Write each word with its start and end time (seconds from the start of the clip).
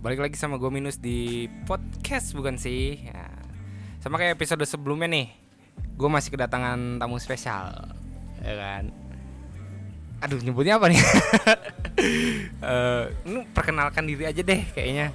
balik 0.00 0.20
lagi 0.20 0.36
sama 0.36 0.56
gue 0.56 0.70
Minus 0.72 0.96
di 0.96 1.44
podcast 1.68 2.32
bukan 2.32 2.56
sih 2.56 3.04
ya. 3.04 3.28
Sama 4.00 4.16
kayak 4.16 4.40
episode 4.40 4.64
sebelumnya 4.64 5.12
nih 5.12 5.28
Gue 5.96 6.08
masih 6.08 6.32
kedatangan 6.32 6.96
tamu 6.96 7.20
spesial 7.20 7.68
Ya 8.40 8.54
kan 8.56 8.84
Aduh 10.24 10.40
nyebutnya 10.40 10.80
apa 10.80 10.88
nih 10.88 11.00
Eh, 12.60 13.04
Lu 13.28 13.44
perkenalkan 13.52 14.08
diri 14.08 14.24
aja 14.24 14.40
deh 14.40 14.64
kayaknya 14.72 15.12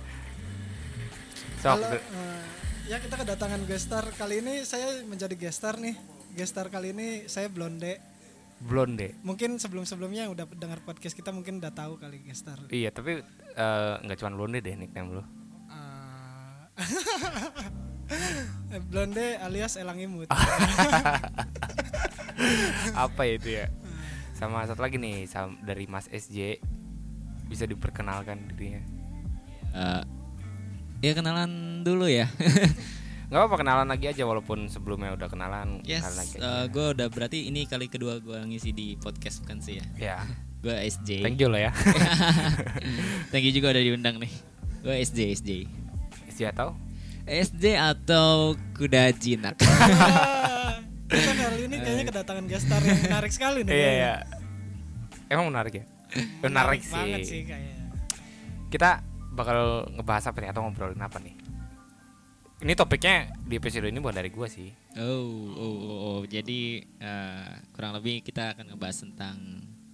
Sok, 1.65 1.81
Halo, 1.81 1.97
eh, 1.97 2.45
ya 2.85 3.01
kita 3.01 3.17
kedatangan 3.17 3.65
gestar 3.65 4.05
kali 4.13 4.37
ini 4.37 4.61
saya 4.61 5.01
menjadi 5.01 5.33
gestar 5.33 5.81
nih. 5.81 5.97
Gestar 6.37 6.69
kali 6.69 6.93
ini 6.93 7.25
saya 7.25 7.49
Blonde. 7.49 7.97
Blonde. 8.59 9.15
Mungkin 9.21 9.59
sebelum-sebelumnya 9.59 10.27
yang 10.27 10.33
udah 10.33 10.47
dengar 10.55 10.79
podcast 10.81 11.15
kita 11.15 11.35
mungkin 11.35 11.59
udah 11.59 11.73
tahu 11.75 11.99
kali 11.99 12.23
gestar. 12.23 12.59
Iya 12.71 12.89
tapi 12.89 13.19
eh, 13.55 13.93
nggak 14.01 14.17
cuma 14.19 14.31
blonde 14.33 14.59
deh 14.63 14.75
nickname 14.75 15.19
lu. 15.19 15.23
Eh, 18.69 18.81
Blonde 18.91 19.39
alias 19.41 19.79
Elang 19.79 19.97
Imut. 19.97 20.29
Apa 22.93 23.21
ya 23.25 23.33
itu 23.39 23.49
ya? 23.49 23.65
Sama 24.35 24.67
satu 24.67 24.83
lagi 24.83 24.99
nih 24.99 25.25
sam- 25.25 25.57
dari 25.63 25.87
Mas 25.87 26.11
SJ 26.11 26.59
Bisa 27.47 27.63
diperkenalkan 27.63 28.51
dirinya. 28.51 28.81
Eh, 29.73 30.03
ya 31.01 31.11
kenalan 31.13 31.81
dulu 31.81 32.09
ya. 32.09 32.27
Gak 33.35 33.51
apa 33.51 33.59
kenalan 33.59 33.91
lagi 33.91 34.07
aja 34.07 34.23
walaupun 34.23 34.71
sebelumnya 34.71 35.11
udah 35.11 35.27
kenalan 35.27 35.83
yes, 35.83 36.07
kenalan 36.07 36.17
lagi 36.23 36.35
aja. 36.39 36.71
gue 36.71 36.85
udah 36.95 37.07
berarti 37.11 37.51
ini 37.51 37.67
kali 37.67 37.91
kedua 37.91 38.23
gue 38.23 38.39
ngisi 38.47 38.71
di 38.71 38.95
podcast 38.95 39.43
bukan 39.43 39.59
sih 39.59 39.75
ya. 39.75 39.85
Ya, 40.15 40.17
Gue 40.63 40.71
SJ. 40.87 41.19
thank 41.19 41.35
you 41.43 41.51
lah 41.51 41.67
ya. 41.67 41.71
Thank 43.35 43.43
you 43.43 43.51
juga 43.51 43.75
udah 43.75 43.83
diundang 43.83 44.23
nih. 44.23 44.31
Gue 44.87 45.03
SJ 45.03 45.35
SJ. 45.35 45.49
SJ 46.31 46.55
atau? 46.55 46.79
SJ 47.27 47.75
atau 47.75 48.55
kuda 48.79 49.11
jinak. 49.19 49.59
kita 51.11 51.31
kali 51.35 51.67
ini 51.67 51.75
kayaknya 51.83 52.03
kedatangan 52.07 52.45
gestar 52.47 52.79
yang 52.87 53.03
menarik 53.03 53.35
sekali 53.35 53.67
nih. 53.67 53.71
Iya 53.75 53.83
kayaknya. 53.83 53.99
ya. 53.99 54.15
Emang 55.27 55.45
menarik 55.51 55.73
ya? 55.75 55.85
Menarik 56.39 56.81
sih. 56.87 56.95
banget 56.95 57.19
sih 57.27 57.43
kayaknya. 57.43 57.99
Kita 58.71 59.03
bakal 59.35 59.91
ngebahas 59.91 60.31
apa 60.31 60.39
nih 60.39 60.49
atau 60.55 60.63
ngobrolin 60.63 61.03
apa 61.03 61.19
nih? 61.19 61.34
Ini 62.65 62.73
topiknya 62.73 63.29
di 63.45 63.61
episode 63.61 63.85
ini 63.85 64.01
bukan 64.01 64.17
dari 64.17 64.33
gua 64.33 64.49
sih. 64.49 64.73
oh, 64.97 65.53
oh, 65.53 65.77
oh, 65.85 65.97
oh. 66.01 66.19
jadi 66.25 66.81
eh, 66.81 67.49
kurang 67.69 67.93
lebih 67.93 68.25
kita 68.25 68.57
akan 68.57 68.73
ngebahas 68.73 69.05
tentang 69.05 69.37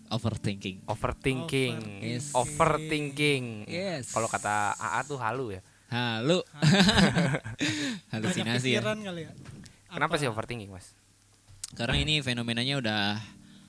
overthinking. 0.07 0.87
Overthinking. 0.87 1.99
Yes. 1.99 2.31
Overthinking. 2.31 3.67
Yes. 3.67 4.15
Kalau 4.15 4.31
kata 4.31 4.79
AA 4.79 5.03
tuh 5.03 5.19
halu 5.19 5.59
ya. 5.59 5.61
Banyak 5.91 6.47
Halusinasi 8.15 8.79
ya. 8.79 8.79
kali 8.79 9.27
ya. 9.27 9.35
Kenapa 9.91 10.15
sih 10.15 10.31
overthinking, 10.31 10.71
Mas? 10.71 10.95
Karena 11.75 11.99
ini 11.99 12.23
fenomenanya 12.23 12.79
udah 12.79 13.19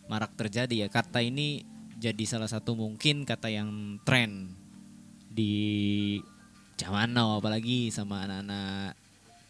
marak 0.06 0.39
terjadi 0.39 0.87
ya. 0.87 0.89
Kata 0.91 1.19
ini 1.27 1.66
jadi 1.98 2.22
salah 2.22 2.47
satu 2.47 2.78
mungkin 2.78 3.27
kata 3.27 3.50
yang 3.50 3.98
tren 4.06 4.55
di 5.27 6.22
zaman 6.83 7.14
now 7.14 7.38
apalagi 7.38 7.94
sama 7.94 8.27
anak-anak 8.27 8.98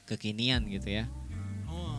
kekinian 0.04 0.68
gitu 0.68 1.00
ya. 1.00 1.08
Oh, 1.64 1.96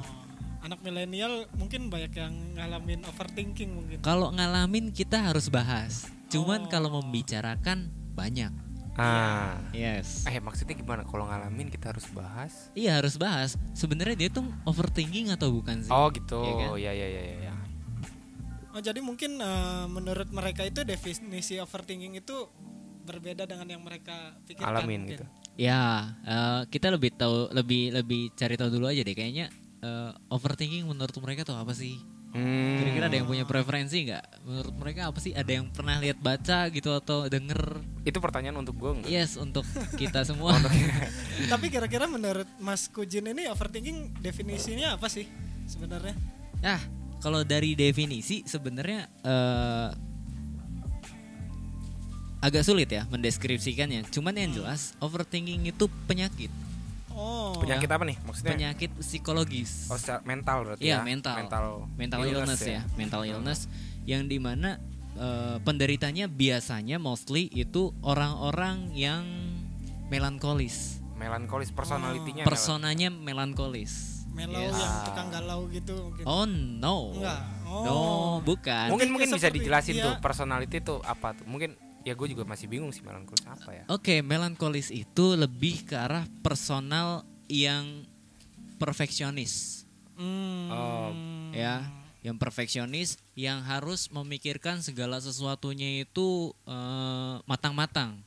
anak 0.62 0.86
milenial 0.86 1.50
mungkin 1.58 1.89
banyak 1.89 2.14
yang 2.14 2.34
ngalamin 2.53 3.02
overthinking 3.09 3.73
mungkin. 3.73 3.98
Kalau 4.06 4.30
ngalamin 4.30 4.94
kita 4.94 5.34
harus 5.34 5.50
bahas. 5.50 6.05
Cuman 6.30 6.66
Oh. 6.66 6.70
kalau 6.70 6.89
membicarakan 7.02 7.89
banyak. 8.14 8.54
Ah. 8.94 9.58
Yes. 9.73 10.21
Eh 10.30 10.38
maksudnya 10.38 10.77
gimana 10.77 11.02
kalau 11.02 11.26
ngalamin 11.26 11.73
kita 11.73 11.89
harus 11.98 12.05
bahas? 12.14 12.70
Iya 12.77 13.02
harus 13.02 13.17
bahas. 13.17 13.58
Sebenarnya 13.73 14.14
dia 14.14 14.30
tuh 14.30 14.45
overthinking 14.70 15.33
atau 15.33 15.50
bukan 15.50 15.82
sih? 15.82 15.89
Oh 15.89 16.14
gitu. 16.14 16.45
Iya 16.45 16.54
kan? 16.54 16.67
Ya 16.77 16.92
ya 16.94 17.08
ya 17.10 17.21
ya. 17.50 17.54
Oh, 18.73 18.82
jadi 18.82 19.02
mungkin 19.05 19.38
eh, 19.38 19.86
menurut 19.89 20.30
mereka 20.30 20.61
itu 20.65 20.82
definisi 20.82 21.58
overthinking 21.58 22.17
itu 22.17 22.50
berbeda 23.03 23.43
dengan 23.43 23.67
yang 23.67 23.83
mereka 23.83 24.33
pikirkan. 24.47 24.71
Alamin 24.71 25.05
mungkin. 25.05 25.11
gitu. 25.19 25.25
Ya, 25.53 26.09
eh, 26.25 26.61
kita 26.73 26.89
lebih 26.89 27.14
tahu 27.14 27.53
lebih 27.53 27.93
lebih 27.93 28.33
cari 28.33 28.58
tahu 28.58 28.73
dulu 28.73 28.89
aja 28.89 29.05
deh 29.05 29.14
kayaknya 29.14 29.53
eh, 29.83 30.11
overthinking 30.33 30.87
menurut 30.87 31.14
mereka 31.21 31.45
tuh 31.45 31.59
apa 31.59 31.75
sih? 31.75 31.99
Hmm. 32.33 32.81
Kira-kira 32.81 33.14
ada 33.14 33.17
yang 33.21 33.30
punya 33.30 33.45
preferensi 33.45 34.09
nggak? 34.09 34.41
Menurut 34.41 34.73
mereka 34.81 35.14
apa 35.14 35.21
sih? 35.21 35.37
Ada 35.37 35.61
yang 35.61 35.69
pernah 35.69 36.02
lihat 36.02 36.17
baca 36.17 36.65
gitu 36.73 36.89
atau 36.97 37.30
denger? 37.30 37.86
Itu 38.02 38.17
pertanyaan 38.17 38.58
untuk 38.58 38.73
gue 38.81 38.89
enggak? 38.89 39.09
Yes, 39.14 39.37
untuk 39.37 39.61
kita 39.93 40.25
semua. 40.33 40.58
Tapi 41.53 41.70
kira-kira 41.70 42.09
menurut 42.09 42.49
Mas 42.58 42.89
Kujin 42.89 43.30
ini 43.30 43.45
overthinking 43.45 44.17
definisinya 44.17 44.97
apa 44.97 45.14
sih 45.14 45.30
sebenarnya? 45.70 46.17
Nah, 46.58 46.81
kalau 47.21 47.45
dari 47.45 47.77
definisi 47.77 48.41
sebenarnya 48.49 49.05
eh, 49.21 49.89
agak 52.43 52.61
sulit 52.61 52.86
ya 52.86 53.08
mendeskripsikannya. 53.08 54.04
Cuman 54.05 54.36
yang 54.36 54.52
jelas 54.54 54.92
overthinking 54.99 55.64
itu 55.65 55.87
penyakit, 56.05 56.52
Oh, 57.09 57.54
Penyakit 57.55 57.86
apa 57.87 58.04
nih? 58.04 58.17
Maksudnya? 58.20 58.52
penyakit 58.52 58.89
psikologis. 58.98 59.86
Oh, 59.86 59.95
secara 59.95 60.20
mental 60.23 60.65
berarti 60.65 60.82
Iya 60.82 60.98
ya? 60.98 61.05
mental, 61.05 61.36
Mental, 61.37 61.64
mental 61.93 62.20
illness, 62.26 62.59
ya. 62.59 62.82
mental 62.95 63.21
illness 63.23 63.59
yang 64.03 64.26
di 64.26 64.37
mana 64.37 64.82
eh, 65.14 65.61
penderitanya 65.61 66.26
biasanya 66.26 66.98
mostly 66.98 67.45
itu 67.48 67.93
orang-orang 68.02 68.89
yang 68.92 69.21
melankolis, 70.09 70.98
Melankolis 71.14 71.70
personalitinya. 71.70 72.43
personanya 72.43 73.09
melankolis. 73.09 74.26
mellow 74.33 74.58
Yes. 74.58 74.73
yang 74.73 74.93
tukang 75.05 75.30
galau 75.30 75.70
gitu 75.70 75.93
mungkin. 75.93 76.26
Oh 76.26 76.49
no, 76.49 77.14
Enggak. 77.14 77.39
Oh. 77.64 77.86
no 77.86 77.98
bukan. 78.42 78.89
Mungkin 78.89 79.14
mungkin 79.14 79.30
bisa 79.30 79.45
dijelasin 79.48 79.93
dia- 79.93 80.03
tuh 80.03 80.14
personality 80.17 80.82
itu 80.82 80.98
apa 81.05 81.37
tuh? 81.37 81.45
Mungkin 81.45 81.77
ya 82.03 82.14
gue 82.14 82.27
juga 82.30 82.43
masih 82.43 82.67
bingung 82.67 82.91
sih 82.91 83.02
melankolis 83.02 83.43
apa 83.47 83.71
ya? 83.71 83.83
Oke, 83.87 84.19
melankolis 84.19 84.91
itu 84.91 85.36
lebih 85.36 85.87
ke 85.87 85.95
arah 85.95 86.23
personal 86.43 87.23
yang 87.47 88.03
perfeksionis, 88.77 89.83
Hmm. 90.14 90.69
Oh. 90.69 91.09
ya, 91.55 91.81
yang 92.21 92.37
perfeksionis, 92.37 93.17
yang 93.33 93.64
harus 93.64 94.11
memikirkan 94.11 94.83
segala 94.83 95.17
sesuatunya 95.17 96.03
itu 96.03 96.52
eh, 96.67 97.36
matang-matang. 97.47 98.20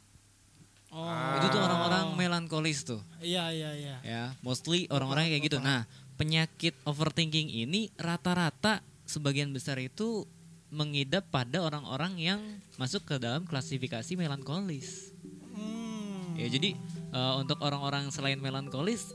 Oh. 0.88 1.04
Itu 1.36 1.52
tuh 1.52 1.60
orang-orang 1.60 2.16
melankolis 2.16 2.82
tuh, 2.82 3.04
Iya 3.20 3.52
iya 3.52 3.70
iya. 3.76 3.96
ya, 4.00 4.24
mostly 4.40 4.88
orang-orang 4.88 5.28
kayak 5.28 5.44
gitu. 5.44 5.58
Nah, 5.60 5.84
penyakit 6.16 6.72
overthinking 6.88 7.52
ini 7.52 7.92
rata-rata 8.00 8.80
sebagian 9.04 9.52
besar 9.52 9.76
itu 9.76 10.24
mengidap 10.68 11.30
pada 11.30 11.62
orang-orang 11.62 12.18
yang 12.18 12.40
masuk 12.76 13.06
ke 13.06 13.16
dalam 13.16 13.46
klasifikasi 13.46 14.18
melankolis. 14.18 15.14
Hmm. 15.54 16.34
Ya 16.34 16.50
jadi 16.50 16.74
eh, 17.12 17.34
untuk 17.38 17.62
orang-orang 17.62 18.10
selain 18.10 18.36
melankolis 18.36 19.14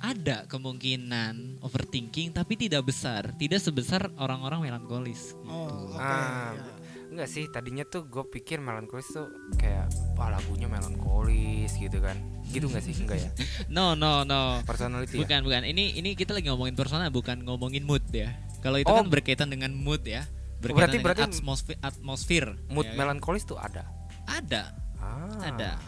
ada 0.00 0.48
kemungkinan 0.48 1.60
overthinking 1.60 2.32
tapi 2.32 2.56
tidak 2.56 2.88
besar, 2.88 3.36
tidak 3.36 3.60
sebesar 3.60 4.08
orang-orang 4.16 4.64
melankolis. 4.64 5.36
Oh, 5.44 5.92
oke. 5.92 6.00
Ah, 6.00 6.56
iya. 6.56 6.72
enggak 7.12 7.28
sih. 7.28 7.44
Tadinya 7.52 7.84
tuh 7.84 8.08
gue 8.08 8.24
pikir 8.24 8.64
melankolis 8.64 9.12
tuh 9.12 9.28
kayak 9.60 9.92
wah 10.16 10.32
lagunya 10.32 10.72
melankolis 10.72 11.76
gitu 11.76 12.00
kan. 12.00 12.16
Gitu 12.48 12.64
enggak 12.72 12.84
sih? 12.88 12.96
Enggak 12.96 13.18
ya? 13.20 13.30
No 13.76 13.92
no 13.92 14.24
no. 14.24 14.64
Personality 14.64 15.20
ya? 15.20 15.28
Bukan 15.28 15.44
bukan. 15.44 15.68
Ini 15.68 16.00
ini 16.00 16.16
kita 16.16 16.32
lagi 16.32 16.48
ngomongin 16.48 16.72
personal 16.72 17.12
bukan 17.12 17.44
ngomongin 17.44 17.84
mood 17.84 18.02
ya. 18.08 18.32
Kalau 18.64 18.80
itu 18.80 18.88
Oh. 18.88 18.96
kan 18.96 19.12
berkaitan 19.12 19.52
dengan 19.52 19.76
mood 19.76 20.00
ya. 20.08 20.24
Berarti- 20.60 21.00
berarti 21.00 21.22
atmosfer 21.24 21.76
atmosfer. 21.80 22.44
Mood 22.68 22.84
ya 22.86 22.92
kan? 22.92 22.98
melankolis 23.00 23.48
tuh 23.48 23.56
ada. 23.56 23.88
ada. 24.28 24.76
Ah. 25.00 25.40
Ada. 25.40 25.80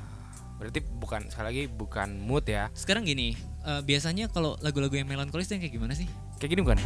Berarti 0.57 0.81
bukan 0.81 1.29
sekali 1.29 1.47
lagi 1.53 1.63
bukan 1.69 2.23
mood 2.23 2.49
ya. 2.49 2.71
Sekarang 2.73 3.05
gini, 3.05 3.37
eh, 3.67 3.81
biasanya 3.85 4.33
kalau 4.33 4.57
lagu-lagu 4.65 4.95
yang 4.95 5.11
melankolis 5.11 5.51
tuh 5.51 5.59
yang 5.59 5.63
kayak 5.69 5.75
gimana 5.75 5.95
sih? 5.99 6.09
Kayak 6.43 6.51
gini 6.51 6.63
bukan? 6.65 6.79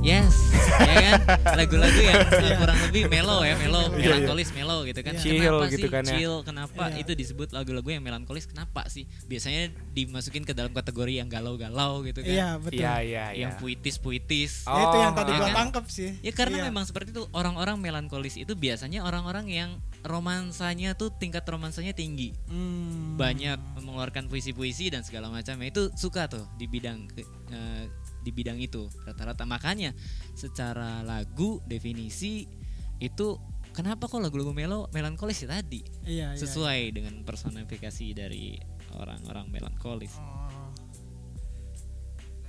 Yes, 0.00 0.32
ya 0.80 0.96
kan? 1.12 1.20
Lagu-lagu 1.60 1.92
yang 1.94 2.20
uh, 2.20 2.32
Iya. 2.32 2.56
kurang 2.56 2.78
lebih 2.84 3.02
mellow 3.06 3.40
ya, 3.40 3.52
mellow, 3.54 3.84
Iya, 3.86 3.96
iya. 3.96 4.04
melankolis 4.06 4.48
mellow 4.50 4.80
gitu 4.82 5.00
kan. 5.00 5.12
Chill 5.14 5.36
kenapa 5.36 5.64
gitu 5.66 5.76
sih 5.78 5.88
kan 5.90 6.02
ya. 6.02 6.10
chill? 6.10 6.34
Kenapa 6.40 6.84
Iya. 6.86 6.96
itu 6.98 7.12
disebut 7.14 7.48
lagu-lagu 7.50 7.84
yang 7.86 8.00
melankolis? 8.02 8.44
Kenapa 8.44 8.84
sih? 8.86 9.04
Biasanya 9.24 9.62
dimasukin 9.90 10.44
ke 10.44 10.52
dalam 10.52 10.68
kategori 10.70 11.12
yang 11.14 11.28
galau-galau 11.28 12.00
gitu 12.02 12.20
kan. 12.20 12.28
Iya 12.28 12.48
betul. 12.56 12.76
Iya 12.76 12.94
iya 12.98 13.24
iya. 13.30 13.40
Yang 13.42 13.52
puitis-puitis. 13.56 14.64
Oh, 14.64 14.72
Ya, 14.74 14.82
itu 14.82 14.96
yang 14.98 15.12
tadi 15.14 15.30
iya 15.30 15.38
gua 15.38 15.46
kan? 15.46 15.56
tangkap 15.58 15.84
sih. 15.86 16.10
Ya 16.18 16.32
karena 16.34 16.56
Iya. 16.58 16.64
memang 16.66 16.84
seperti 16.84 17.08
itu 17.10 17.22
orang-orang 17.30 17.76
melankolis 17.76 18.36
itu 18.36 18.52
biasanya 18.54 19.00
orang-orang 19.02 19.48
yang 19.48 19.70
romansanya 20.00 20.92
tuh 20.92 21.08
tingkat 21.10 21.44
romansanya 21.44 21.92
tinggi. 21.92 22.32
Hmm. 22.46 23.16
Banyak 23.16 23.56
mengeluarkan 23.76 24.28
puisi-puisi 24.28 24.88
dan 24.88 25.00
segala 25.00 25.28
macamnya 25.28 25.68
itu 25.68 25.88
suka 25.92 26.24
tuh 26.24 26.44
di 26.54 26.64
bidang 26.64 27.04
ke- 27.06 27.24
eh, 27.50 27.84
di 28.20 28.30
bidang 28.30 28.56
itu 28.56 28.84
rata-rata 29.02 29.42
makanya 29.42 29.92
secara 30.32 31.00
lagu 31.00 31.58
definisi 31.64 32.44
itu 32.98 33.40
kenapa 33.70 34.04
kok 34.04 34.18
lagu-lagu 34.18 34.50
melo 34.50 34.90
melankolis 34.90 35.40
ya 35.40 35.52
tadi 35.52 35.80
Iya, 36.02 36.34
iya. 36.34 36.36
sesuai 36.36 36.92
dengan 36.92 37.22
personifikasi 37.22 38.06
dari 38.12 38.58
orang-orang 38.92 39.48
melankolis 39.48 40.12
Oh. 40.16 40.68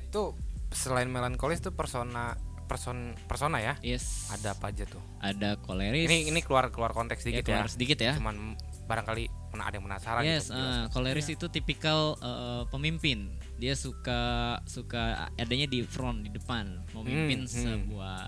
Itu 0.03 0.23
selain 0.69 1.07
melankolis 1.07 1.59
tuh 1.59 1.71
persona 1.71 2.35
person 2.65 3.15
persona 3.27 3.59
ya. 3.59 3.75
yes 3.81 4.31
Ada 4.31 4.55
apa 4.55 4.71
aja 4.71 4.83
tuh? 4.85 5.03
ada 5.19 5.59
koleris 5.59 6.07
Ini 6.07 6.31
ini 6.31 6.39
keluar 6.39 6.71
keluar 6.71 6.91
konteks 6.91 7.19
ya, 7.19 7.25
sedikit 7.25 7.43
ya. 7.43 7.47
keluar 7.59 7.67
sedikit 7.69 7.99
ya 7.99 8.13
Cuman 8.15 8.55
barangkali 8.91 9.23
pernah 9.47 9.65
ada 9.67 9.75
yang 9.75 9.85
penasaran 9.85 10.23
Yes, 10.23 10.47
gitu. 10.47 10.59
uh, 10.59 10.85
koleris 10.91 11.27
itu 11.27 11.45
tipikal 11.47 12.19
uh, 12.19 12.63
pemimpin. 12.67 13.31
Dia 13.55 13.75
suka 13.75 14.19
suka 14.63 15.31
adanya 15.35 15.65
di 15.65 15.83
front 15.83 16.23
di 16.23 16.29
depan, 16.29 16.83
memimpin 16.91 17.43
Hmm, 17.43 17.51
hmm. 17.51 17.63
sebuah 17.87 18.19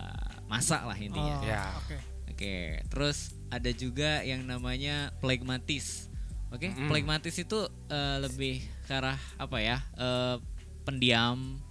masa 0.48 0.84
lah 0.84 0.96
intinya. 0.96 1.36
Oh, 1.40 1.44
Ya. 1.44 1.64
Oke. 1.80 1.98
Oke, 2.34 2.56
terus 2.90 3.18
ada 3.48 3.70
juga 3.70 4.26
yang 4.26 4.42
namanya 4.44 5.14
plagmatis. 5.22 6.10
Oke, 6.50 6.70
Mm. 6.70 6.90
plagmatis 6.90 7.34
itu 7.36 7.60
uh, 7.90 8.18
lebih 8.20 8.58
ke 8.86 8.94
arah 8.94 9.18
apa 9.38 9.58
ya? 9.58 9.78
Uh, 9.94 10.38
pendiam. 10.84 11.63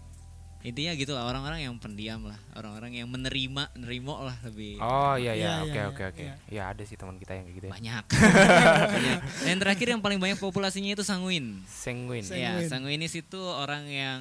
Intinya 0.62 0.94
gitu 0.94 1.12
lah 1.12 1.26
orang-orang 1.26 1.66
yang 1.66 1.74
pendiam 1.76 2.22
lah, 2.22 2.38
orang-orang 2.54 2.94
yang 2.94 3.10
menerima, 3.10 3.74
nerimo 3.74 4.14
lah 4.22 4.38
lebih 4.46 4.78
Oh 4.78 5.14
iya 5.14 5.34
Iya, 5.34 5.34
iya 5.34 5.50
iya, 5.50 5.62
oke 5.62 5.74
iya, 5.74 5.84
oke 5.90 6.02
oke. 6.08 6.22
iya. 6.22 6.34
Ya 6.46 6.62
ada 6.70 6.82
sih 6.82 6.94
teman 6.94 7.18
kita 7.18 7.34
yang 7.34 7.44
kayak 7.44 7.56
gitu 7.58 7.66
ya. 7.66 7.72
banyak. 7.74 8.04
Banyak. 8.94 9.18
Dan 9.42 9.56
terakhir 9.58 9.86
yang 9.90 10.00
paling 10.00 10.18
banyak 10.18 10.38
populasinya 10.38 10.90
itu 10.90 11.02
sanguin. 11.02 11.58
Sanguin. 11.66 12.22
Sanguin. 12.22 12.42
Ya, 12.46 12.52
sanguinis 12.64 13.12
itu 13.12 13.40
orang 13.42 13.90
yang 13.90 14.20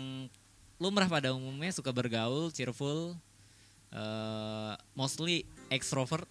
lumrah 0.77 1.05
pada 1.05 1.29
umumnya 1.29 1.69
suka 1.69 1.93
bergaul, 1.93 2.49
cheerful, 2.49 3.13
eh, 3.91 4.73
mostly 4.93 5.45
extrovert, 5.69 6.25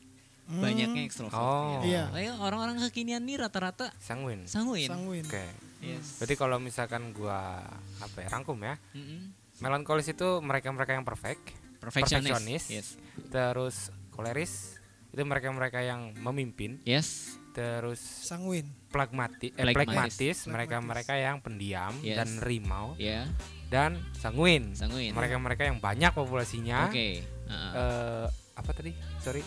banyaknya 0.48 1.06
extrovert. 1.06 1.38
Oh. 1.38 1.78
Iya. 1.86 2.10
Kayak 2.10 2.34
orang-orang 2.42 2.82
kekinian 2.82 3.22
nih 3.22 3.38
rata-rata 3.38 3.94
Sanguin. 4.02 4.42
sanguin. 4.50 4.90
Sanguin. 4.90 5.22
Oke. 5.22 5.46
Yes. 5.80 6.18
Berarti 6.18 6.34
kalau 6.34 6.58
misalkan 6.58 7.14
gua 7.14 7.62
apa 8.02 8.16
ya 8.20 8.28
rangkum 8.28 8.58
ya, 8.60 8.76
Mm-mm. 8.92 9.32
Melankolis 9.60 10.08
itu 10.08 10.40
mereka-mereka 10.40 10.92
yang 10.92 11.04
perfect, 11.04 11.52
Perfectionist. 11.76 12.28
Perfectionist. 12.28 12.66
Yes. 12.68 12.88
terus 13.28 13.76
koleris 14.10 14.76
itu 15.10 15.22
mereka-mereka 15.22 15.80
yang 15.80 16.12
memimpin, 16.14 16.78
Yes. 16.82 17.34
terus 17.50 17.98
Sanguin. 17.98 18.68
plagmati, 18.88 19.50
eh, 19.50 19.64
Plagmatis. 19.64 19.76
plagmatis, 20.16 20.38
mereka-mereka 20.46 21.14
yang 21.14 21.38
pendiam 21.38 21.92
Yes. 22.00 22.16
dan 22.16 22.28
rimau, 22.40 22.94
Ya, 22.94 23.26
dan 23.68 23.98
sanguin, 24.14 24.74
sanguin. 24.74 25.14
mereka-mereka 25.14 25.62
yang 25.64 25.78
banyak 25.78 26.10
populasinya. 26.10 26.90
Oke. 26.90 27.22
uh-uh. 27.46 27.72
eh, 27.74 28.26
apa 28.54 28.70
tadi? 28.70 28.92
Sorry, 29.18 29.42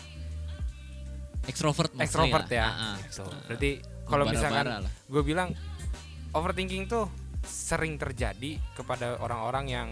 extrovert 1.44 1.92
extrovert 1.96 2.48
lah. 2.48 2.56
ya. 2.56 2.66
Uh-uh. 2.66 2.96
Gitu. 3.04 3.24
Berarti 3.48 3.70
kalau 4.04 4.24
misalkan 4.26 4.66
gue 5.06 5.22
bilang 5.22 5.48
overthinking 6.32 6.84
tuh 6.84 7.08
sering 7.46 8.00
terjadi 8.00 8.58
kepada 8.74 9.20
orang-orang 9.20 9.64
yang 9.68 9.88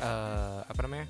eh, 0.00 0.60
apa 0.64 0.80
namanya 0.84 1.06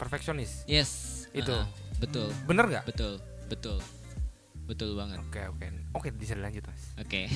perfeksionis. 0.00 0.64
Yes. 0.64 1.24
Itu. 1.30 1.52
uh-uh. 1.52 1.68
Betul. 2.00 2.28
Bener 2.48 2.64
nggak? 2.66 2.84
Betul. 2.88 3.20
Betul. 3.46 3.78
Betul 4.70 4.94
banget. 4.94 5.18
Oke 5.26 5.42
oke 5.50 5.66
oke 5.98 6.08
bisa 6.14 6.38
dilanjut 6.38 6.62
mas. 6.62 6.82
Oke. 7.02 7.26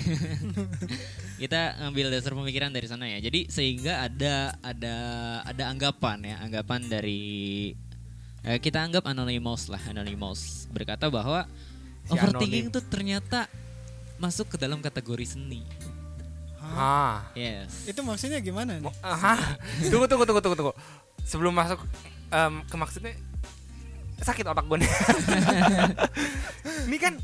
Kita 1.42 1.82
ngambil 1.82 2.14
dasar 2.14 2.30
pemikiran 2.32 2.70
dari 2.70 2.86
sana 2.86 3.10
ya. 3.10 3.18
Jadi 3.18 3.50
sehingga 3.50 4.06
ada 4.06 4.54
ada 4.62 4.96
ada 5.42 5.64
anggapan 5.66 6.22
ya, 6.22 6.36
anggapan 6.38 6.86
dari 6.86 7.74
eh, 8.46 8.58
kita 8.62 8.86
anggap 8.86 9.10
Anonymous 9.10 9.66
lah, 9.66 9.82
Anonymous 9.90 10.70
berkata 10.70 11.10
bahwa 11.10 11.42
Si 12.04 12.12
overthinking 12.12 12.68
itu 12.70 12.80
ternyata 12.86 13.48
masuk 14.20 14.54
ke 14.54 14.56
dalam 14.60 14.78
kategori 14.78 15.34
seni. 15.34 15.66
Ah, 16.74 17.18
Yes. 17.32 17.86
Itu 17.86 18.00
maksudnya 18.00 18.38
gimana 18.38 18.76
nih? 18.76 18.90
Ah, 19.00 19.56
tunggu 19.80 20.04
tunggu 20.04 20.24
tunggu 20.24 20.40
tunggu 20.40 20.56
tunggu. 20.56 20.74
Sebelum 21.22 21.50
masuk 21.50 21.80
em, 22.28 22.60
ke 22.62 22.74
maksudnya 22.74 23.14
sakit 24.16 24.44
otak 24.44 24.64
gue 24.64 24.78
nih. 24.78 24.90
Ini 26.86 26.96
kan 26.98 27.14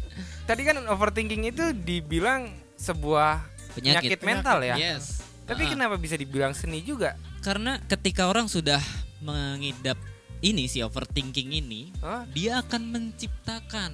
tadi 0.44 0.62
kan 0.62 0.76
overthinking 0.87 1.47
itu 1.47 1.64
dibilang 1.75 2.49
sebuah 2.75 3.44
penyakit, 3.73 4.17
Penyakit. 4.17 4.20
mental 4.23 4.58
ya. 4.62 4.76
Yes. 4.76 5.20
Tapi 5.44 5.67
Ah. 5.67 5.70
kenapa 5.70 5.94
bisa 5.96 6.14
dibilang 6.14 6.53
seni 6.53 6.81
juga? 6.81 7.19
Karena 7.41 7.81
ketika 7.82 8.26
orang 8.26 8.46
sudah 8.46 8.79
mengidap 9.20 9.99
ini 10.41 10.64
si 10.64 10.81
overthinking 10.81 11.53
ini, 11.53 11.93
Hah? 11.99 12.25
dia 12.31 12.61
akan 12.61 12.82
menciptakan 12.88 13.93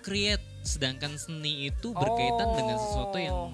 create 0.00 0.42
sedangkan 0.60 1.16
seni 1.16 1.68
itu 1.68 1.92
berkaitan 1.92 2.48
dengan 2.52 2.76
sesuatu 2.78 3.16
yang 3.16 3.34
Oh. 3.34 3.50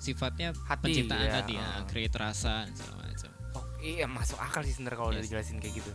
Sifatnya 0.00 0.56
Hati, 0.56 0.82
penciptaan 0.82 1.22
ya. 1.22 1.32
tadi 1.36 1.54
ya, 1.54 1.62
Ah. 1.62 1.84
create 1.84 2.16
rasa 2.16 2.64
dan 2.64 2.72
segala 2.72 3.04
macam. 3.04 3.30
Oh, 3.52 3.64
iya 3.78 4.06
masuk 4.06 4.36
akal 4.36 4.64
sih 4.64 4.72
sebenarnya 4.72 4.96
kalau 4.96 5.10
udah 5.10 5.20
Yes. 5.20 5.26
dijelasin 5.28 5.56
kayak 5.58 5.74
gitu. 5.76 5.92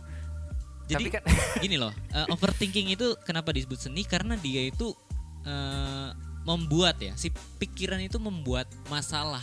Jadi 0.86 1.02
Tapi 1.02 1.08
kan 1.10 1.22
gini 1.66 1.76
loh, 1.76 1.90
eh, 2.08 2.26
overthinking 2.28 2.88
itu 2.88 3.18
kenapa 3.20 3.50
disebut 3.50 3.76
seni 3.76 4.02
karena 4.02 4.34
dia 4.36 4.62
itu 4.64 4.94
eh, 5.42 6.10
membuat 6.42 6.96
ya, 6.96 7.10
si 7.14 7.30
pikiran 7.58 7.98
itu 7.98 8.18
membuat 8.18 8.66
masalah, 8.86 9.42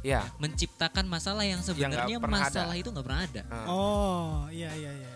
ya. 0.00 0.22
menciptakan 0.38 1.02
masalah 1.04 1.42
yang 1.42 1.58
sebenarnya 1.58 2.18
pernah 2.18 2.38
ada. 2.40 2.46
masalah 2.46 2.74
itu 2.74 2.88
nggak 2.88 3.02
pernah 3.02 3.22
ada. 3.22 3.42
Oh, 3.66 4.46
iya 4.48 4.70
iya 4.72 4.90
iya. 4.92 5.10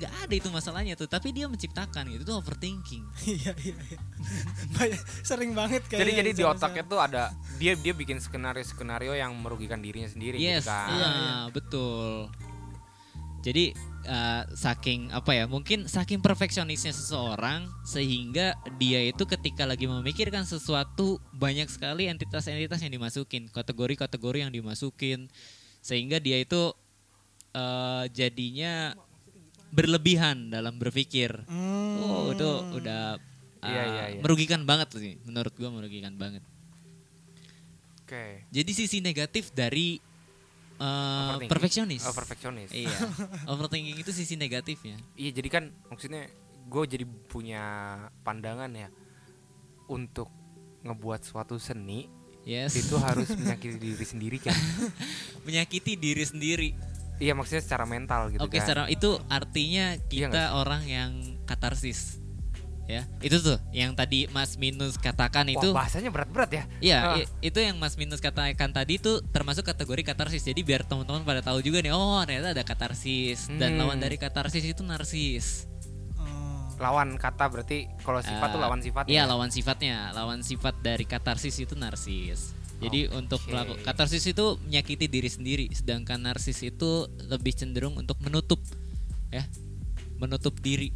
Nggak 0.00 0.12
ada 0.24 0.32
itu 0.32 0.48
masalahnya 0.48 0.96
tuh 0.96 1.04
tapi 1.04 1.30
dia 1.30 1.44
menciptakan 1.44 2.08
gitu 2.08 2.24
itu 2.24 2.32
overthinking 2.32 3.04
Iya 3.28 3.52
iya 3.60 3.76
iya. 3.76 3.98
Banyak- 4.74 5.04
Sering 5.20 5.52
banget 5.52 5.84
kayaknya. 5.84 6.00
jadi 6.00 6.12
jadi 6.24 6.30
di 6.32 6.44
otaknya 6.44 6.84
tuh 6.84 6.98
ada 6.98 7.22
dia 7.60 7.76
dia 7.76 7.92
bikin 7.92 8.16
skenario 8.16 8.64
skenario 8.64 9.12
yang 9.12 9.36
merugikan 9.36 9.78
dirinya 9.78 10.08
sendiri 10.08 10.40
yes 10.40 10.64
gitu 10.64 10.72
kan. 10.72 10.88
Iya, 10.90 11.06
iya. 11.06 11.36
betul 11.52 12.32
jadi 13.40 13.72
eh, 14.04 14.42
saking 14.52 15.12
apa 15.12 15.32
ya 15.32 15.44
mungkin 15.44 15.88
saking 15.88 16.20
perfeksionisnya 16.20 16.92
seseorang 16.92 17.68
sehingga 17.84 18.52
dia 18.76 19.00
itu 19.02 19.24
ketika 19.24 19.64
lagi 19.64 19.84
memikirkan 19.84 20.44
sesuatu 20.44 21.16
banyak 21.32 21.68
sekali 21.68 22.08
entitas-entitas 22.08 22.80
yang 22.80 22.92
dimasukin 22.92 23.48
kategori-kategori 23.48 24.38
yang 24.40 24.52
dimasukin 24.52 25.28
sehingga 25.80 26.20
dia 26.20 26.36
itu 26.36 26.72
eh, 27.52 28.04
jadinya 28.12 28.92
berlebihan 29.70 30.50
dalam 30.50 30.76
berpikir 30.76 31.30
Hmm. 31.46 32.02
oh 32.02 32.30
itu 32.30 32.50
udah 32.76 33.18
Iya, 33.60 33.68
eh, 33.76 33.86
iya, 33.86 34.04
iya. 34.10 34.20
merugikan 34.20 34.64
banget 34.64 34.88
sih 34.92 35.20
menurut 35.22 35.52
gua 35.52 35.68
merugikan 35.70 36.14
banget 36.14 36.40
Oke. 38.02 38.42
jadi 38.48 38.70
sisi 38.70 38.98
negatif 38.98 39.52
dari 39.52 40.00
eh, 40.76 40.82
Overthinking. 40.82 41.50
perfeksionis 41.50 42.02
Oh, 42.02 42.14
perfeksionis. 42.16 42.70
Iya, 42.72 42.90
overthinking 43.52 43.96
itu 43.96 44.10
sisi 44.10 44.34
negatifnya. 44.34 44.96
Iya 45.12 45.30
jadi 45.30 45.48
kan 45.50 45.64
maksudnya 45.86 46.24
gue 46.64 46.82
jadi 46.86 47.04
punya 47.26 47.62
pandangan 48.22 48.72
ya 48.72 48.88
untuk 49.86 50.32
ngebuat 50.80 51.20
suatu 51.20 51.60
seni 51.60 52.08
Yes. 52.40 52.72
itu 52.72 52.96
harus 52.96 53.28
menyakiti 53.36 53.76
diri 53.76 54.00
sendiri 54.02 54.38
kan. 54.40 54.56
Menyakiti 55.44 55.92
diri 55.94 56.24
sendiri. 56.24 56.72
Iya 57.20 57.36
maksudnya 57.36 57.60
secara 57.60 57.84
mental 57.84 58.32
gitu 58.32 58.40
Oke, 58.40 58.56
kan. 58.56 58.64
secara 58.64 58.82
itu 58.88 59.20
artinya 59.28 59.94
Iya 60.08 60.26
kita 60.26 60.42
orang 60.56 60.82
yang 60.84 61.10
katarsis. 61.44 62.16
Ya, 62.88 63.06
itu 63.22 63.38
tuh 63.38 63.54
yang 63.70 63.94
tadi 63.94 64.26
Mas 64.28 64.58
Minus 64.58 64.98
katakan 64.98 65.46
Wah, 65.46 65.54
itu. 65.54 65.68
bahasanya 65.70 66.10
berat-berat 66.10 66.50
ya. 66.50 66.64
Iya, 66.82 66.98
i- 67.22 67.30
itu 67.46 67.62
yang 67.62 67.78
Mas 67.78 67.94
Minus 67.94 68.18
katakan 68.18 68.74
tadi 68.74 68.98
itu 68.98 69.22
termasuk 69.30 69.62
kategori 69.62 70.02
katarsis. 70.02 70.42
Jadi 70.42 70.58
biar 70.60 70.82
teman-teman 70.82 71.22
pada 71.22 71.38
tahu 71.38 71.62
juga 71.62 71.78
nih, 71.78 71.94
oh 71.94 72.18
ternyata 72.24 72.50
ada 72.50 72.64
katarsis 72.64 73.46
dan 73.54 73.78
Hmm. 73.78 73.86
lawan 73.86 74.00
dari 74.00 74.18
katarsis 74.18 74.66
itu 74.66 74.82
narsis. 74.82 75.70
Oh. 76.18 76.66
Lawan 76.80 77.14
kata 77.14 77.46
berarti 77.46 77.86
kalau 78.00 78.18
sifat 78.18 78.48
tuh 78.48 78.58
Eh, 78.58 78.64
lawan 78.66 78.80
sifat 78.80 79.04
Iya, 79.06 79.14
ya. 79.14 79.22
lawan 79.28 79.50
sifatnya. 79.52 79.96
Lawan 80.10 80.40
sifat 80.42 80.74
dari 80.80 81.04
katarsis 81.04 81.62
itu 81.62 81.78
narsis. 81.78 82.58
Jadi 82.80 83.12
untuk 83.12 83.38
Oke. 83.38 83.52
melakukan 83.52 83.84
katarsis 83.84 84.24
itu 84.24 84.56
menyakiti 84.58 85.04
diri 85.04 85.28
sendiri, 85.28 85.66
sedangkan 85.68 86.16
narsis 86.18 86.58
itu 86.60 86.90
lebih 87.22 87.52
cenderung 87.52 87.94
untuk 87.94 88.16
menutup 88.20 88.56
ya. 89.28 89.44
Menutup 90.16 90.56
diri. 90.58 90.90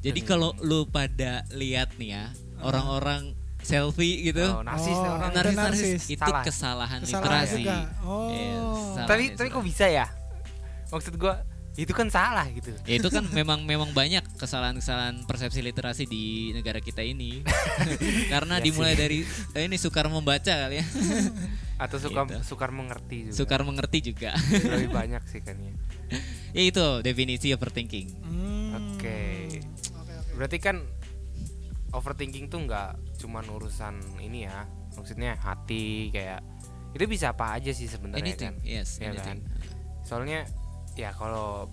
Jadi 0.00 0.20
Hmm. 0.20 0.28
kalau 0.28 0.50
lu 0.58 0.84
pada 0.84 1.46
lihat 1.50 1.94
nih 1.96 2.10
ya, 2.10 2.24
orang-orang 2.60 3.36
selfie 3.60 4.24
gitu, 4.24 4.42
Oh, 4.42 4.64
narsis 4.64 4.90
Oh, 4.90 5.04
orang. 5.06 5.30
itu 5.30 5.36
narsis, 5.36 5.54
narsis 5.54 5.82
narsis. 5.92 6.02
itu 6.08 6.22
Salah. 6.24 6.42
kesalahan, 6.42 7.00
Kesalahan 7.04 7.22
literasi. 7.44 7.62
juga. 7.62 7.76
Oh. 8.00 8.26
Yes, 8.26 8.50
kesalahan 8.50 9.06
tapi 9.06 9.22
tapi 9.30 9.48
kok 9.48 9.60
literasi. 9.60 9.68
bisa 9.68 9.86
ya? 9.86 10.06
Maksud 10.88 11.14
gua 11.14 11.34
itu 11.80 11.92
kan 11.92 12.06
salah 12.06 12.44
gitu. 12.50 12.76
Ya 12.84 13.00
itu 13.00 13.08
kan 13.08 13.24
memang 13.30 13.64
memang 13.64 13.90
banyak 13.90 14.20
kesalahan-kesalahan 14.36 15.24
persepsi 15.24 15.60
literasi 15.60 16.04
di 16.04 16.24
negara 16.52 16.76
kita 16.78 17.00
ini. 17.00 17.40
Karena 18.32 18.60
Ya 18.60 18.64
dimulai 18.64 18.92
sih. 18.92 19.00
dari 19.00 19.18
eh, 19.52 19.64
ini 19.64 19.76
sukar 19.76 20.04
membaca 20.06 20.52
kali 20.52 20.78
ya. 20.78 20.86
Atau 21.84 21.96
suka 21.96 22.28
Gitu. 22.28 22.44
sukar 22.44 22.70
mengerti 22.70 23.16
juga. 23.24 23.34
Sukar 23.34 23.60
mengerti 23.64 23.98
juga. 24.04 24.30
Lebih 24.52 24.92
banyak 25.00 25.22
sih 25.24 25.40
kan 25.40 25.56
ya. 25.56 25.72
ya 26.52 26.62
itu 26.62 26.84
definisi 27.00 27.48
overthinking. 27.50 28.08
Hmm. 28.20 28.76
Oke. 28.94 29.48
Oke. 29.96 30.14
Berarti 30.36 30.58
kan 30.58 30.76
overthinking 31.90 32.46
tuh 32.46 32.60
nggak 32.60 33.18
cuma 33.18 33.40
urusan 33.42 33.96
ini 34.20 34.44
ya 34.44 34.62
maksudnya 34.94 35.34
hati 35.36 36.10
kayak 36.10 36.38
itu 36.92 37.04
bisa 37.06 37.34
apa 37.34 37.58
aja 37.58 37.70
sih 37.70 37.86
sebenarnya 37.86 38.34
kan 38.34 38.54
yes 38.62 38.98
Iya 38.98 39.10
anything 39.10 39.42
soalnya 40.02 40.46
ya 40.92 41.10
kalau 41.12 41.68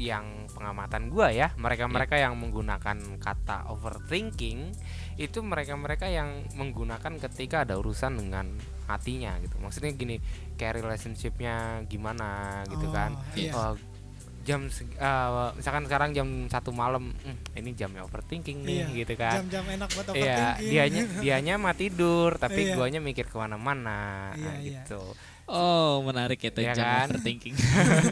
yang 0.00 0.24
pengamatan 0.48 1.12
gua 1.12 1.28
ya 1.28 1.52
mereka-mereka 1.54 2.16
yang 2.16 2.32
menggunakan 2.34 3.20
kata 3.20 3.68
overthinking 3.68 4.72
itu 5.14 5.38
mereka-mereka 5.40 6.08
yang 6.08 6.48
menggunakan 6.54 7.20
ketika 7.20 7.68
ada 7.68 7.76
urusan 7.76 8.16
dengan 8.16 8.48
hatinya 8.86 9.36
gitu 9.38 9.60
maksudnya 9.60 9.92
gini 9.92 10.16
kayak 10.56 10.80
relationshipnya 10.80 11.84
gimana 11.84 12.64
gitu 12.66 12.88
Oh, 12.88 12.90
kan 12.90 13.10
iya. 13.36 13.52
Oh, 13.52 13.76
jam 14.40 14.72
eh, 14.72 15.28
misalkan 15.52 15.84
sekarang 15.84 16.10
jam 16.10 16.26
satu 16.48 16.72
malam 16.72 17.12
hmm, 17.12 17.60
ini 17.60 17.76
jamnya 17.76 18.00
overthinking 18.00 18.64
nih 18.64 18.88
Iya, 18.88 19.04
gitu 19.04 19.14
kan 19.14 19.36
Jam-jam 19.36 19.64
enak 19.68 19.88
buat 19.92 20.06
Iya, 20.08 20.16
overthinking. 20.16 20.64
dianya 20.64 21.02
dianya 21.20 21.54
mah 21.56 21.76
tidur, 21.76 22.40
tapi 22.40 22.60
Iya. 22.64 22.74
guanya 22.74 23.04
mikir 23.04 23.28
ke 23.28 23.36
mana-mana 23.36 24.32
Iya, 24.32 24.40
nah, 24.40 24.56
iya. 24.56 24.80
gitu. 24.80 25.12
Oh 25.50 26.00
menarik 26.00 26.38
itu 26.38 26.56
Iya 26.56 26.72
jam 26.72 26.86
kan? 26.86 27.06
overthinking 27.10 27.54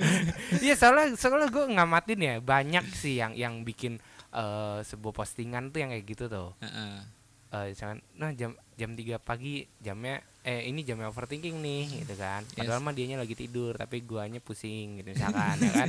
Iya 0.64 0.74
soalnya 0.74 1.14
soalnya 1.20 1.48
gue 1.48 1.64
ngamatin 1.70 2.18
ya 2.18 2.34
banyak 2.38 2.84
sih 2.92 3.16
yang 3.16 3.32
yang 3.32 3.62
bikin 3.62 4.02
eh, 4.28 4.78
sebuah 4.82 5.14
postingan 5.14 5.70
tuh 5.70 5.78
yang 5.78 5.90
kayak 5.90 6.04
gitu 6.04 6.24
tuh. 6.26 6.52
Heeh. 6.58 7.00
Eh, 7.48 7.72
misalkan, 7.72 8.04
nah 8.12 8.28
jam 8.30 8.52
jam 8.74 8.92
3 8.92 9.16
pagi 9.18 9.64
jamnya 9.78 10.20
eh 10.42 10.64
ini 10.64 10.82
jamnya 10.82 11.08
overthinking 11.08 11.56
nih 11.56 11.82
gitu 12.02 12.14
kan. 12.14 12.44
Padahal 12.50 12.76
Yes. 12.76 12.84
mah 12.84 12.92
dianya 12.92 13.16
lagi 13.16 13.32
tidur 13.34 13.72
tapi 13.72 14.02
guanya 14.02 14.36
pusing 14.38 14.98
gitu 14.98 15.08
misalkan 15.08 15.56
ya 15.58 15.72
kan. 15.74 15.88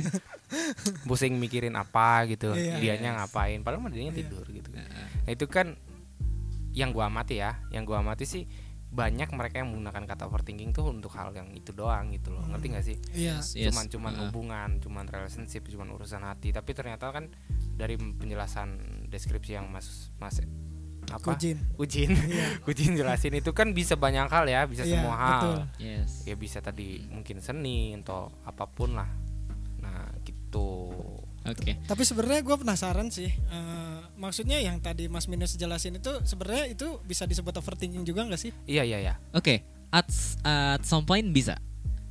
Pusing 1.08 1.36
mikirin 1.36 1.74
apa 1.74 2.24
gitu. 2.26 2.50
Iya. 2.50 2.78
dianya 2.78 3.10
Yes. 3.10 3.16
ngapain 3.20 3.58
padahal 3.60 3.82
mah 3.82 3.90
dianya 3.90 4.10
Iya. 4.10 4.20
tidur 4.24 4.44
gitu. 4.46 4.68
Heeh. 4.70 4.88
Nah, 5.20 5.30
itu 5.30 5.44
kan 5.46 5.76
yang 6.72 6.90
gua 6.90 7.06
amati 7.06 7.36
ya, 7.36 7.58
yang 7.68 7.82
gua 7.82 7.98
amati 7.98 8.24
sih 8.24 8.46
banyak 8.90 9.30
mereka 9.30 9.62
yang 9.62 9.70
menggunakan 9.70 10.02
kata 10.02 10.26
overthinking 10.26 10.74
tuh 10.74 10.90
untuk 10.90 11.14
hal 11.14 11.30
yang 11.30 11.46
itu 11.54 11.70
doang 11.70 12.10
gitu 12.10 12.34
loh. 12.34 12.42
Ngerti 12.50 12.66
gak 12.74 12.84
sih? 12.84 12.96
Iya. 13.14 13.38
Yes. 13.38 13.70
Cuman 13.70 13.86
cuman 13.86 14.12
Heeh. 14.12 14.22
hubungan, 14.26 14.70
cuman 14.82 15.04
relationship, 15.06 15.62
cuman 15.70 15.94
urusan 15.94 16.26
hati. 16.26 16.50
Tapi 16.50 16.74
ternyata 16.74 17.14
kan 17.14 17.30
dari 17.78 17.94
penjelasan 17.94 18.74
deskripsi 19.06 19.54
yang 19.54 19.70
Mas 19.70 20.10
Mas 20.18 20.42
apa? 21.06 21.34
Kujin. 21.34 21.58
Kujin. 21.78 22.10
Iya. 22.12 22.46
Kujin 22.66 22.98
jelasin 22.98 23.34
itu 23.38 23.54
kan 23.54 23.70
bisa 23.70 23.94
banyak 23.94 24.26
hal 24.26 24.46
ya, 24.50 24.66
bisa 24.66 24.82
Iya, 24.82 24.98
semua 24.98 25.14
hal. 25.16 25.30
betul. 25.38 25.58
yes 25.78 26.26
Ya 26.26 26.34
bisa 26.34 26.58
tadi 26.58 27.06
mungkin 27.06 27.38
seni 27.38 27.94
atau 27.94 28.30
apa 28.42 28.66
pun 28.66 28.98
lah. 28.98 29.10
Nah, 29.80 30.10
gitu. 30.26 30.90
Oke 31.42 31.72
Tapi 31.84 32.02
sebenarnya 32.02 32.40
gue 32.40 32.56
penasaran 32.56 33.08
sih. 33.08 33.30
eh, 33.30 33.98
maksudnya 34.14 34.58
yang 34.58 34.76
tadi 34.78 35.06
Mas 35.06 35.24
Minus 35.24 35.54
jelasin 35.54 35.96
itu 35.96 36.12
sebenarnya 36.22 36.70
itu 36.70 37.00
bisa 37.02 37.24
disebut 37.24 37.54
overthinking 37.54 38.02
juga 38.02 38.24
nggak 38.24 38.40
sih? 38.40 38.52
Iya, 38.64 38.84
iya, 38.84 38.98
iya. 39.00 39.14
oke 39.30 39.64
at 39.90 40.06
at 40.44 40.82
some 40.82 41.02
point 41.02 41.26
bisa 41.30 41.56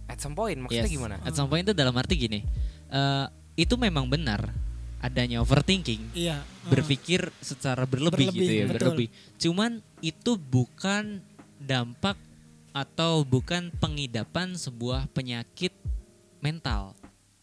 At 0.05 0.17
some 0.17 0.33
point 0.33 0.57
maksudnya 0.57 0.89
Yes. 0.89 0.97
gimana? 0.97 1.15
At 1.21 1.37
some 1.37 1.45
point 1.45 1.61
itu 1.61 1.71
dalam 1.71 1.93
arti 1.93 2.17
gini, 2.17 2.41
eh, 2.89 3.25
itu 3.53 3.77
memang 3.77 4.09
benar 4.09 4.49
adanya 4.99 5.37
overthinking, 5.39 6.17
Iya. 6.17 6.41
eh, 6.41 6.65
berpikir 6.65 7.29
secara 7.39 7.85
berlebih, 7.85 8.25
Berlebih, 8.27 8.41
gitu 8.41 8.51
ya, 8.51 8.65
betul. 8.65 8.73
berlebih. 8.97 9.07
Cuman 9.37 9.71
itu 10.01 10.33
bukan 10.35 11.21
dampak 11.61 12.17
atau 12.73 13.21
bukan 13.21 13.69
pengidapan 13.77 14.57
sebuah 14.57 15.05
penyakit 15.13 15.77
mental. 16.41 16.97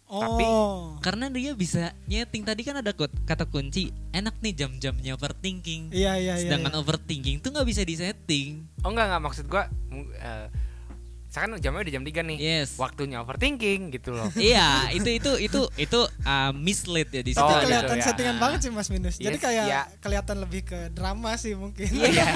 Tapi- 0.09 0.47
oh. 0.47 0.95
Karena 1.03 1.27
dia 1.27 1.53
bisa 1.53 1.91
nyeting 2.07 2.43
tadi 2.43 2.63
kan 2.63 2.79
ada 2.79 2.91
kot- 2.91 3.15
kata 3.25 3.43
kunci 3.45 3.91
enak 4.11 4.39
nih 4.39 4.55
jam-jamnya 4.55 5.15
overthinking. 5.15 5.91
Iya 5.91 6.15
iya 6.17 6.35
iya. 6.35 6.43
Sedangkan 6.47 6.73
iya. 6.73 6.81
overthinking 6.81 7.37
tuh 7.39 7.51
nggak 7.51 7.67
bisa 7.67 7.83
disetting. 7.83 8.63
Oh 8.83 8.91
enggak 8.91 9.11
enggak 9.11 9.23
maksud 9.23 9.45
gua 9.47 9.67
mu- 9.87 10.11
eh, 10.13 10.47
misalkan 11.27 11.59
jamnya 11.59 11.81
udah 11.83 11.95
jam 11.95 12.05
3 12.05 12.29
nih. 12.33 12.39
Yes. 12.39 12.69
Waktunya 12.77 13.17
overthinking 13.21 13.81
gitu 13.93 14.15
loh. 14.15 14.29
iya, 14.41 14.89
itu 14.91 15.11
itu 15.11 15.33
itu 15.39 15.61
itu 15.77 16.01
uh, 16.25 16.51
mislead 16.53 17.09
ya 17.11 17.23
di 17.23 17.33
situ. 17.33 17.41
itu 17.41 17.47
Oh, 17.47 17.53
ada. 17.53 17.65
kelihatan 17.67 17.87
gitu 17.89 18.01
ya. 18.01 18.07
settingan 18.09 18.37
banget 18.39 18.59
sih 18.63 18.71
Mas 18.71 18.89
Minus. 18.89 19.17
Jadi 19.17 19.37
Yes, 19.37 19.45
kayak 19.45 19.65
iya. 19.67 19.83
kelihatan 20.01 20.37
lebih 20.41 20.63
ke 20.65 20.91
drama 20.91 21.35
sih 21.37 21.53
mungkin. 21.53 21.89
Iya, 21.89 22.27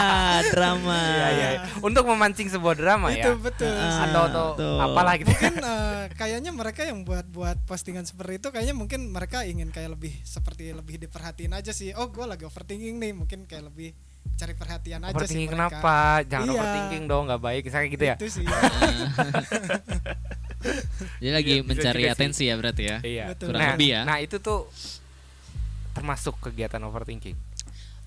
drama. 0.54 0.98
Iya 0.98 1.28
iya. 1.32 1.48
Untuk 1.80 2.04
memancing 2.04 2.48
sebuah 2.48 2.74
drama 2.76 3.10
itu 3.10 3.26
ya. 3.26 3.36
betul. 3.36 3.70
Ah, 3.72 3.90
sih. 3.90 4.02
Atau 4.10 4.22
atau 4.30 4.46
tuh. 4.54 4.76
apalah 4.78 5.14
gitu. 5.16 5.28
mungkin 5.30 5.54
eh, 5.72 6.02
kayaknya 6.14 6.50
mereka 6.52 6.82
yang 6.84 7.02
buat 7.02 7.26
buat 7.28 7.56
postingan 7.64 8.04
seperti 8.04 8.42
itu 8.42 8.48
kayaknya 8.50 8.74
mungkin 8.76 9.10
mereka 9.10 9.42
ingin 9.42 9.70
kayak 9.70 9.96
lebih 9.96 10.12
seperti 10.22 10.70
lebih 10.70 11.00
diperhatiin 11.00 11.52
aja 11.54 11.72
sih 11.72 11.90
oh 11.96 12.08
gue 12.08 12.24
lagi 12.24 12.44
overthinking 12.44 13.00
nih 13.00 13.12
mungkin 13.14 13.46
kayak 13.48 13.70
lebih 13.72 13.92
cari 14.34 14.54
perhatian 14.56 15.00
aja 15.04 15.12
overthinking 15.12 15.52
sih 15.52 15.52
mereka. 15.52 15.68
kenapa? 15.68 15.96
Jangan 16.24 16.46
Iya. 16.48 16.54
overthinking 16.56 17.04
dong, 17.04 17.22
nggak 17.28 17.42
baik. 17.42 17.62
Misalnya 17.68 17.88
gitu 17.92 18.04
ya. 18.08 18.14
itu 18.16 18.26
sih 18.32 18.44
Dia 21.20 21.32
lagi 21.32 21.52
bisa 21.60 21.68
mencari 21.68 22.02
atensi 22.08 22.44
ya 22.48 22.54
berarti 22.56 22.82
ya. 22.84 22.98
Iya. 23.00 23.24
Betul. 23.32 23.46
Kurang 23.52 23.60
nah, 23.60 23.70
lebih 23.76 23.88
ya. 23.92 24.02
Nah, 24.04 24.18
itu 24.20 24.36
tuh 24.40 24.68
termasuk 25.92 26.36
kegiatan 26.40 26.80
overthinking. 26.80 27.36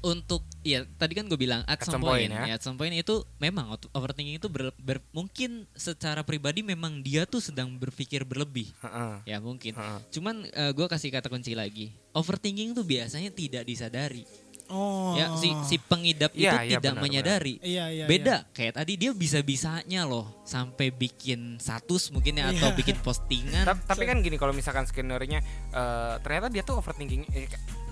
Untuk 0.04 0.44
ya 0.68 0.84
tadi 1.00 1.16
kan 1.16 1.32
gue 1.32 1.40
bilang 1.40 1.64
at, 1.64 1.80
At 1.80 1.88
some 1.88 1.96
some 1.96 2.04
point, 2.04 2.28
point, 2.28 2.36
ya. 2.36 2.44
ya. 2.44 2.56
at 2.60 2.62
some 2.62 2.76
point 2.76 2.92
itu 2.92 3.24
memang 3.40 3.72
overthinking 3.96 4.36
itu 4.36 4.52
ber- 4.52 4.76
ber- 4.76 5.00
mungkin 5.16 5.64
secara 5.80 6.28
pribadi 6.28 6.60
memang 6.60 7.00
dia 7.00 7.24
tuh 7.24 7.40
sedang 7.40 7.72
berpikir 7.80 8.28
berlebih. 8.28 8.68
Heeh. 8.84 9.14
Ya 9.24 9.38
mungkin. 9.40 9.72
Heeh. 9.72 10.00
Cuman 10.12 10.44
gue 10.76 10.88
kasih 10.92 11.08
kata 11.08 11.32
kunci 11.32 11.56
lagi. 11.56 11.96
Overthinking 12.12 12.76
tuh 12.76 12.84
biasanya 12.84 13.32
tidak 13.32 13.64
disadari. 13.64 14.28
Oh 14.68 15.14
Ya 15.14 15.34
si 15.34 15.52
si 15.64 15.76
pengidap 15.78 16.32
Iya, 16.32 16.40
itu 16.54 16.58
iya, 16.66 16.78
tidak 16.78 16.94
benar, 16.94 17.04
menyadari. 17.04 17.54
iya 17.60 17.86
iya 17.88 18.06
Beda 18.06 18.48
kayak 18.50 18.74
tadi 18.76 18.94
dia 18.96 19.12
bisa-bisanya 19.12 20.04
loh 20.04 20.44
sampai 20.44 20.90
bikin 20.90 21.58
status 21.58 22.10
mungkin 22.10 22.38
ya 22.38 22.50
atau 22.50 22.70
Iya. 22.70 22.76
bikin 22.76 22.98
postingan. 23.00 23.64
Ta- 23.64 23.84
Tapi 23.90 24.04
kan 24.04 24.20
gini 24.20 24.36
kalau 24.36 24.52
misalkan 24.52 24.84
skenario-nya 24.84 25.40
eh, 25.70 26.16
ternyata 26.20 26.48
dia 26.48 26.62
tuh 26.62 26.78
overthinking 26.78 27.24
eh, 27.30 27.48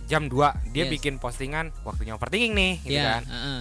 jam 0.06 0.26
2 0.26 0.72
dia 0.72 0.86
Yes. 0.86 0.92
bikin 0.92 1.18
postingan 1.18 1.72
waktunya 1.82 2.12
overthinking 2.12 2.52
nih 2.52 2.74
gitu 2.82 2.96
ya, 2.96 3.18
kan. 3.18 3.24
heeh. 3.26 3.60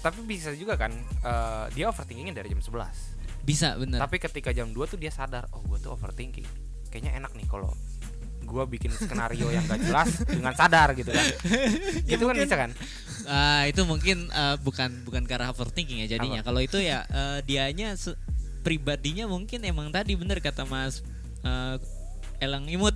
Tapi 0.00 0.18
bisa 0.22 0.52
juga 0.52 0.76
kan 0.76 0.92
eh, 1.20 1.64
dia 1.72 1.88
overthinkingnya 1.88 2.34
dari 2.34 2.48
jam 2.48 2.58
11. 2.58 3.42
bisa 3.42 3.76
bener. 3.76 3.98
Tapi 3.98 4.16
ketika 4.18 4.50
jam 4.50 4.68
2 4.68 4.84
tuh 4.86 4.96
dia 4.96 5.08
sadar, 5.08 5.44
oh 5.50 5.60
gue 5.62 5.76
tuh 5.76 5.92
overthinking. 5.92 6.48
Kayaknya 6.88 7.18
enak 7.18 7.32
nih 7.32 7.44
kalau 7.44 7.74
gue 8.44 8.64
bikin 8.68 8.92
skenario 8.92 9.48
yang 9.48 9.64
gak 9.64 9.80
jelas 9.80 10.10
dengan 10.24 10.52
sadar 10.52 10.92
gitu 10.92 11.10
kan. 11.10 11.24
gitu 12.10 12.24
kan 12.24 12.36
mungkin- 12.36 12.44
bisa 12.44 12.56
kan? 12.56 12.70
Ah, 13.24 13.64
itu 13.64 13.80
mungkin 13.82 14.28
eh, 14.28 14.56
bukan 14.60 15.02
bukan 15.02 15.24
karena 15.24 15.48
overthinking 15.48 16.04
ya 16.04 16.16
jadinya. 16.16 16.44
Kalau 16.44 16.60
itu 16.60 16.76
ya 16.76 17.08
eh, 17.08 17.40
dianya 17.42 17.96
pribadinya 18.60 19.24
mungkin 19.24 19.64
emang 19.64 19.88
tadi 19.88 20.12
bener 20.12 20.44
kata 20.44 20.64
Mas 20.64 21.00
eh, 21.40 21.76
Elang 22.42 22.68
Imut. 22.68 22.92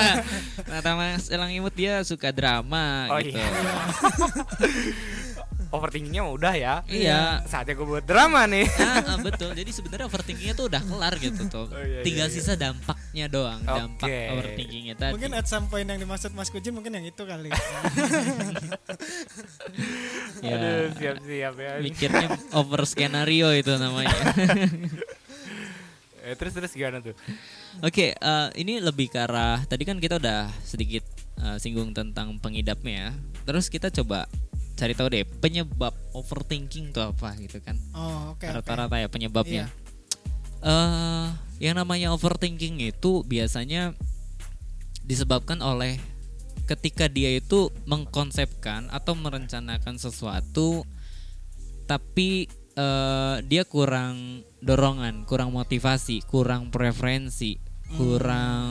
kata 0.74 0.90
Mas 0.98 1.30
Elang 1.30 1.54
Imut 1.54 1.70
dia 1.72 2.02
suka 2.02 2.34
drama 2.34 3.06
Oh, 3.08 3.22
gitu. 3.22 3.38
iya. 3.38 3.46
Overthinkingnya 5.72 6.20
mah 6.20 6.36
udah 6.36 6.52
ya. 6.52 6.74
Iya. 6.84 7.40
Saatnya 7.48 7.72
gue 7.72 7.88
buat 7.88 8.04
drama 8.04 8.44
nih. 8.44 8.68
Ah, 8.76 9.16
ah, 9.16 9.18
betul. 9.26 9.56
Jadi 9.56 9.72
sebenarnya 9.72 10.04
overthinkingnya 10.04 10.52
tuh 10.52 10.68
udah 10.68 10.84
kelar 10.84 11.16
gitu 11.16 11.48
tuh. 11.48 11.64
Oh, 11.72 11.80
iya, 11.80 12.04
Tinggal 12.04 12.28
iya, 12.28 12.36
iya. 12.36 12.44
sisa 12.44 12.60
dampaknya 12.60 13.24
doang, 13.32 13.64
dampak 13.64 14.04
Oke. 14.04 14.20
overthinkingnya 14.36 14.94
tadi. 15.00 15.12
mungkin 15.16 15.32
at 15.32 15.48
some 15.48 15.72
point 15.72 15.88
yang 15.88 15.96
dimaksud 15.96 16.36
Mas 16.36 16.52
Kujin 16.52 16.76
mungkin 16.76 16.92
yang 16.92 17.08
itu 17.08 17.24
kali 17.24 17.48
ya, 20.44 20.56
Aduh, 20.60 20.92
siap-siap 20.96 21.54
ya. 21.56 21.72
mikirnya 21.80 22.28
over 22.52 22.84
skenario 22.84 23.48
itu 23.56 23.72
namanya. 23.80 24.12
Eh, 26.22 26.38
terus 26.38 26.54
terus 26.54 26.70
gimana 26.70 27.02
tuh? 27.02 27.18
Oke, 27.82 28.14
eh, 28.14 28.48
ini 28.54 28.78
lebih 28.78 29.10
ke 29.10 29.18
arah 29.18 29.58
tadi 29.66 29.82
kan 29.82 29.98
kita 29.98 30.22
udah 30.22 30.46
sedikit 30.62 31.02
eh, 31.42 31.58
singgung 31.58 31.90
tentang 31.90 32.38
pengidapnya 32.38 32.94
ya. 32.94 33.10
Terus 33.42 33.66
kita 33.66 33.90
coba 33.90 34.30
cari 34.76 34.92
tahu 34.96 35.08
deh 35.12 35.24
penyebab 35.38 35.92
overthinking 36.16 36.90
itu 36.90 37.00
apa 37.00 37.36
gitu 37.38 37.58
kan. 37.60 37.76
oh 37.94 38.34
oke 38.36 38.44
oke. 38.44 38.56
Rata-rata 38.60 38.96
ya 38.98 39.08
penyebabnya. 39.08 39.64
Iya. 39.68 39.76
eh 40.62 41.26
yang 41.62 41.78
namanya 41.78 42.10
overthinking 42.10 42.82
itu 42.82 43.22
biasanya 43.22 43.94
disebabkan 45.06 45.62
oleh 45.62 45.98
ketika 46.66 47.10
dia 47.10 47.38
itu 47.38 47.70
mengkonsepkan 47.86 48.90
atau 48.90 49.14
merencanakan 49.18 49.98
sesuatu 49.98 50.86
tapi 51.86 52.46
eh, 52.78 53.36
dia 53.46 53.62
kurang 53.66 54.46
dorongan, 54.62 55.26
kurang 55.26 55.52
motivasi, 55.52 56.22
kurang 56.30 56.70
preferensi, 56.70 57.58
kurang 57.98 58.70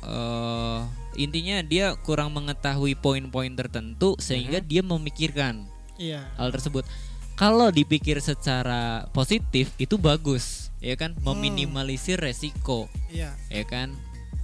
eh, 0.00 0.80
intinya 1.14 1.62
dia 1.62 1.94
kurang 2.02 2.34
mengetahui 2.34 2.98
poin-poin 2.98 3.52
tertentu 3.54 4.18
sehingga 4.18 4.58
dia 4.60 4.82
memikirkan 4.82 5.66
iya 5.98 6.26
hal 6.38 6.50
tersebut. 6.50 6.86
Kalau 7.34 7.66
dipikir 7.74 8.22
secara 8.22 9.10
positif 9.10 9.74
itu 9.74 9.98
bagus, 9.98 10.70
ya 10.78 10.94
kan? 10.94 11.18
Meminimalisir 11.18 12.14
resiko, 12.22 12.86
iya 13.10 13.34
ya 13.50 13.66
kan? 13.66 13.90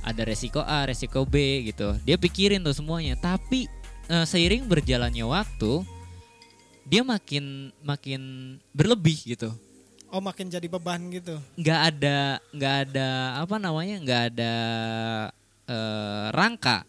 Ada 0.03 0.27
resiko 0.27 0.59
A, 0.67 0.91
resiko 0.91 1.23
B 1.23 1.63
gitu. 1.71 1.95
Dia 2.03 2.19
pikirin 2.19 2.67
tuh 2.67 2.75
semuanya. 2.75 3.15
Tapi 3.15 3.71
eh, 4.11 4.27
seiring 4.27 4.67
berjalannya 4.67 5.23
waktu 5.23 5.87
dia 6.83 7.07
makin 7.07 7.71
makin 7.87 8.23
berlebih 8.75 9.23
gitu. 9.23 9.55
Oh 10.11 10.19
makin 10.19 10.51
jadi 10.51 10.67
beban 10.67 10.99
gitu. 11.15 11.39
nggak 11.55 11.81
ada 11.95 12.43
nggak 12.51 12.77
ada 12.91 13.09
apa 13.47 13.57
namanya 13.63 14.03
nggak 14.03 14.23
ada 14.35 14.55
eh, 15.71 16.27
rangka 16.35 16.83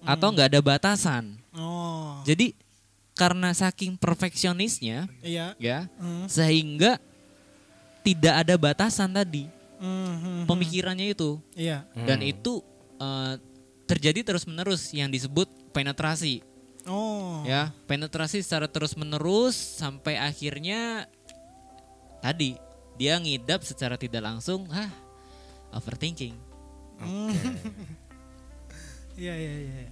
atau 0.00 0.30
nggak 0.30 0.54
ada 0.54 0.60
batasan 0.62 1.34
Oh 1.58 2.22
jadi 2.22 2.54
karena 3.18 3.50
saking 3.50 3.98
perfeksionisnya 3.98 5.10
iya. 5.20 5.58
ya 5.58 5.90
Hmm. 5.98 6.30
sehingga 6.30 7.02
tidak 8.06 8.46
ada 8.46 8.54
batasan 8.54 9.10
tadi 9.10 9.50
Hmm, 9.78 10.14
hmm, 10.18 10.42
pemikirannya 10.46 11.14
itu 11.14 11.38
Iya. 11.54 11.82
dan 11.94 12.18
Hmm. 12.18 12.30
itu 12.30 12.62
eh, 12.98 13.34
terjadi 13.86 14.22
terus 14.22 14.42
menerus 14.42 14.90
yang 14.90 15.06
disebut 15.08 15.46
penetrasi 15.70 16.42
Oh. 16.86 17.42
ya 17.42 17.74
penetrasi 17.84 18.40
secara 18.40 18.66
terus 18.66 18.94
menerus 18.94 19.54
sampai 19.54 20.14
akhirnya 20.16 21.06
tadi 22.18 22.54
dia 22.94 23.14
ngidap 23.18 23.62
secara 23.62 23.94
tidak 23.94 24.22
langsung 24.22 24.66
ah 24.70 24.90
overthinking 25.70 26.34
Hmm. 26.98 27.30
Iya 29.18 29.34
iya 29.34 29.52
iya. 29.58 29.86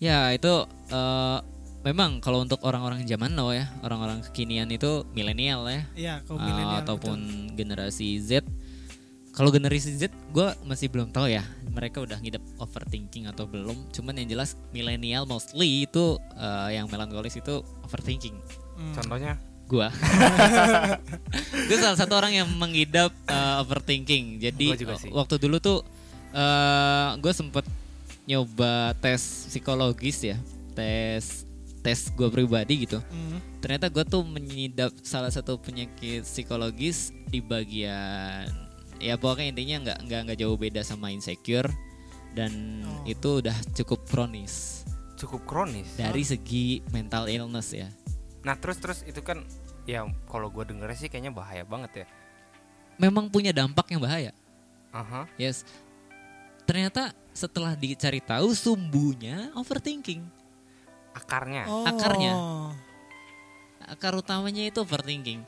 ya 0.00 0.18
itu 0.32 0.52
eh, 0.88 1.38
memang 1.80 2.18
kalau 2.18 2.40
untuk 2.40 2.60
orang-orang 2.60 3.04
zaman 3.04 3.30
now 3.30 3.52
ya 3.52 3.68
orang-orang 3.80 4.24
kekinian 4.24 4.68
itu 4.68 5.04
milenial 5.10 5.64
ya 5.64 5.82
Iya, 5.94 6.14
kaum 6.24 6.36
eh, 6.36 6.44
milenial 6.44 6.80
ataupun 6.80 7.18
betul. 7.20 7.54
generasi 7.54 8.08
Z 8.18 8.40
kalau 9.30 9.48
generasi 9.48 9.92
Z 9.94 10.08
gue 10.30 10.48
masih 10.64 10.88
belum 10.88 11.08
tahu 11.10 11.28
ya 11.28 11.44
mereka 11.68 12.00
udah 12.00 12.16
ngidap 12.16 12.40
overthinking 12.56 13.28
atau 13.28 13.44
belum 13.44 13.76
cuman 13.92 14.16
yang 14.16 14.28
jelas 14.30 14.56
milenial 14.70 15.24
mostly 15.24 15.84
itu 15.84 16.16
eh, 16.34 16.68
yang 16.74 16.88
melankolis 16.88 17.36
itu 17.36 17.60
overthinking 17.84 18.34
Hmm. 18.80 18.96
Contohnya 18.96 19.36
gua 19.68 19.92
gue 21.68 21.76
salah 21.76 21.94
satu 21.94 22.16
orang 22.16 22.32
yang 22.32 22.48
mengidap 22.50 23.12
uh, 23.28 23.60
overthinking 23.60 24.40
jadi 24.40 24.66
Gua 24.66 24.80
juga 24.80 24.94
sih. 24.96 25.12
waktu 25.12 25.36
dulu 25.36 25.60
tuh 25.60 25.84
uh, 26.32 27.12
gue 27.16 27.28
sempet 27.30 27.68
nyoba 28.24 28.92
tes 28.98 29.20
psikologis 29.48 30.24
ya 30.24 30.36
tes 30.72 31.44
tes 31.80 31.98
gue 32.10 32.28
pribadi 32.28 32.84
gitu 32.84 33.00
Hmm. 33.00 33.40
ternyata 33.58 33.88
gue 33.88 34.04
tuh 34.04 34.20
mengidap 34.22 34.92
salah 35.00 35.28
satu 35.28 35.56
penyakit 35.56 36.22
psikologis 36.22 37.10
di 37.26 37.40
bagian 37.40 38.44
ya 38.96 39.16
pokoknya 39.16 39.48
intinya 39.50 39.76
nggak 39.82 39.98
nggak 40.04 40.20
nggak 40.26 40.38
jauh 40.38 40.56
beda 40.56 40.80
sama 40.80 41.08
insecure 41.08 41.68
dan 42.32 42.52
Oh. 42.82 43.02
itu 43.04 43.40
udah 43.40 43.56
cukup 43.74 44.04
kronis 44.04 44.84
cukup 45.16 45.44
kronis. 45.44 45.88
dari 45.94 46.20
segi 46.22 46.80
mental 46.90 47.26
illness 47.26 47.72
ya 47.72 47.88
Nah 48.40 48.56
terus 48.56 48.80
terus 48.80 49.04
itu 49.04 49.20
kan 49.20 49.44
ya 49.84 50.00
kalau 50.24 50.48
gue 50.48 50.64
dengernya 50.64 50.96
sih 50.96 51.08
kayaknya 51.08 51.28
bahaya 51.28 51.60
banget 51.60 52.04
ya. 52.04 52.06
memang 52.96 53.28
punya 53.28 53.50
dampak 53.50 53.88
yang 53.88 54.00
bahaya 54.00 54.32
Aha. 54.90 55.24
Yes. 55.36 55.64
Ternyata 56.70 57.10
setelah 57.34 57.74
dicari 57.74 58.22
tahu 58.22 58.54
sumbunya 58.54 59.50
overthinking. 59.58 60.22
Akarnya. 61.18 61.66
Oh. 61.66 61.82
Akarnya. 61.82 62.32
Akar 63.90 64.14
utamanya 64.14 64.62
itu 64.70 64.78
overthinking. 64.78 65.42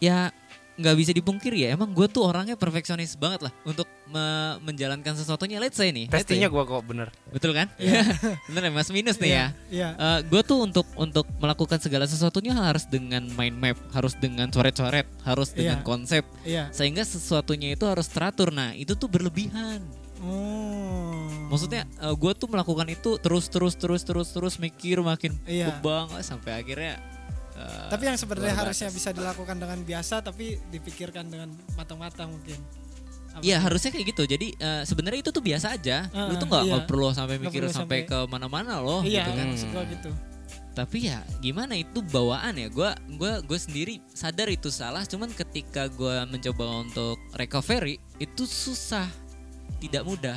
Ya 0.00 0.32
nggak 0.72 0.96
bisa 0.96 1.12
dipungkiri 1.12 1.64
ya. 1.64 1.76
Emang 1.76 1.92
gue 1.92 2.06
tuh 2.06 2.24
orangnya 2.24 2.56
perfeksionis 2.56 3.14
banget 3.14 3.44
lah 3.44 3.52
untuk 3.62 3.84
me- 4.06 4.56
menjalankan 4.62 5.12
sesuatunya. 5.14 5.60
Let's 5.60 5.76
say 5.76 5.92
nih. 5.92 6.08
Testingnya 6.08 6.48
gue 6.48 6.62
kok 6.62 6.82
bener. 6.82 7.08
betul 7.28 7.52
kan? 7.52 7.68
Bener 8.48 8.62
ya 8.68 8.72
Mas 8.72 8.88
Minus 8.88 9.16
nih 9.16 9.32
ya. 9.32 9.46
Iya. 9.68 9.88
gue 10.24 10.40
tuh 10.42 10.62
untuk 10.62 10.84
untuk 10.96 11.28
melakukan 11.38 11.76
segala 11.76 12.04
sesuatunya 12.04 12.52
harus 12.52 12.84
dengan 12.84 13.24
mind 13.32 13.56
map, 13.56 13.78
harus 13.92 14.16
dengan 14.16 14.48
coret-coret, 14.48 15.04
harus 15.24 15.52
dengan 15.52 15.80
Iya. 15.80 15.86
konsep, 15.86 16.24
Iya. 16.44 16.64
sehingga 16.70 17.02
sesuatunya 17.02 17.72
itu 17.72 17.84
harus 17.84 18.08
teratur. 18.08 18.48
Nah 18.48 18.72
itu 18.72 18.92
tuh 18.96 19.08
berlebihan. 19.08 19.80
Oh. 20.22 21.26
Maksudnya 21.50 21.84
gue 22.14 22.32
tuh 22.32 22.48
melakukan 22.48 22.86
itu 22.88 23.18
terus 23.18 23.50
terus 23.50 23.74
terus 23.74 24.06
terus 24.06 24.28
terus 24.30 24.54
mikir 24.56 25.02
makin 25.02 25.34
Iya. 25.44 25.68
kebang 25.68 26.08
eh, 26.16 26.24
sampai 26.24 26.62
akhirnya. 26.62 26.96
Tapi 27.90 28.02
yang 28.08 28.18
sebenarnya 28.18 28.54
harusnya 28.56 28.88
bisa 28.90 29.10
dilakukan 29.12 29.56
dengan 29.58 29.78
biasa 29.82 30.24
tapi 30.24 30.58
dipikirkan 30.70 31.28
dengan 31.28 31.48
matang-matang 31.76 32.32
mungkin. 32.32 32.58
Iya 33.40 33.64
harusnya 33.64 33.88
kayak 33.88 34.06
gitu. 34.12 34.22
Jadi 34.28 34.52
eh, 34.60 34.82
sebenarnya 34.84 35.24
itu 35.24 35.30
tuh 35.32 35.40
biasa 35.40 35.72
aja. 35.72 36.04
Lu 36.12 36.36
Heeh, 36.36 36.40
tuh 36.40 36.46
nggak 36.52 36.64
iya. 36.68 36.84
perlu 36.84 37.08
sampai 37.16 37.36
mikir 37.40 37.64
perlu 37.64 37.72
sampai 37.72 37.98
sampai- 38.04 38.10
ke 38.10 38.18
mana-mana 38.28 38.84
loh. 38.84 39.00
Iya, 39.00 39.24
gitu 39.24 39.32
kan. 39.32 39.46
gua 39.72 39.84
gitu. 39.88 40.10
Tapi 40.72 40.98
ya 41.08 41.20
gimana 41.40 41.76
itu 41.76 42.00
bawaan 42.00 42.56
ya. 42.56 42.68
Gue 42.68 42.92
gua 43.16 43.40
gue 43.40 43.58
sendiri 43.60 44.04
sadar 44.12 44.48
itu 44.52 44.68
salah. 44.68 45.04
Cuman 45.08 45.32
ketika 45.32 45.88
gue 45.88 46.16
mencoba 46.28 46.84
untuk 46.84 47.16
recovery 47.36 47.96
itu 48.20 48.44
susah, 48.44 49.08
tidak 49.80 50.04
mudah 50.04 50.36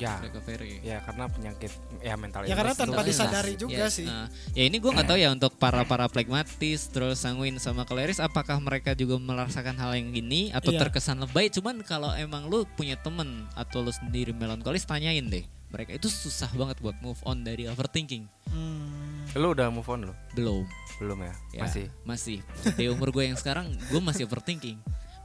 Ya. 0.00 0.16
recovery. 0.18 0.80
Ya 0.80 0.98
karena 1.00 1.24
penyakit 1.26 1.68
ya 2.00 2.16
mental 2.16 2.42
Ya 2.42 2.54
karena 2.54 2.72
tanpa 2.72 3.00
disadari 3.02 3.52
juga 3.54 3.84
Yes, 3.84 3.94
sih. 3.94 4.04
nah, 4.04 4.26
ya 4.50 4.64
ini 4.64 4.76
gue 4.76 4.88
nggak 4.88 5.04
tahu 5.06 5.18
ya 5.18 5.28
untuk 5.28 5.52
para 5.54 5.84
para 5.84 6.08
plekmatis 6.08 6.88
terus 6.88 7.20
sanguin 7.20 7.56
sama 7.56 7.84
koleris 7.84 8.16
apakah 8.16 8.56
mereka 8.58 8.92
juga 8.92 9.14
merasakan 9.14 9.76
hal 9.76 9.92
yang 9.92 10.08
gini 10.10 10.48
atau 10.50 10.70
Iya. 10.70 10.80
terkesan 10.82 11.20
lebay 11.20 11.48
cuman 11.50 11.82
kalau 11.82 12.10
emang 12.12 12.46
lu 12.46 12.64
punya 12.70 12.96
temen 12.96 13.44
atau 13.52 13.80
lu 13.80 13.90
sendiri 13.90 14.32
melankolis 14.32 14.82
tanyain 14.82 15.22
deh 15.22 15.44
mereka 15.68 15.92
itu 15.92 16.08
susah 16.08 16.50
banget 16.50 16.80
buat 16.80 16.96
move 16.98 17.20
on 17.22 17.40
dari 17.40 17.64
overthinking 17.64 18.24
Hmm. 18.48 19.22
Lu 19.32 19.54
udah 19.54 19.70
move 19.70 19.86
on 19.86 20.00
lu? 20.02 20.14
belum 20.32 20.66
Belum 20.98 21.18
ya? 21.20 21.34
ya 21.52 21.62
Masih. 21.62 21.86
masih 22.02 22.38
di 22.74 22.84
umur 22.86 23.08
gue 23.10 23.22
yang 23.22 23.36
sekarang 23.36 23.70
gue 23.70 24.00
masih 24.00 24.24
overthinking 24.24 24.80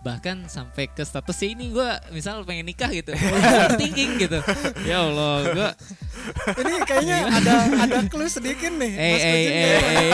bahkan 0.05 0.45
sampai 0.45 0.85
ke 0.85 1.01
statusnya 1.01 1.57
ini 1.57 1.73
gue 1.73 1.89
misal 2.13 2.45
pengen 2.45 2.61
nikah 2.63 2.93
gitu 2.93 3.09
overthinking 3.09 4.11
gitu 4.23 4.37
ya 4.85 5.01
Allah 5.01 5.35
gue 5.49 5.69
Ini 6.55 6.73
kayaknya 6.85 7.17
ada 7.27 7.53
ada 7.85 7.97
clue 8.05 8.25
sedikit 8.25 8.69
nih. 8.71 8.93
Eh 8.93 9.09
Mas 9.09 9.21
eh 9.21 9.29
Kucing 9.29 9.53
eh 9.53 9.61
ya. 9.61 9.77
eh. 9.97 10.11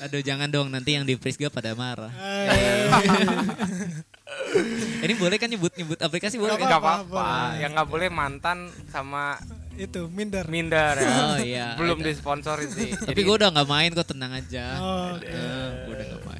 Aduh 0.02 0.18
jangan 0.18 0.50
dong 0.50 0.66
nanti 0.66 0.98
yang 0.98 1.06
di 1.06 1.14
Prisga 1.14 1.46
pada 1.46 1.72
marah. 1.72 2.10
Eh, 2.10 2.90
Ini 5.02 5.14
boleh 5.14 5.36
kan 5.38 5.46
nyebut 5.46 5.70
nyebut 5.76 5.94
aplikasi 5.98 6.40
boleh 6.40 6.56
Nggak 6.56 6.64
kan? 6.64 6.68
Enggak 6.74 6.82
apa-apa. 6.82 7.26
Yang 7.60 7.70
nggak 7.76 7.88
boleh 7.88 8.08
mantan 8.10 8.58
sama 8.90 9.38
itu 9.78 10.10
minder. 10.10 10.44
minder 10.50 10.94
ya. 10.98 11.06
Oh 11.06 11.36
iya. 11.38 11.66
Belum 11.78 12.02
disponsorin 12.02 12.66
sih. 12.66 12.92
Tapi 12.98 13.20
gue 13.20 13.34
udah 13.34 13.54
nggak 13.54 13.68
main 13.68 13.90
kok 13.92 14.08
tenang 14.10 14.32
aja. 14.34 14.64
Oh, 14.82 15.16
oke. 15.16 15.30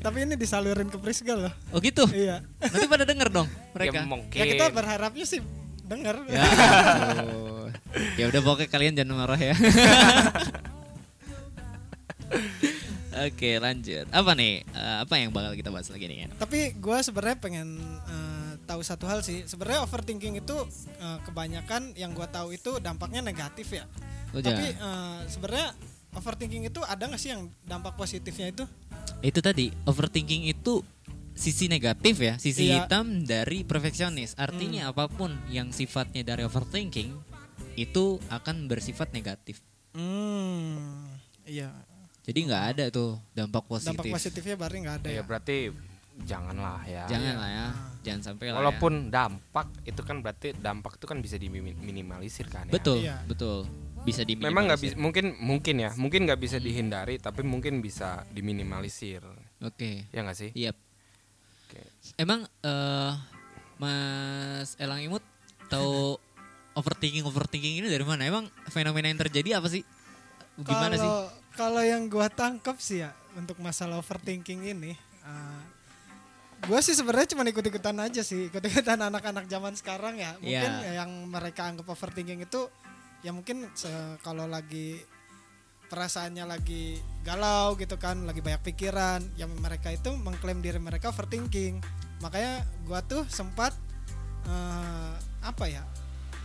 Tapi 0.03 0.19
ini 0.27 0.35
disalurin 0.35 0.91
ke 0.91 0.99
Prisga 0.99 1.35
loh. 1.39 1.55
Oh 1.71 1.79
gitu. 1.79 2.05
Iya. 2.11 2.43
Nanti 2.59 2.87
pada 2.91 3.07
denger 3.07 3.29
dong 3.31 3.49
mereka. 3.75 4.03
Ya 4.03 4.03
mungkin. 4.05 4.39
Ya 4.39 4.45
kita 4.51 4.65
berharapnya 4.75 5.25
sih 5.25 5.41
denger. 5.87 6.27
Ya, 6.27 6.43
ampun. 6.43 7.71
ya 8.21 8.25
udah 8.29 8.41
pokoknya 8.43 8.69
kalian 8.69 8.95
jangan 8.99 9.15
marah 9.23 9.39
ya. 9.41 9.55
Oke 13.13 13.61
lanjut. 13.61 14.09
Apa 14.09 14.33
nih? 14.33 14.65
Eh, 14.65 14.97
apa 15.05 15.15
yang 15.21 15.31
bakal 15.31 15.53
kita 15.53 15.69
bahas 15.69 15.87
lagi 15.93 16.09
nih? 16.09 16.27
Ken? 16.27 16.31
Tapi 16.41 16.61
gue 16.81 16.99
sebenarnya 17.05 17.37
pengen 17.39 17.79
eh, 18.09 18.53
tahu 18.65 18.81
satu 18.81 19.05
hal 19.05 19.21
sih. 19.21 19.45
Sebenarnya 19.45 19.85
overthinking 19.85 20.41
itu 20.41 20.57
eh, 20.99 21.19
kebanyakan 21.29 21.93
yang 21.95 22.17
gue 22.17 22.27
tahu 22.33 22.57
itu 22.57 22.81
dampaknya 22.81 23.21
negatif 23.21 23.69
ya. 23.77 23.85
Oh, 24.33 24.41
Tapi 24.41 24.75
eh, 24.75 25.21
sebenarnya 25.29 25.77
overthinking 26.13 26.63
itu 26.65 26.81
ada 26.83 27.03
nggak 27.03 27.19
sih 27.19 27.31
yang 27.31 27.49
dampak 27.63 27.95
positifnya 27.95 28.49
itu? 28.49 28.65
itu 29.21 29.39
tadi 29.39 29.71
overthinking 29.85 30.47
itu 30.47 30.83
sisi 31.33 31.67
negatif 31.67 32.19
ya, 32.19 32.35
sisi 32.37 32.69
Iya. 32.69 32.85
hitam 32.85 33.25
dari 33.25 33.63
perfeksionis. 33.63 34.35
Artinya 34.37 34.91
apa 34.91 35.07
pun 35.07 35.33
yang 35.49 35.71
sifatnya 35.71 36.23
dari 36.23 36.43
overthinking 36.43 37.15
itu 37.75 38.05
akan 38.29 38.67
bersifat 38.67 39.11
negatif. 39.11 39.63
Hmm, 39.93 41.09
iya. 41.43 41.73
Jadi 42.23 42.39
nggak 42.45 42.65
ada 42.73 42.85
tuh 42.89 43.17
dampak 43.33 43.65
positif. 43.65 43.95
Dampak 43.95 44.13
positifnya 44.13 44.55
berarti 44.55 44.77
nggak 44.79 44.97
ada 44.97 45.09
Ya 45.09 45.15
ya. 45.15 45.23
berarti 45.23 45.57
janganlah 46.21 46.81
ya. 46.85 47.05
Jangan 47.09 47.35
lah 47.35 47.51
ya, 47.51 47.67
jangan 48.03 48.21
sampai 48.23 48.45
lah. 48.45 48.53
ya. 48.53 48.59
Walaupun 48.61 48.93
dampak 49.09 49.67
itu 49.83 50.01
kan 50.03 50.17
berarti 50.19 50.49
dampak 50.55 51.01
itu 51.01 51.07
kan 51.07 51.19
bisa 51.19 51.37
diminimalisir 51.37 52.47
kan 52.47 52.69
ya. 52.69 52.73
betul, 52.73 53.01
Iya. 53.01 53.17
betul, 53.25 53.65
bisa 54.03 54.27
di 54.27 54.35
Memang 54.35 54.67
nggak 54.67 54.81
bisa 54.83 54.95
mungkin 54.99 55.39
mungkin 55.39 55.79
ya 55.79 55.91
mungkin 55.95 56.27
nggak 56.27 56.41
bisa 56.43 56.59
dihindari 56.59 57.23
tapi 57.23 57.47
mungkin 57.47 57.79
bisa 57.79 58.27
diminimalisir 58.35 59.23
Oke, 59.63 60.11
ya 60.11 60.27
nggak 60.27 60.39
sih? 60.39 60.51
iya. 60.59 60.75
Oke. 61.71 61.81
Emang 62.19 62.43
eh 62.67 63.13
Mas 63.79 64.75
Elang 64.83 65.03
Imut 65.03 65.23
tahu 65.71 66.19
overthinking 66.79 67.23
overthinking 67.23 67.79
ini 67.79 67.87
dari 67.87 68.03
mana? 68.03 68.27
Emang 68.27 68.51
fenomena 68.75 69.07
yang 69.07 69.23
terjadi 69.23 69.63
apa 69.63 69.71
sih? 69.71 69.87
Gimana 70.59 70.99
sih? 70.99 71.07
Kalau 71.07 71.31
kalau 71.55 71.83
yang 71.87 72.11
gua 72.11 72.27
tangkap 72.27 72.83
sih 72.83 73.07
ya 73.07 73.15
untuk 73.39 73.57
masalah 73.63 74.03
overthinking 74.03 74.67
ini, 74.67 74.93
uh, 75.23 75.63
gue 76.63 76.79
sih 76.79 76.95
sebenarnya 76.95 77.35
cuma 77.35 77.43
ikut-ikutan 77.43 77.97
aja 77.99 78.23
sih 78.23 78.47
ikut-ikutan 78.47 78.99
anak-anak 79.11 79.51
zaman 79.51 79.75
sekarang 79.75 80.15
ya 80.19 80.39
mungkin 80.39 80.73
ya 80.87 81.03
yang 81.03 81.11
mereka 81.27 81.67
anggap 81.67 81.91
overthinking 81.91 82.47
itu 82.47 82.71
ya 83.23 83.31
mungkin 83.31 83.71
kalau 84.19 84.45
lagi 84.45 84.99
perasaannya 85.87 86.45
lagi 86.45 86.97
galau 87.23 87.77
gitu 87.77 87.95
kan 87.97 88.25
lagi 88.25 88.41
banyak 88.41 88.65
pikiran 88.65 89.21
yang 89.37 89.53
mereka 89.57 89.89
itu 89.89 90.09
mengklaim 90.17 90.59
diri 90.59 90.79
mereka 90.79 91.09
overthinking 91.09 91.79
makanya 92.19 92.65
gua 92.83 92.99
tuh 93.01 93.23
sempat 93.29 93.77
eh, 94.45 95.13
apa 95.41 95.65
ya 95.67 95.85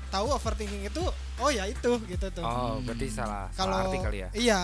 tahu 0.08 0.30
overthinking 0.30 0.86
itu 0.86 1.02
oh 1.38 1.50
ya 1.50 1.66
itu 1.66 1.98
gitu 2.06 2.28
tuh 2.30 2.44
Oh, 2.44 2.80
berarti 2.80 3.08
salah, 3.08 3.48
kalau 3.52 3.74
salah 3.74 3.88
arti 3.88 3.98
kali 4.00 4.18
ya. 4.20 4.30
iya 4.34 4.62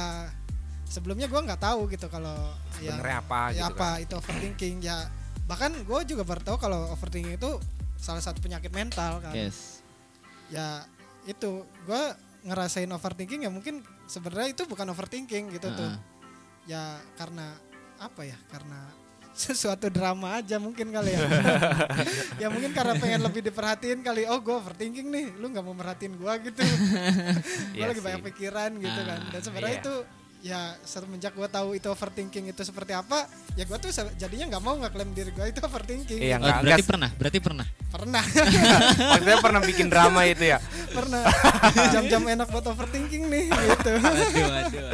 sebelumnya 0.86 1.26
gua 1.26 1.42
nggak 1.44 1.60
tahu 1.60 1.88
gitu 1.88 2.06
kalau 2.08 2.36
yang- 2.78 2.94
Sebenarnya 2.94 3.18
apa 3.20 3.40
ya 3.48 3.56
gitu 3.56 3.68
apa 3.74 3.88
kan. 3.90 4.04
itu 4.04 4.14
overthinking 4.16 4.76
ya 4.82 4.98
bahkan 5.44 5.72
gue 5.76 6.00
juga 6.06 6.24
baru 6.24 6.40
tahu 6.42 6.58
kalau 6.58 6.88
overthinking 6.90 7.36
itu 7.36 7.52
salah 7.98 8.20
satu 8.20 8.40
penyakit 8.40 8.72
mental 8.72 9.20
kan 9.20 9.36
Yes. 9.36 9.84
ya 10.48 10.88
itu 11.24 11.52
gue 11.88 12.04
ngerasain 12.44 12.92
overthinking 12.92 13.48
ya 13.48 13.52
mungkin 13.52 13.80
sebenarnya 14.06 14.52
itu 14.52 14.64
bukan 14.68 14.92
overthinking 14.92 15.56
gitu 15.56 15.72
tuh 15.72 15.90
Heeh. 15.90 16.00
ya 16.68 16.84
karena 17.16 17.56
apa 18.00 18.28
ya 18.28 18.36
karena 18.52 18.92
sesuatu 19.34 19.90
drama 19.90 20.38
aja 20.38 20.62
mungkin 20.62 20.94
kali 20.94 21.16
ya 21.16 21.20
ya 22.46 22.48
mungkin 22.54 22.70
karena 22.76 22.94
pengen 23.02 23.24
lebih 23.24 23.42
diperhatiin 23.42 24.06
kali 24.06 24.30
oh 24.30 24.38
gue 24.44 24.54
overthinking 24.54 25.08
nih 25.10 25.26
lu 25.42 25.50
nggak 25.50 25.64
mau 25.66 25.74
merhatiin 25.74 26.14
gue 26.20 26.34
gitu 26.52 26.62
gue 27.74 27.80
Iya 27.80 27.90
lagi 27.90 27.98
sih. 27.98 28.06
banyak 28.06 28.22
pikiran 28.30 28.72
gitu 28.78 29.02
kan 29.08 29.20
dan 29.32 29.42
sebenarnya 29.42 29.76
iya. 29.80 29.84
itu 29.88 29.96
ya 30.44 30.76
semenjak 30.84 31.32
gue 31.32 31.48
tahu 31.48 31.72
itu 31.72 31.88
overthinking 31.88 32.52
itu 32.52 32.62
seperti 32.62 32.92
apa 32.92 33.24
ya 33.56 33.64
gue 33.64 33.78
tuh 33.78 33.88
jadinya 34.14 34.52
nggak 34.52 34.60
mau 34.62 34.76
ngeklaim 34.76 35.10
diri 35.10 35.32
gue 35.32 35.46
itu 35.48 35.58
overthinking 35.58 36.20
Iya, 36.20 36.36
Oh, 36.36 36.40
enggak, 36.42 36.58
berarti 36.60 36.68
enggak. 36.76 36.92
pernah, 36.92 37.10
berarti 37.16 37.40
pernah. 37.40 37.66
pernah 37.88 38.24
Maksudnya 39.14 39.40
pernah 39.40 39.62
bikin 39.62 39.88
drama 39.88 40.22
itu 40.26 40.44
ya. 40.46 40.60
pernah 40.90 41.24
jam-jam 41.90 42.22
enak 42.28 42.48
buat 42.50 42.66
overthinking 42.68 43.24
nih 43.26 43.44
gitu 43.48 43.92
waduh. 44.44 44.92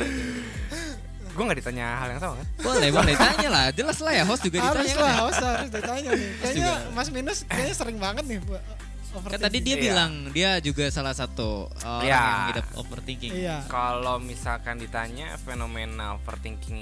Gue 1.29 1.43
nggak 1.45 1.59
ditanya 1.61 1.85
hal 1.97 2.07
yang 2.11 2.19
sama 2.19 2.33
kan? 2.35 2.47
Boleh, 2.59 2.89
boleh 2.91 3.15
tanya 3.15 3.47
lah. 3.49 3.65
Jelas 3.71 3.97
lah 3.99 4.11
ya 4.11 4.23
host 4.23 4.43
juga 4.43 4.59
harus 4.61 4.83
ditanya. 4.83 4.93
lah 4.93 5.01
kan 5.01 5.09
ya? 5.09 5.17
harus 5.17 5.37
harus 5.39 5.69
ditanya 5.71 6.09
nih 6.11 6.29
kayaknya. 6.37 6.73
Mas 6.91 7.09
Minus 7.09 7.37
kayaknya 7.43 7.73
sering 7.73 7.97
banget 7.97 8.23
nih 8.27 8.39
buat 8.43 8.61
Kan 9.09 9.17
overthinking 9.17 9.41
tadi 9.41 9.57
dia 9.59 9.73
Iya. 9.73 9.81
bilang 9.81 10.11
dia 10.29 10.49
juga 10.59 10.85
salah 10.87 11.11
satu 11.11 11.65
orang 11.79 12.03
Iya. 12.03 12.13
yang 12.13 12.37
mengidap 12.39 12.65
overthinking. 12.75 13.31
iya 13.33 13.57
Kalau 13.65 14.15
misalkan 14.17 14.77
ditanya 14.77 15.33
fenomena 15.37 16.13
overthinking 16.15 16.79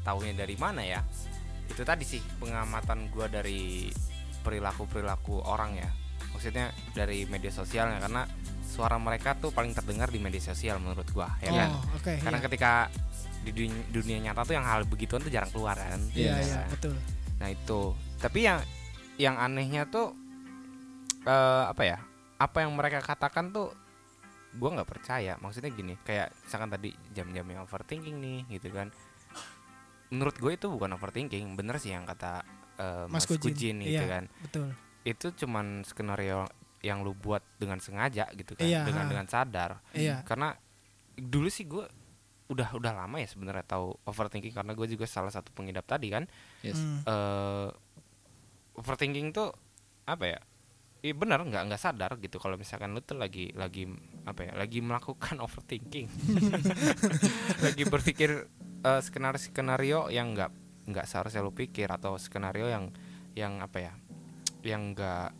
taunya 0.00 0.30
dari 0.32 0.54
mana 0.54 0.80
ya? 0.80 1.02
Itu 1.66 1.82
tadi 1.82 2.02
sih 2.02 2.22
pengamatan 2.38 3.10
gua 3.10 3.26
dari 3.26 3.90
perilaku-perilaku 4.44 5.42
orang 5.42 5.76
ya. 5.76 5.90
Maksudnya 6.30 6.66
dari 6.90 7.26
media 7.26 7.50
sosialnya 7.50 7.98
karena 7.98 8.22
suara 8.62 8.96
mereka 8.96 9.34
tuh 9.34 9.50
paling 9.50 9.70
terdengar 9.72 10.08
di 10.08 10.18
media 10.18 10.40
sosial 10.40 10.78
menurut 10.78 11.04
gua, 11.10 11.34
ya 11.38 11.50
kan? 11.50 11.68
oh 11.68 11.82
oke 11.92 12.14
Karena 12.16 12.38
iya. 12.38 12.44
ketika 12.46 12.72
di 13.40 13.50
dunia, 13.50 13.82
dunia 13.90 14.18
nyata 14.20 14.44
tuh 14.44 14.54
yang 14.54 14.62
hal 14.62 14.84
begituan 14.84 15.18
tuh 15.18 15.28
jarang 15.28 15.50
keluar 15.50 15.74
kan. 15.74 15.98
iya 16.12 16.38
Yes. 16.38 16.46
iya 16.48 16.60
betul 16.68 16.94
Nah 17.36 17.48
itu. 17.48 17.80
Tapi 18.16 18.38
yang 18.42 18.60
yang 19.16 19.36
anehnya 19.36 19.84
tuh 19.84 20.12
eh 21.22 21.64
apa 21.66 21.82
ya? 21.82 21.98
Apa 22.36 22.64
yang 22.64 22.72
mereka 22.72 23.00
katakan 23.00 23.50
tuh 23.50 23.72
gua 24.56 24.74
nggak 24.74 24.88
percaya. 24.88 25.36
Maksudnya 25.38 25.70
gini, 25.70 25.94
kayak 26.00 26.32
misalkan 26.42 26.70
tadi 26.70 26.90
jam-jam 27.12 27.44
yang 27.44 27.62
overthinking 27.62 28.16
nih 28.18 28.38
gitu 28.50 28.72
kan. 28.72 28.88
Menurut 30.10 30.34
gue 30.36 30.52
itu 30.52 30.66
bukan 30.66 30.90
overthinking, 30.98 31.54
bener 31.54 31.78
sih 31.78 31.94
yang 31.94 32.02
kata 32.02 32.42
eh, 32.82 33.06
Mas, 33.06 33.22
Mas 33.22 33.30
Kujin, 33.30 33.46
Kujin 33.46 33.76
gitu 33.78 34.02
iya. 34.02 34.10
kan. 34.10 34.24
betul 34.42 34.66
Itu 35.06 35.26
cuman 35.36 35.86
skenario 35.86 36.50
yang 36.82 37.04
lu 37.04 37.14
buat 37.14 37.44
dengan 37.60 37.78
sengaja 37.78 38.26
gitu 38.34 38.56
kan, 38.58 38.64
Iya, 38.66 38.82
dengan 38.82 39.04
ha. 39.06 39.10
dengan 39.12 39.26
sadar. 39.30 39.70
iya 39.94 40.24
Karena 40.26 40.56
dulu 41.14 41.46
sih 41.46 41.68
gue 41.68 41.84
udah 42.50 42.74
udah 42.74 42.90
lama 42.96 43.22
ya 43.22 43.30
sebenarnya 43.30 43.62
tahu 43.62 43.94
overthinking 44.02 44.50
karena 44.50 44.74
gue 44.74 44.86
juga 44.90 45.06
salah 45.06 45.30
satu 45.30 45.54
pengidap 45.54 45.86
tadi 45.86 46.10
kan 46.10 46.26
Yes. 46.66 46.74
Hmm. 46.82 47.06
eh 47.06 47.68
overthinking 48.74 49.30
tuh 49.30 49.54
apa 50.04 50.24
ya? 50.26 50.40
Iya 51.00 51.16
benar 51.16 51.40
nggak 51.40 51.62
nggak 51.64 51.80
sadar 51.80 52.12
gitu 52.16 52.36
kalau 52.36 52.54
misalkan 52.54 52.92
lu 52.92 53.00
tuh 53.00 53.16
lagi 53.16 53.48
lagi 53.52 53.88
apa 54.22 54.44
ya 54.44 54.52
lagi 54.52 54.78
melakukan 54.78 55.40
overthinking 55.44 56.06
lagi 57.64 57.82
berpikir 57.84 58.30
eh, 58.80 59.00
skenario 59.00 59.40
skenario 59.40 59.98
yang 60.08 60.32
nggak 60.32 60.50
nggak 60.86 61.06
seharusnya 61.06 61.40
lu 61.40 61.50
pikir 61.50 61.88
atau 61.88 62.16
skenario 62.16 62.66
yang 62.66 62.92
yang 63.32 63.58
apa 63.58 63.78
ya 63.80 63.92
yang 64.60 64.92
nggak 64.92 65.32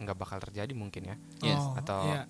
nggak 0.00 0.16
bakal 0.16 0.40
terjadi 0.40 0.72
mungkin 0.72 1.12
ya 1.12 1.16
Yes. 1.42 1.60
Oh, 1.60 1.76
atau- 1.76 2.08
iya. 2.08 2.24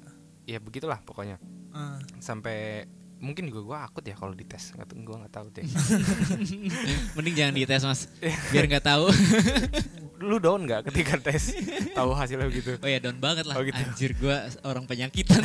ya 0.44 0.58
begitulah 0.58 0.98
pokoknya 1.00 1.38
Ah. 1.70 1.96
sampai 2.18 2.84
mungkin 3.16 3.46
juga 3.46 3.60
gua 3.62 3.78
akut 3.86 4.02
ya 4.02 4.12
kalau 4.12 4.34
dites 4.34 4.74
nggak 4.74 4.86
tahu 4.88 4.98
gua 5.02 5.16
nggak 5.22 5.32
tahu 5.32 5.46
deh 5.54 5.62
Mending 7.14 7.34
jangan 7.34 7.54
dites 7.54 7.82
mas, 7.82 8.00
Iya. 8.18 8.34
biar 8.50 8.64
nggak 8.66 8.84
tahu. 8.84 9.06
Lu 10.22 10.38
down 10.38 10.64
nggak 10.64 10.88
ketika 10.88 11.18
tes 11.18 11.52
tahu 11.98 12.14
hasilnya 12.14 12.46
begitu 12.46 12.78
Oh 12.78 12.88
ya 12.88 13.02
down 13.02 13.18
banget 13.18 13.44
lah. 13.44 13.58
Oh, 13.58 13.66
gitu. 13.66 13.76
Anjir 13.76 14.14
gua 14.16 14.46
orang 14.62 14.86
penyakitan. 14.86 15.42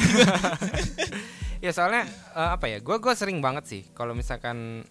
ya 1.65 1.71
soalnya 1.73 2.05
eh, 2.37 2.49
apa 2.53 2.69
ya 2.69 2.77
gue 2.79 2.95
gue 3.01 3.13
sering 3.17 3.41
banget 3.41 3.65
sih 3.65 3.81
kalau 3.97 4.13
misalkan 4.13 4.85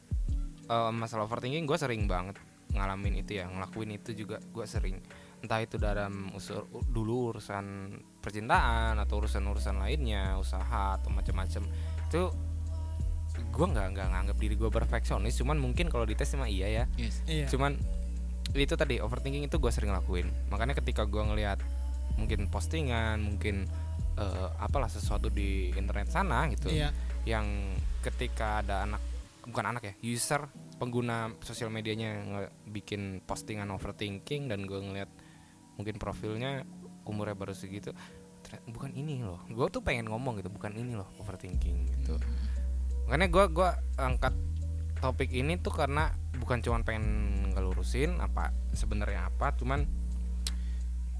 eh, 0.66 0.90
masalah 0.92 1.30
overthinking 1.30 1.62
gue 1.62 1.78
sering 1.78 2.10
banget 2.10 2.36
ngalamin 2.74 3.22
itu 3.22 3.38
ya 3.38 3.46
ngelakuin 3.46 3.94
itu 3.94 4.12
juga 4.12 4.42
gue 4.42 4.66
sering 4.66 4.98
entah 5.40 5.62
itu 5.62 5.78
dalam 5.78 6.34
usur 6.34 6.66
dulu 6.90 7.30
urusan 7.36 7.96
percintaan 8.18 8.98
atau 8.98 9.22
urusan 9.22 9.46
urusan 9.46 9.78
lainnya 9.78 10.34
usaha 10.40 10.98
atau 10.98 11.12
macam-macam 11.12 11.62
itu 12.10 12.22
gue 13.36 13.66
nggak 13.68 13.86
nggak 13.94 14.08
nganggap 14.10 14.36
diri 14.40 14.54
gue 14.56 14.70
perfeksionis 14.72 15.36
cuman 15.38 15.60
mungkin 15.60 15.92
kalau 15.92 16.08
dites 16.08 16.34
mah 16.34 16.48
iya 16.48 16.82
ya 16.82 16.84
yes. 16.98 17.22
iya 17.28 17.46
cuman 17.46 17.76
itu 18.54 18.78
tadi 18.78 19.02
overthinking 19.02 19.48
itu 19.50 19.56
gue 19.58 19.72
sering 19.74 19.90
lakuin. 19.90 20.30
Makanya 20.52 20.78
ketika 20.78 21.02
gue 21.08 21.18
ngelihat 21.18 21.58
mungkin 22.16 22.48
postingan 22.48 23.20
mungkin 23.20 23.66
eh, 24.16 24.48
apalah 24.60 24.88
sesuatu 24.88 25.28
di 25.28 25.72
internet 25.76 26.08
sana 26.08 26.48
gitu 26.48 26.72
iya. 26.72 26.90
yang 27.28 27.76
ketika 28.00 28.64
ada 28.64 28.88
anak 28.88 29.02
bukan 29.44 29.64
anak 29.68 29.82
ya 29.84 29.94
user 30.02 30.48
pengguna 30.80 31.30
sosial 31.44 31.68
medianya 31.68 32.40
bikin 32.66 33.20
postingan 33.22 33.68
overthinking 33.70 34.48
dan 34.48 34.64
gue 34.64 34.80
ngeliat 34.80 35.10
mungkin 35.76 36.00
profilnya 36.00 36.64
umurnya 37.06 37.36
baru 37.36 37.54
segitu 37.54 37.92
bukan 38.70 38.94
ini 38.94 39.26
loh. 39.26 39.42
Gue 39.50 39.66
tuh 39.74 39.82
pengen 39.82 40.06
ngomong 40.06 40.38
gitu 40.38 40.50
bukan 40.54 40.70
ini 40.78 40.94
loh 40.94 41.10
overthinking 41.18 41.90
gitu. 41.90 42.14
Makanya 43.10 43.26
gue 43.30 43.44
gua 43.50 43.74
angkat 43.98 44.34
topik 45.02 45.30
ini 45.34 45.58
tuh 45.58 45.74
karena 45.74 46.14
bukan 46.36 46.60
cuman 46.60 46.82
pengen 46.82 47.04
ngelurusin 47.52 48.16
apa 48.18 48.52
sebenarnya 48.72 49.28
apa 49.28 49.56
cuman 49.56 49.88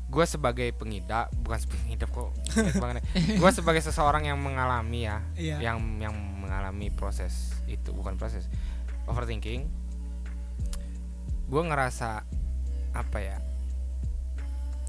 gue 0.07 0.24
sebagai 0.24 0.70
pengidap 0.70 1.35
bukan 1.35 1.59
sebagai 1.59 1.83
pengidap 1.87 2.11
kok 2.11 2.31
banget 2.79 3.02
gue 3.42 3.50
sebagai 3.50 3.83
seseorang 3.83 4.24
yang 4.24 4.38
mengalami 4.38 5.05
ya 5.05 5.18
Iya. 5.35 5.57
yang 5.61 5.79
yang 5.98 6.14
mengalami 6.14 6.88
proses 6.88 7.57
itu 7.66 7.90
bukan 7.90 8.14
proses 8.14 8.46
overthinking 9.07 9.66
gue 11.46 11.62
ngerasa 11.62 12.22
apa 12.92 13.18
ya 13.18 13.38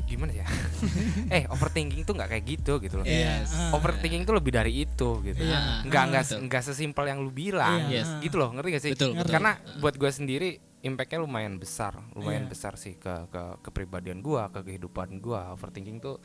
gimana 0.07 0.31
ya 0.33 0.47
eh 1.35 1.43
overthinking 1.45 2.01
tuh 2.01 2.13
nggak 2.13 2.29
kayak 2.29 2.45
gitu 2.47 2.79
gitu 2.79 2.95
loh 2.95 3.05
Yes. 3.05 3.51
ah. 3.51 3.75
overthinking 3.75 4.23
tuh 4.23 4.33
lebih 4.33 4.51
dari 4.51 4.81
itu 4.81 5.09
gitu 5.21 5.37
Iya. 5.37 5.83
nggak 5.83 6.03
nggak 6.07 6.23
nggak 6.43 6.63
sesimpel 6.63 7.05
yang 7.05 7.19
lu 7.19 7.29
bilang 7.29 7.85
Iya. 7.85 8.01
Yes. 8.01 8.09
gitu 8.21 8.35
loh 8.35 8.49
ngerti 8.51 8.69
gak 8.71 8.81
sih 8.81 8.91
Betul, 8.93 9.11
betul. 9.13 9.31
karena 9.33 9.51
buat 9.77 9.93
gue 9.93 10.07
sendiri 10.07 10.49
impactnya 10.79 11.19
lumayan 11.19 11.55
besar 11.55 11.99
lumayan 12.13 12.45
Iya. 12.45 12.49
besar 12.49 12.73
sih 12.75 12.95
ke 12.95 13.11
ke 13.27 13.43
kepribadian 13.61 14.19
gue 14.19 14.41
ke 14.49 14.59
kehidupan 14.63 15.19
gue 15.19 15.41
overthinking 15.51 15.99
tuh 15.99 16.17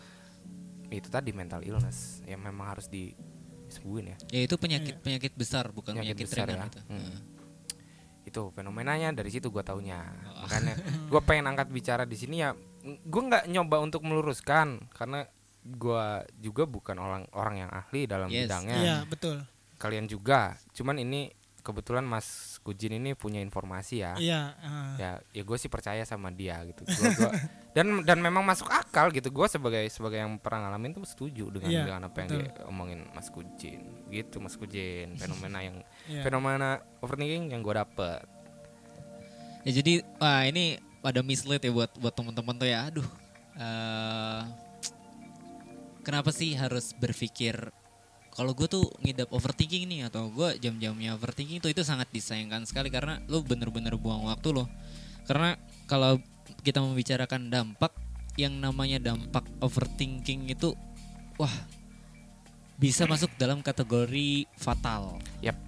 itu 0.88 1.08
tadi 1.08 1.30
mental 1.30 1.60
illness 1.60 2.22
yang 2.22 2.38
memang 2.38 2.70
harus 2.70 2.86
disembuhin 2.86 4.12
ya 4.12 4.16
Ya 4.30 4.40
itu 4.44 4.54
penyakit 4.54 5.00
penyakit 5.00 5.32
besar 5.32 5.68
bukan 5.68 5.92
Penyakit 5.92 6.14
penyakit, 6.14 6.26
besar 6.30 6.46
ringan 6.46 6.62
ya. 6.62 6.70
itu. 6.70 6.80
Hmm. 6.86 7.14
itu 8.22 8.42
fenomenanya 8.50 9.10
dari 9.10 9.28
situ 9.28 9.48
gue 9.48 9.60
taunya 9.60 9.98
Oh. 10.30 10.46
makanya 10.46 10.78
gue 11.10 11.20
pengen 11.22 11.48
angkat 11.48 11.68
bicara 11.68 12.04
di 12.04 12.14
sini 12.14 12.38
ya 12.38 12.54
gue 12.82 13.22
nggak 13.22 13.46
nyoba 13.46 13.78
untuk 13.78 14.02
meluruskan 14.02 14.90
karena 14.90 15.26
gue 15.62 16.06
juga 16.36 16.66
bukan 16.66 16.96
orang 16.96 17.22
orang 17.30 17.54
yang 17.56 17.70
ahli 17.70 18.04
dalam 18.04 18.26
Yes. 18.26 18.50
bidangnya. 18.50 18.76
Iya 18.76 18.96
betul. 19.06 19.46
Kalian 19.78 20.06
juga. 20.06 20.58
Cuman 20.72 20.98
ini 20.98 21.30
kebetulan 21.62 22.02
Mas 22.02 22.58
Kujin 22.58 22.90
ini 22.92 23.14
punya 23.14 23.38
informasi 23.38 24.02
ya. 24.02 24.12
Iya 24.14 24.40
ah. 24.58 24.94
ya 24.98 25.10
ya 25.30 25.42
gue 25.42 25.54
sih 25.54 25.70
percaya 25.70 26.02
sama 26.02 26.30
dia 26.30 26.58
gitu. 26.64 26.82
Gua, 26.82 27.06
gua- 27.16 27.34
dan 27.78 28.02
dan 28.02 28.18
memang 28.18 28.42
masuk 28.42 28.66
akal 28.66 29.10
gitu. 29.10 29.30
Gue 29.30 29.46
sebagai 29.46 29.86
sebagai 29.88 30.18
yang 30.18 30.34
pernah 30.36 30.66
ngalamin 30.66 30.90
tuh 30.92 31.06
setuju 31.06 31.46
dengan 31.48 31.70
Iya, 31.70 31.82
dengan 31.84 32.02
apa 32.04 32.16
yang 32.18 32.28
betul. 32.28 32.42
diomongin 32.58 33.00
Mas 33.10 33.30
Kujin 33.30 33.80
gitu 34.10 34.42
Mas 34.42 34.58
Kujin 34.58 35.14
fenomena 35.22 35.62
yang 35.62 35.78
Iya. 36.10 36.26
fenomena 36.26 36.68
overthinking 36.98 37.54
yang 37.54 37.62
gue 37.62 37.74
dapet. 37.76 38.26
Ya 39.62 39.70
jadi 39.72 40.02
wah 40.18 40.42
ini 40.42 40.82
pada 41.02 41.20
mislead 41.20 41.60
ya 41.60 41.74
buat 41.74 41.90
buat 41.98 42.14
teman-teman 42.14 42.54
tuh 42.56 42.68
ya. 42.70 42.86
Aduh. 42.88 43.08
eh, 43.52 44.42
kenapa 46.00 46.32
sih 46.32 46.56
harus 46.56 46.96
berpikir 46.96 47.68
kalau 48.32 48.56
gue 48.56 48.64
tuh 48.64 48.88
ngidap 49.04 49.28
overthinking 49.28 49.84
nih 49.92 50.08
atau 50.08 50.32
gue 50.32 50.56
jam-jamnya 50.56 51.12
overthinking 51.20 51.60
tuh 51.60 51.68
itu 51.68 51.84
sangat 51.84 52.08
disayangkan 52.08 52.64
sekali 52.64 52.88
karena 52.88 53.20
lo 53.28 53.44
bener-bener 53.44 53.92
buang 54.00 54.24
waktu 54.24 54.56
lo. 54.56 54.64
Karena 55.28 55.52
kalau 55.84 56.16
kita 56.64 56.80
membicarakan 56.80 57.52
dampak 57.52 57.92
yang 58.40 58.56
namanya 58.56 59.12
dampak 59.12 59.44
overthinking 59.60 60.48
itu 60.48 60.72
wah 61.36 61.52
bisa 62.80 63.04
masuk 63.04 63.28
dalam 63.36 63.60
kategori 63.60 64.48
fatal. 64.56 65.20
Yap, 65.44 65.58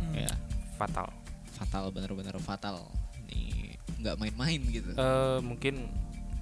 Hmm. 0.00 0.14
Ya, 0.16 0.32
fatal. 0.80 1.12
fatal 1.54 1.92
bener-bener 1.94 2.34
fatal. 2.42 2.88
Nih 3.30 3.63
nggak 4.04 4.16
main-main 4.20 4.60
gitu. 4.68 4.92
Eh 4.92 5.38
mungkin 5.40 5.88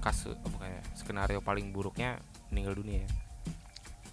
kasus 0.03 0.35
oh, 0.35 0.51
bukan 0.51 0.67
ya, 0.67 0.83
skenario 0.99 1.39
paling 1.39 1.71
buruknya 1.71 2.19
meninggal 2.51 2.75
dunia 2.75 3.07
ya. 3.07 3.11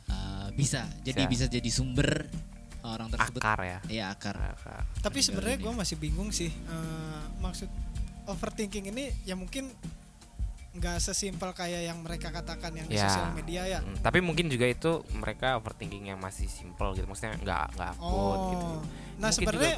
Uh, 0.10 0.48
bisa, 0.54 0.86
jadi 1.02 1.26
Bisa. 1.26 1.46
bisa 1.50 1.58
jadi 1.58 1.70
sumber 1.74 2.30
orang 2.86 3.10
tersebut. 3.10 3.42
Akar 3.42 3.60
ya. 3.66 3.80
Ya 3.90 4.06
akar. 4.14 4.38
Akar. 4.38 4.86
Tapi 5.02 5.20
sebenarnya 5.20 5.58
gue 5.60 5.74
masih 5.74 5.98
bingung 5.98 6.30
sih 6.30 6.50
eh, 6.50 7.24
maksud 7.42 7.68
overthinking 8.30 8.94
ini 8.94 9.10
ya 9.26 9.34
mungkin 9.34 9.74
nggak 10.69 10.97
sesimpel 10.99 11.49
kayak 11.51 11.82
yang 11.84 11.97
mereka 11.99 12.29
katakan 12.29 12.69
yang 12.71 12.86
di 12.86 12.93
Ya. 12.93 13.05
sosial 13.05 13.34
media 13.34 13.65
ya. 13.67 13.79
Mm, 13.82 13.99
tapi 13.99 14.19
mungkin 14.19 14.47
juga 14.47 14.63
itu 14.63 14.91
mereka 15.12 15.58
overthinking 15.58 16.08
yang 16.08 16.17
masih 16.17 16.45
simple 16.45 16.93
gitu. 16.93 17.03
Maksudnya 17.03 17.36
nggak 17.38 17.63
nggak 17.73 17.89
akut 17.91 18.39
gitu. 18.47 18.65
Oh, 18.65 18.77
nah 19.17 19.27
Mungkin 19.27 19.34
sebenarnya 19.34 19.73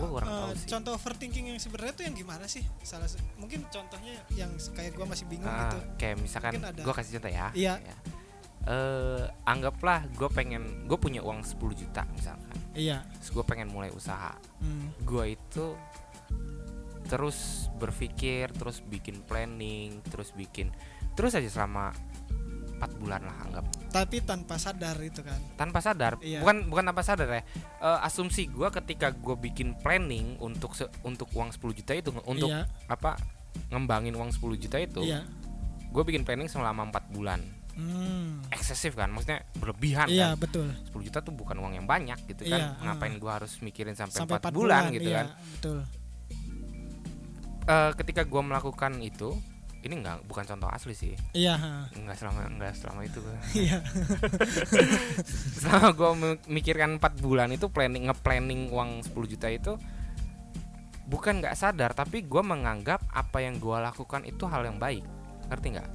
sih. 0.53 0.67
contoh 0.67 0.91
overthinking 0.93 1.45
yang 1.47 1.57
sebenarnya 1.57 1.93
tuh 1.93 2.03
yang 2.03 2.13
gimana 2.13 2.45
sih? 2.45 2.61
Salah 2.81 3.07
se- 3.07 3.23
mungkin 3.35 3.63
contohnya 3.65 4.19
yang 4.31 4.51
kayak 4.69 4.91
gue 4.91 5.05
masih 5.05 5.25
bingung 5.25 5.47
Ah, 5.47 5.65
gitu. 5.65 5.77
kayak 5.97 6.15
misalkan 6.17 6.53
gue 6.59 6.93
kasih 6.93 7.11
contoh 7.17 7.31
ya. 7.31 7.47
Iya. 7.53 7.73
Ya. 7.79 7.95
Eh, 8.61 9.23
anggaplah 9.43 10.05
gue 10.11 10.29
pengen 10.29 10.85
gue 10.85 10.93
punya 10.95 11.17
uang 11.19 11.41
10 11.41 11.57
juta 11.73 12.05
misalkan. 12.11 12.53
Iya. 12.71 13.01
Terus 13.17 13.33
gue 13.33 13.43
pengen 13.43 13.65
mulai 13.67 13.89
usaha. 13.89 14.37
Hmm. 14.59 14.93
Gue 15.01 15.33
itu 15.33 15.73
terus 17.11 17.37
berpikir, 17.75 18.47
terus 18.51 18.79
bikin 18.81 19.19
planning, 19.21 19.99
terus 20.07 20.31
bikin 20.31 20.71
terus 21.11 21.35
aja 21.35 21.45
selama 21.45 21.91
empat 22.73 22.97
bulan 22.97 23.21
lah 23.21 23.37
anggap 23.43 23.65
Tapi 23.91 24.23
tanpa 24.23 24.55
sadar 24.55 24.97
itu 25.01 25.21
kan. 25.21 25.37
tanpa 25.53 25.83
sadar 25.83 26.17
Iya. 26.17 26.39
bukan 26.39 26.65
bukan 26.65 26.85
tanpa 26.87 27.03
sadar 27.03 27.29
ya 27.29 27.43
Eh, 27.77 27.99
asumsi 28.01 28.47
gue 28.47 28.69
ketika 28.71 29.11
gue 29.11 29.35
bikin 29.35 29.75
planning 29.75 30.39
untuk 30.39 30.73
se- 30.73 30.89
untuk 31.01 31.29
uang 31.31 31.51
10 31.51 31.75
juta 31.75 31.91
itu 31.91 32.09
untuk 32.23 32.47
Iya. 32.47 32.65
apa 32.87 33.19
ngembangin 33.67 34.15
uang 34.15 34.31
10 34.31 34.57
juta 34.57 34.77
itu 34.77 35.03
Iya. 35.03 35.27
gue 35.91 36.03
bikin 36.03 36.23
planning 36.23 36.47
selama 36.47 36.87
empat 36.87 37.11
bulan 37.11 37.43
Hmm. 37.71 38.41
eksesif 38.49 38.93
kan 38.93 39.07
maksudnya 39.07 39.45
berlebihan 39.55 40.05
Iya 40.05 40.33
kan 40.33 40.39
betul. 40.39 40.67
10 40.87 41.03
juta 41.03 41.19
tuh 41.19 41.31
bukan 41.31 41.55
uang 41.55 41.73
yang 41.73 41.85
banyak 41.85 42.17
gitu 42.25 42.45
kan 42.45 42.61
Iya, 42.73 42.81
ngapain 42.83 43.13
gue 43.15 43.31
harus 43.31 43.61
mikirin 43.61 43.93
sampai, 43.93 44.17
Sampai 44.17 44.37
4 44.37 44.43
4 44.43 44.51
bulan, 44.51 44.81
bulan, 44.83 44.95
gitu 44.95 45.07
iya, 45.07 45.17
kan 45.17 45.27
Betul. 45.53 45.79
Eh, 47.61 47.91
ketika 47.93 48.25
gue 48.25 48.41
melakukan 48.41 48.97
itu 48.99 49.37
ini 49.81 49.97
nggak 49.97 50.25
bukan 50.25 50.45
contoh 50.45 50.69
asli 50.69 50.93
sih 50.93 51.13
Iya. 51.33 51.57
ha. 51.57 51.73
nggak 51.89 52.13
selama 52.13 52.45
nggak 52.53 52.73
selama 52.73 53.01
itu 53.01 53.21
Iya. 53.65 53.81
selama 55.61 55.89
gue 55.91 56.09
memikirkan 56.45 56.97
4 56.97 57.17
bulan 57.17 57.49
itu 57.49 57.69
planning 57.69 58.09
nge-planning 58.09 58.69
uang 58.69 59.01
10 59.03 59.13
juta 59.27 59.49
itu 59.49 59.73
bukan 61.05 61.41
nggak 61.41 61.53
sadar 61.53 61.91
tapi 61.91 62.23
gue 62.23 62.41
menganggap 62.41 63.01
apa 63.09 63.41
yang 63.41 63.57
gue 63.57 63.73
lakukan 63.73 64.21
itu 64.23 64.45
hal 64.45 64.63
yang 64.63 64.77
baik 64.77 65.03
ngerti 65.49 65.67
nggak 65.75 65.89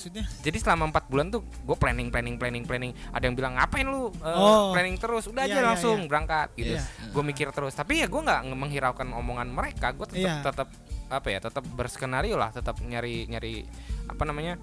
maksudnya? 0.00 0.24
jadi 0.40 0.56
selama 0.56 0.88
empat 0.88 1.04
bulan 1.06 1.28
tuh 1.28 1.44
gue 1.44 1.76
planning 1.76 2.08
planning 2.08 2.34
planning 2.34 2.64
planning 2.64 2.92
ada 3.12 3.20
yang 3.22 3.36
bilang 3.36 3.52
ngapain 3.54 3.84
lu 3.84 4.08
eh, 4.16 4.32
Oh. 4.32 4.72
planning 4.72 4.96
terus 4.96 5.28
udah 5.28 5.44
Iya, 5.44 5.52
aja 5.52 5.60
iya, 5.60 5.68
langsung 5.68 5.98
iya. 6.00 6.08
berangkat 6.08 6.48
gitu 6.56 6.72
Iya. 6.72 6.82
gue 7.12 7.22
mikir 7.22 7.48
terus 7.52 7.72
tapi 7.72 8.00
ya 8.00 8.08
gue 8.08 8.16
nggak 8.18 8.40
menghiraukan 8.48 9.08
omongan 9.12 9.52
mereka 9.52 9.92
gue 9.92 10.08
tetap 10.08 10.24
Iya. 10.24 10.40
tetap 10.40 10.68
apa 11.10 11.28
ya 11.28 11.38
tetap 11.38 11.64
berskenario 11.68 12.34
lah 12.34 12.48
tetap 12.48 12.80
nyari 12.80 13.28
nyari 13.28 13.66
apa 14.08 14.22
namanya 14.24 14.56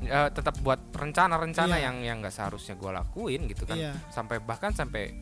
eh, 0.00 0.28
tetap 0.32 0.56
buat 0.64 0.80
rencana-rencana 0.90 1.76
Iya. 1.76 1.84
yang 1.92 1.96
yang 2.00 2.16
nggak 2.24 2.32
seharusnya 2.32 2.72
gue 2.74 2.88
lakuin 2.88 3.44
gitu 3.44 3.68
kan 3.68 3.76
Iya. 3.76 3.92
sampai 4.08 4.40
bahkan 4.40 4.72
sampai 4.72 5.12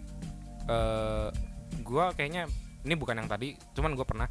eh 0.69 1.29
gue 1.79 2.05
kayaknya 2.15 2.47
ini 2.85 2.95
bukan 2.95 3.19
yang 3.19 3.29
tadi 3.29 3.59
cuman 3.75 3.93
gue 3.93 4.07
pernah 4.07 4.29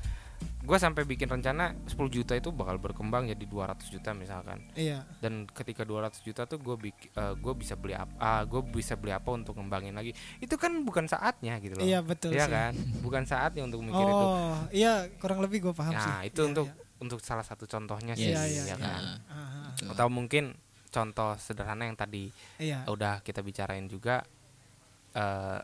gue 0.68 0.76
sampai 0.76 1.02
bikin 1.02 1.26
rencana 1.26 1.72
10 1.82 1.96
juta 2.12 2.36
itu 2.36 2.52
bakal 2.52 2.76
berkembang 2.76 3.24
jadi 3.26 3.40
200 3.40 3.88
juta 3.88 4.12
misalkan 4.12 4.60
Iya. 4.74 5.08
dan 5.18 5.48
ketika 5.48 5.82
200 5.82 6.20
juta 6.20 6.44
tuh 6.44 6.60
gue 6.60 6.76
gue 7.16 7.54
bisa 7.56 7.74
beli 7.74 7.96
apa 7.96 8.44
gue 8.44 8.60
bisa 8.68 8.94
beli 8.94 9.10
apa 9.10 9.32
untuk 9.32 9.56
ngembangin 9.56 9.96
lagi 9.96 10.12
itu 10.38 10.52
kan 10.54 10.84
bukan 10.84 11.08
saatnya 11.08 11.56
gitu 11.58 11.74
loh 11.74 11.82
Iya 11.82 12.00
betul 12.02 12.36
Iya 12.36 12.46
sih. 12.46 12.52
kan 12.52 12.74
bukan 13.00 13.24
saatnya 13.24 13.64
untuk 13.64 13.80
mikir 13.80 14.04
itu 14.04 14.26
Oh, 14.28 14.60
iya 14.70 15.08
kurang 15.18 15.40
lebih 15.40 15.64
gue 15.64 15.74
paham 15.74 15.96
sih. 15.96 16.04
nah 16.06 16.22
itu 16.22 16.36
Iya, 16.38 16.50
untuk 16.50 16.68
iya. 16.68 16.84
untuk 17.00 17.20
salah 17.22 17.42
satu 17.42 17.64
contohnya 17.64 18.14
sih 18.14 18.28
Yes. 18.28 18.36
Iya, 18.36 18.44
iya, 18.44 18.62
ya 18.62 18.66
iya. 18.68 18.76
kan 18.78 19.04
Ah, 19.26 19.32
ah, 19.32 19.68
Betul. 19.72 19.88
atau 19.96 20.08
mungkin 20.10 20.44
contoh 20.88 21.32
sederhana 21.38 21.84
yang 21.84 21.96
tadi 21.96 22.28
Iya. 22.60 22.84
udah 22.86 23.24
kita 23.24 23.40
bicarain 23.40 23.88
juga 23.88 24.28
eh 25.14 25.60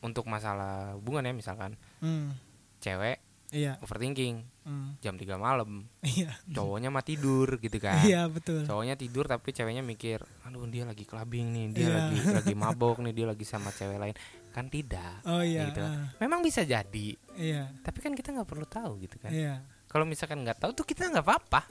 untuk 0.00 0.24
masalah 0.24 0.96
hubungan 0.96 1.22
ya 1.22 1.34
misalkan 1.34 1.76
Hmm. 2.00 2.32
cewek 2.78 3.20
Iya. 3.50 3.76
overthinking 3.78 4.46
Hmm. 4.60 4.94
jam 4.98 5.14
3 5.14 5.34
malam 5.34 5.90
Iya. 6.00 6.30
cowoknya 6.46 6.88
mah 6.88 7.02
tidur 7.02 7.58
gitu 7.58 7.76
kan 7.76 7.98
Iya 8.00 8.26
betul. 8.26 8.62
cowoknya 8.62 8.94
tidur 8.94 9.24
tapi 9.24 9.50
ceweknya 9.50 9.82
mikir 9.82 10.22
aduh 10.40 10.62
dia 10.64 10.84
lagi 10.84 11.02
clubbing 11.02 11.50
nih 11.50 11.66
dia 11.72 11.82
Iya. 11.82 11.94
lagi 11.96 12.18
lagi 12.38 12.54
mabok 12.54 12.98
nih 13.00 13.10
dia 13.12 13.26
lagi 13.26 13.42
sama 13.42 13.70
cewek 13.70 13.98
lain 13.98 14.14
kan 14.48 14.66
tidak 14.66 15.22
Oh 15.24 15.40
iya. 15.40 15.66
gitu. 15.66 15.80
ah, 15.80 16.14
memang 16.16 16.40
bisa 16.40 16.62
jadi 16.62 17.18
Iya. 17.32 17.74
tapi 17.80 17.98
kan 17.98 18.12
kita 18.12 18.30
nggak 18.30 18.46
perlu 18.46 18.64
tahu 18.64 18.98
gitu 18.98 19.16
kan 19.16 19.30
Iya. 19.30 19.66
kalau 19.86 20.04
misalkan 20.04 20.38
nggak 20.40 20.58
tahu 20.58 20.70
tuh 20.72 20.84
kita 20.84 21.08
nggak 21.08 21.22
apa-apa 21.22 21.66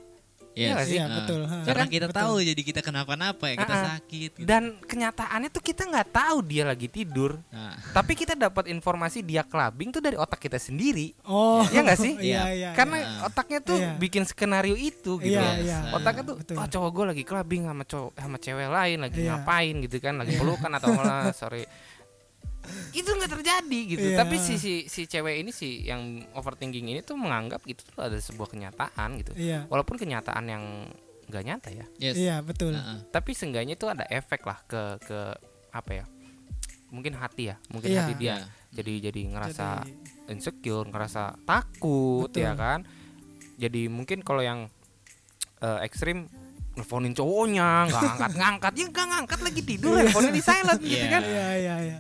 Yes. 0.52 0.74
nggak 0.74 0.86
sih? 0.86 0.96
Iya 0.96 1.06
Ah. 1.06 1.16
betul. 1.16 1.42
ha. 1.44 1.58
Karena 1.62 1.84
Kan? 1.84 1.90
kita 1.90 2.06
Betul. 2.06 2.20
tahu 2.20 2.34
jadi 2.44 2.62
kita 2.64 2.80
kenapa-napa 2.82 3.46
ya, 3.46 3.56
kita 3.56 3.74
ah. 3.74 3.84
sakit. 3.94 4.30
gitu. 4.32 4.44
dan 4.44 4.64
kenyataannya 4.82 5.50
tuh 5.50 5.62
kita 5.62 5.84
nggak 5.84 6.10
tahu 6.10 6.38
dia 6.42 6.64
lagi 6.64 6.88
tidur 6.88 7.40
Nah, 7.50 7.74
tapi 7.92 8.14
kita 8.14 8.34
dapat 8.34 8.68
informasi 8.68 9.22
dia 9.22 9.42
clubbing 9.42 9.90
tuh 9.90 10.00
dari 10.00 10.16
otak 10.16 10.40
kita 10.40 10.58
sendiri 10.58 11.14
Oh. 11.24 11.62
Iya 11.66 11.80
nggak 11.82 12.00
sih? 12.00 12.14
Iya 12.30 12.42
iya. 12.52 12.70
karena 12.74 12.98
iya. 13.00 13.10
otaknya 13.24 13.60
tuh 13.60 13.78
Iya. 13.78 13.92
bikin 13.96 14.24
skenario 14.24 14.74
itu 14.74 15.16
gitu 15.18 15.32
Iya 15.32 15.48
iya. 15.60 15.78
otaknya 15.92 16.24
tuh 16.26 16.36
Betul. 16.38 16.56
oh 16.56 16.68
cowok 16.68 16.90
gue 16.90 17.06
lagi 17.08 17.24
clubbing 17.24 17.64
sama 17.64 17.84
cowok 17.84 18.12
sama 18.14 18.38
cewek 18.38 18.68
lain 18.68 18.98
lagi 19.00 19.20
Iya. 19.22 19.30
ngapain 19.38 19.76
gitu 19.80 19.98
kan 20.00 20.14
lagi 20.18 20.34
pelukan 20.36 20.72
atau 20.72 20.90
malah 20.98 21.32
sorry 21.32 21.64
itu 22.92 23.06
nggak 23.08 23.32
terjadi 23.32 23.80
gitu 23.88 24.08
Iya. 24.14 24.18
tapi 24.18 24.36
si 24.38 24.56
si 24.56 24.86
si 24.86 25.06
cewek 25.06 25.40
ini 25.40 25.50
sih 25.50 25.82
yang 25.82 26.02
overthinking 26.34 26.86
ini 26.88 27.02
tuh 27.02 27.16
menganggap 27.16 27.64
itu 27.66 27.82
tuh 27.84 28.02
ada 28.02 28.16
sebuah 28.16 28.50
kenyataan 28.50 29.10
gitu 29.18 29.32
Iya. 29.34 29.66
walaupun 29.68 29.96
kenyataan 29.96 30.46
yang 30.46 30.64
nggak 31.30 31.44
nyata 31.46 31.70
ya 31.70 31.86
yes. 32.02 32.16
Iya 32.16 32.36
betul. 32.42 32.74
Ah, 32.74 32.98
ah. 32.98 33.00
tapi 33.10 33.34
seenggaknya 33.34 33.74
itu 33.74 33.86
ada 33.86 34.02
efek 34.06 34.42
lah 34.44 34.58
ke 34.66 34.82
ke 35.00 35.20
apa 35.70 35.92
ya 35.94 36.06
mungkin 36.90 37.14
hati 37.14 37.54
ya 37.54 37.56
mungkin 37.70 37.90
Iya. 37.90 38.00
hati 38.02 38.14
dia 38.16 38.28
Iya. 38.28 38.38
jadi 38.74 38.94
jadi 39.10 39.22
ngerasa 39.30 39.68
Jadi, 39.86 39.94
insecure 40.30 40.90
ngerasa 40.90 41.38
takut 41.44 42.30
Betul. 42.30 42.42
ya 42.46 42.54
kan 42.54 42.82
jadi 43.56 43.86
mungkin 43.88 44.22
kalau 44.22 44.42
yang 44.42 44.70
eh, 45.60 45.80
ekstrim 45.86 46.26
nelfonin 46.74 47.12
cowoknya 47.12 47.92
nggak 47.92 48.02
ngangkat 48.02 48.32
ngangkat 48.34 48.74
ya 48.74 48.86
nggak 48.88 49.08
ngangkat 49.12 49.40
lagi 49.44 49.62
tidur 49.62 49.94
handphonenya 50.00 50.32
di 50.32 50.42
silent 50.42 50.80
gitu 50.82 50.98
Iya. 50.98 51.10
kan 51.12 51.22
Iya 51.22 51.48
iya 51.56 51.76
iya. 51.84 51.98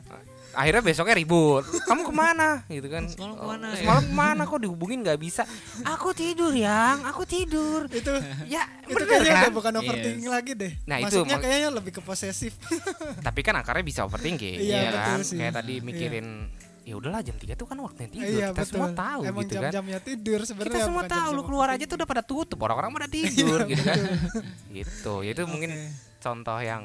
Akhirnya 0.51 0.81
besoknya 0.81 1.15
ribut 1.15 1.61
kamu 1.83 2.01
ke 2.01 2.11
mana 2.11 2.49
gitu 2.65 2.87
kan 2.87 3.05
Semalam 3.05 3.31
"Oh, 3.31 3.37
ke 3.37 3.45
mana 3.47 3.65
ya?" 3.67 3.77
semalam 3.77 4.03
ke 4.03 4.13
mana 4.13 4.41
kok 4.43 4.59
dihubungin 4.59 4.99
nggak 4.99 5.17
bisa 5.17 5.43
aku 5.81 6.09
tidur 6.11 6.51
yang 6.51 7.01
aku 7.03 7.23
tidur 7.23 7.85
Itu 7.87 8.13
ya 8.45 8.65
itu 8.83 8.95
bener 8.95 9.07
kayaknya 9.15 9.31
kan 9.31 9.43
udah 9.43 9.53
bukan 9.53 9.71
Yes. 9.71 9.81
overthinking 9.81 10.29
lagi 10.29 10.51
deh. 10.53 10.71
Nah, 10.83 10.97
itu 10.97 11.05
Masuknya 11.15 11.35
mak- 11.35 11.43
kayaknya 11.43 11.69
lebih 11.71 11.91
ke 11.91 12.01
posesif. 12.01 12.53
tapi 13.27 13.39
kan 13.39 13.53
akarnya 13.55 13.81
bisa 13.81 14.01
overthinking 14.01 14.57
Iya, 14.57 14.75
ya 14.75 14.89
betul 14.89 15.05
kan 15.05 15.19
sih. 15.21 15.37
kayak 15.37 15.53
tadi 15.55 15.73
Iya. 15.75 15.83
mikirin 15.83 16.27
ya 16.81 16.93
udahlah 16.95 17.21
jam 17.21 17.35
3 17.35 17.53
tuh 17.53 17.65
kan 17.65 17.77
waktunya 17.77 18.09
tidur 18.09 18.25
iya 18.27 18.47
kita 18.49 18.57
betul. 18.57 18.71
semua 18.73 18.89
tahu 18.91 19.21
Emang 19.21 19.41
gitu 19.43 19.53
kan 19.53 19.63
jam-jamnya 19.69 19.99
tidur 20.01 20.39
sebenarnya. 20.41 20.73
kita 20.73 20.79
semua 20.83 21.03
tahu 21.05 21.29
lu 21.29 21.43
keluar 21.43 21.67
aja 21.69 21.85
tuh 21.85 21.95
udah 21.95 22.09
pada 22.09 22.23
tutup 22.23 22.57
orang-orang 22.59 22.89
pada 22.91 23.05
tidur 23.13 23.59
gitu 23.63 23.83
kan 23.83 23.99
gitu 24.71 25.13
ya 25.21 25.31
itu 25.31 25.43
mungkin 25.45 25.71
contoh 26.17 26.57
yang 26.59 26.83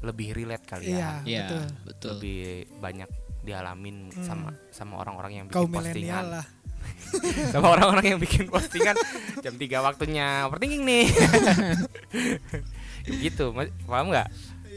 lebih 0.00 0.32
relate 0.32 0.64
kali 0.64 0.88
Iya. 0.88 0.96
ya 0.96 1.10
Iya, 1.22 1.42
Betul. 1.42 1.62
betul. 1.84 2.08
lebih 2.14 2.38
banyak 2.78 3.08
dialamin 3.40 3.96
Hmm. 4.10 4.22
sama 4.22 4.48
sama 4.70 4.94
orang-orang 4.96 5.32
yang 5.34 5.44
bikin 5.46 5.66
milenial 5.66 5.80
postingan 5.80 6.24
lah. 6.30 6.44
sama 7.52 7.66
orang-orang 7.70 8.04
yang 8.06 8.18
bikin 8.18 8.44
postingan 8.46 8.94
jam 9.38 9.54
3 9.54 9.82
waktunya 9.82 10.26
overthinking 10.44 10.82
nih 10.82 11.06
gitu 13.20 13.52
paham 13.84 14.08
nggak 14.08 14.28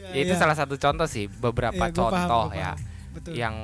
Iya, 0.04 0.12
ya, 0.12 0.20
itu 0.22 0.30
iya. 0.30 0.38
salah 0.38 0.54
satu 0.54 0.76
contoh 0.76 1.06
sih 1.06 1.26
beberapa 1.30 1.74
Iya, 1.82 1.90
paham, 1.90 2.12
contoh 2.12 2.44
gua 2.46 2.54
ya 2.54 2.72
paham. 2.72 2.78
Betul. 3.14 3.32
yang 3.34 3.56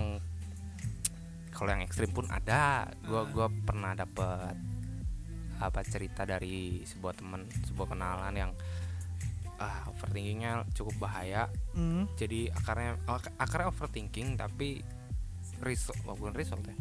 kalau 1.52 1.70
yang 1.70 1.82
ekstrim 1.82 2.10
pun 2.10 2.26
ada 2.28 2.88
gua 3.04 3.18
Ah. 3.18 3.24
gua 3.28 3.46
pernah 3.52 3.92
dapet 3.94 4.56
apa 5.60 5.80
cerita 5.84 6.24
dari 6.24 6.82
sebuah 6.86 7.14
teman 7.14 7.46
sebuah 7.66 7.88
kenalan 7.90 8.34
yang 8.34 8.52
ah 9.60 9.86
overthinkingnya 9.88 10.64
cukup 10.72 10.96
bahaya 11.02 11.52
Hmm. 11.72 12.08
jadi 12.16 12.50
akarnya 12.54 12.96
ak- 13.06 13.36
akarnya 13.38 13.68
overthinking 13.70 14.34
tapi 14.34 14.80
result 15.60 16.00
oh, 16.04 16.16
bukan 16.16 16.34
result 16.34 16.64
ya 16.64 16.76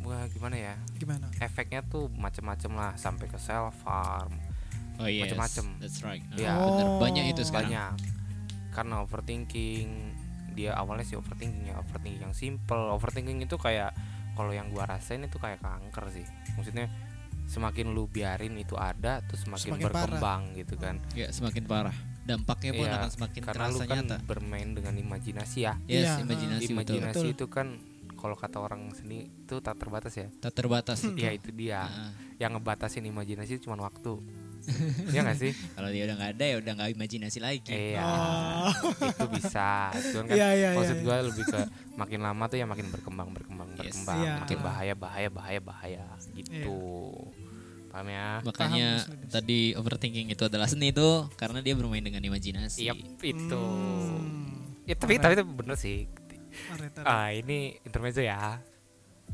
Wah, 0.00 0.24
gimana 0.26 0.56
ya 0.56 0.74
Gimana? 0.96 1.28
efeknya 1.36 1.84
tuh 1.84 2.08
macem-macem 2.08 2.72
lah 2.72 2.94
sampai 2.94 3.26
ke 3.26 3.36
self 3.36 3.76
harm 3.82 4.32
Oh 4.98 5.06
yes, 5.06 5.30
Macem-macem. 5.30 5.66
that's 5.78 6.02
right. 6.02 6.18
Bener. 6.28 6.58
Oh. 6.58 6.98
banyak 6.98 7.30
itu 7.30 7.42
sekarang. 7.44 7.70
banyak 7.70 7.92
karena 8.68 8.94
overthinking 9.00 9.90
dia 10.52 10.74
awalnya 10.74 11.02
sih 11.02 11.14
overthinking 11.14 11.66
ya 11.66 11.78
overthinking 11.78 12.18
yang 12.20 12.32
simple 12.32 12.90
overthinking 12.90 13.38
itu 13.38 13.54
kayak 13.54 13.94
kalau 14.32 14.50
yang 14.50 14.66
gua 14.68 14.86
rasain 14.88 15.18
itu 15.20 15.34
kayak 15.34 15.58
kanker 15.58 16.02
sih 16.12 16.26
maksudnya 16.54 16.86
semakin 17.48 17.90
lu 17.90 18.04
biarin 18.06 18.54
itu 18.54 18.76
ada 18.76 19.24
terus 19.24 19.42
semakin, 19.42 19.72
Semakin 19.72 19.84
parah. 19.84 20.04
berkembang 20.04 20.42
gitu 20.54 20.74
kan 20.76 20.94
Ya 21.12 21.28
semakin 21.28 21.64
parah. 21.64 21.96
Dampaknya 22.22 22.72
pun 22.72 22.84
Iya, 22.84 22.94
akan 22.94 23.10
semakin 23.10 23.40
karena 23.42 23.64
lu 23.64 23.72
terasa 23.74 23.84
kan 23.88 24.04
nyata. 24.04 24.16
bermain 24.22 24.68
dengan 24.70 24.94
imajinasi 24.94 25.58
ya 25.58 25.74
Yes, 25.82 26.04
Iya, 26.04 26.12
imajinasi, 26.22 26.62
betul. 26.62 26.74
imajinasi 26.74 27.16
Betul. 27.24 27.34
itu 27.34 27.46
kan 27.48 27.66
kalau 28.14 28.34
kata 28.34 28.58
orang 28.58 28.90
seni 28.92 29.30
itu 29.30 29.56
tak 29.58 29.74
terbatas 29.74 30.12
ya 30.12 30.28
Tak 30.36 30.52
terbatas. 30.52 31.00
itu. 31.02 31.16
ya 31.16 31.30
itu 31.30 31.48
dia 31.50 31.80
Ah, 31.80 32.12
yang 32.36 32.52
ngebatasin 32.52 33.00
imajinasi 33.02 33.56
cuma 33.58 33.80
waktu 33.80 34.20
Iya 35.14 35.22
gak 35.22 35.38
sih 35.38 35.54
kalau 35.72 35.88
dia 35.88 36.02
udah 36.04 36.16
nggak 36.18 36.32
ada 36.34 36.44
ya 36.44 36.56
udah 36.58 36.72
nggak 36.74 36.90
imajinasi 36.92 37.38
lagi. 37.38 37.72
Iya, 37.94 38.02
Oh. 38.02 38.68
itu 39.06 39.26
bisa. 39.30 39.88
Cuman 39.94 40.24
kan 40.26 40.36
Iya, 40.36 40.48
iya, 40.52 40.68
maksud 40.74 40.98
iya, 40.98 41.04
gue 41.06 41.16
lebih 41.24 41.44
ke 41.46 41.60
makin 41.94 42.20
lama 42.20 42.44
tuh 42.44 42.58
ya 42.58 42.66
makin 42.66 42.86
berkembang, 42.90 43.30
berkembang, 43.30 43.68
Yes. 43.72 43.96
berkembang, 43.96 44.18
Iya. 44.18 44.34
makin 44.42 44.58
bahaya, 44.60 44.94
bahaya, 44.94 45.28
bahaya, 45.30 45.60
bahaya, 45.62 46.04
gitu. 46.34 46.76
Paham 47.98 48.14
ya? 48.14 48.38
Makanya 48.46 49.02
Paham, 49.02 49.26
tadi 49.26 49.74
overthinking 49.74 50.30
itu 50.30 50.46
adalah 50.46 50.70
seni 50.70 50.94
tuh 50.94 51.26
karena 51.34 51.58
dia 51.58 51.74
bermain 51.74 51.98
dengan 51.98 52.22
imajinasi. 52.22 52.86
Yap, 52.86 52.94
itu. 53.26 53.58
Hmm. 53.58 54.78
Ya, 54.86 54.94
tapi 54.94 55.18
tapi 55.18 55.34
itu 55.34 55.42
bener 55.42 55.74
sih. 55.74 56.06
Ah, 57.02 57.34
ini 57.34 57.82
intermezzo 57.82 58.22
ya. 58.22 58.62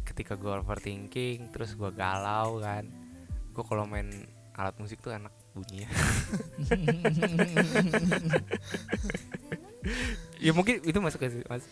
Ketika 0.00 0.40
gue 0.40 0.48
overthinking, 0.48 1.52
terus 1.52 1.76
gue 1.76 1.92
galau 1.92 2.56
kan. 2.64 2.88
Gue 3.52 3.64
kalau 3.68 3.84
main 3.84 4.08
alat 4.56 4.72
musik 4.80 5.04
tuh 5.04 5.12
enak 5.12 5.36
bunyinya. 5.52 5.92
ya 10.40 10.56
mungkin 10.56 10.80
itu 10.88 10.98
masuk 11.04 11.20
ke 11.20 11.28
sih, 11.28 11.44
Mas. 11.52 11.68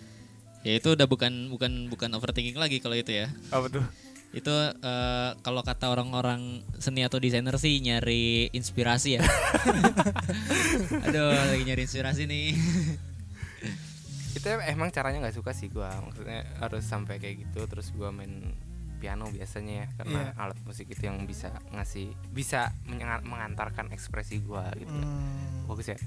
Ya 0.60 0.76
itu 0.76 0.92
udah 0.92 1.08
bukan 1.08 1.48
bukan 1.48 1.88
bukan 1.88 2.12
overthinking 2.20 2.60
lagi 2.60 2.84
kalau 2.84 3.00
itu 3.00 3.16
ya. 3.16 3.32
Apa 3.48 3.80
tuh? 3.80 4.11
Itu 4.32 4.48
eh, 4.80 5.30
kalau 5.38 5.60
kata 5.60 5.88
orang-orang 5.88 6.40
seni 6.76 7.00
atau 7.00 7.16
desainer 7.16 7.52
sih 7.54 7.76
nyari 7.78 8.48
inspirasi 8.50 9.16
ya. 9.16 9.22
Aduh, 11.04 11.30
lagi 11.30 11.62
nyari 11.62 11.82
inspirasi 11.82 12.24
nih. 12.24 12.56
itu 14.32 14.48
emang 14.48 14.90
caranya 14.90 15.22
nggak 15.22 15.36
suka 15.36 15.52
sih 15.52 15.68
gua 15.68 15.92
maksudnya 16.02 16.42
harus 16.58 16.82
sampai 16.82 17.20
kayak 17.20 17.46
gitu 17.46 17.62
terus 17.68 17.94
gua 17.94 18.10
main 18.10 18.50
piano 18.98 19.28
biasanya 19.28 19.84
ya 19.84 19.86
karena 19.94 20.20
Iya. 20.24 20.40
alat 20.40 20.58
musik 20.62 20.86
itu 20.88 21.02
yang 21.04 21.22
bisa 21.22 21.52
ngasih 21.70 22.10
bisa 22.28 22.74
mengantarkan 23.22 23.90
ekspresi 23.90 24.42
gua 24.42 24.66
gitu 24.74 24.90
Hmm. 24.90 25.68
bagus 25.70 25.94
ya 25.94 25.98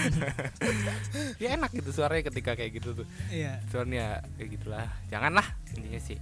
ya 1.42 1.48
enak 1.54 1.70
gitu 1.72 1.90
suaranya 1.92 2.28
ketika 2.28 2.52
kayak 2.52 2.76
gitu 2.76 2.92
tuh 2.92 3.06
Iya. 3.30 3.62
suaranya 3.68 4.20
kayak 4.36 4.50
gitulah 4.56 4.88
janganlah 5.08 5.46
intinya 5.72 6.00
sih 6.02 6.18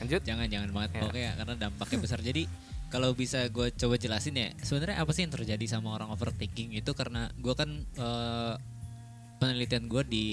lanjut 0.00 0.22
jangan 0.24 0.48
jangan 0.48 0.68
banget 0.72 0.90
Ya. 0.90 1.00
pokoknya 1.04 1.32
karena 1.36 1.54
dampaknya 1.60 1.98
besar. 2.08 2.18
Jadi 2.20 2.42
kalau 2.90 3.14
bisa 3.14 3.46
gue 3.46 3.70
coba 3.70 3.94
jelasin 3.94 4.34
ya, 4.34 4.50
sebenarnya 4.60 4.98
apa 4.98 5.14
sih 5.14 5.22
yang 5.22 5.30
terjadi 5.30 5.64
sama 5.70 5.94
orang 5.94 6.10
overthinking 6.10 6.74
itu 6.74 6.90
karena 6.90 7.30
gue 7.38 7.54
kan 7.54 7.70
eh, 7.86 8.54
penelitian 9.38 9.86
gue 9.86 10.02
di 10.02 10.28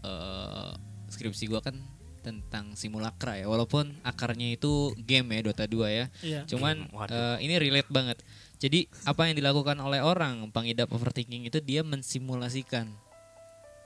eh, 0.00 0.70
skripsi 1.10 1.44
gue 1.46 1.60
kan 1.60 1.76
tentang 2.24 2.72
simulakra 2.72 3.36
ya, 3.36 3.44
walaupun 3.44 4.00
akarnya 4.00 4.56
itu 4.56 4.96
game 4.96 5.36
ya 5.36 5.40
Dota 5.44 5.68
2 5.68 5.84
ya. 5.92 6.06
Iya. 6.24 6.40
Cuman 6.48 6.88
eh, 7.12 7.36
ini 7.44 7.60
relate 7.60 7.92
banget. 7.92 8.18
Jadi 8.56 8.88
apa 9.04 9.28
yang 9.28 9.36
dilakukan 9.36 9.76
oleh 9.76 10.00
orang 10.00 10.48
pengidap 10.48 10.88
overthinking 10.88 11.44
itu 11.44 11.60
dia 11.60 11.84
mensimulasikan 11.84 12.88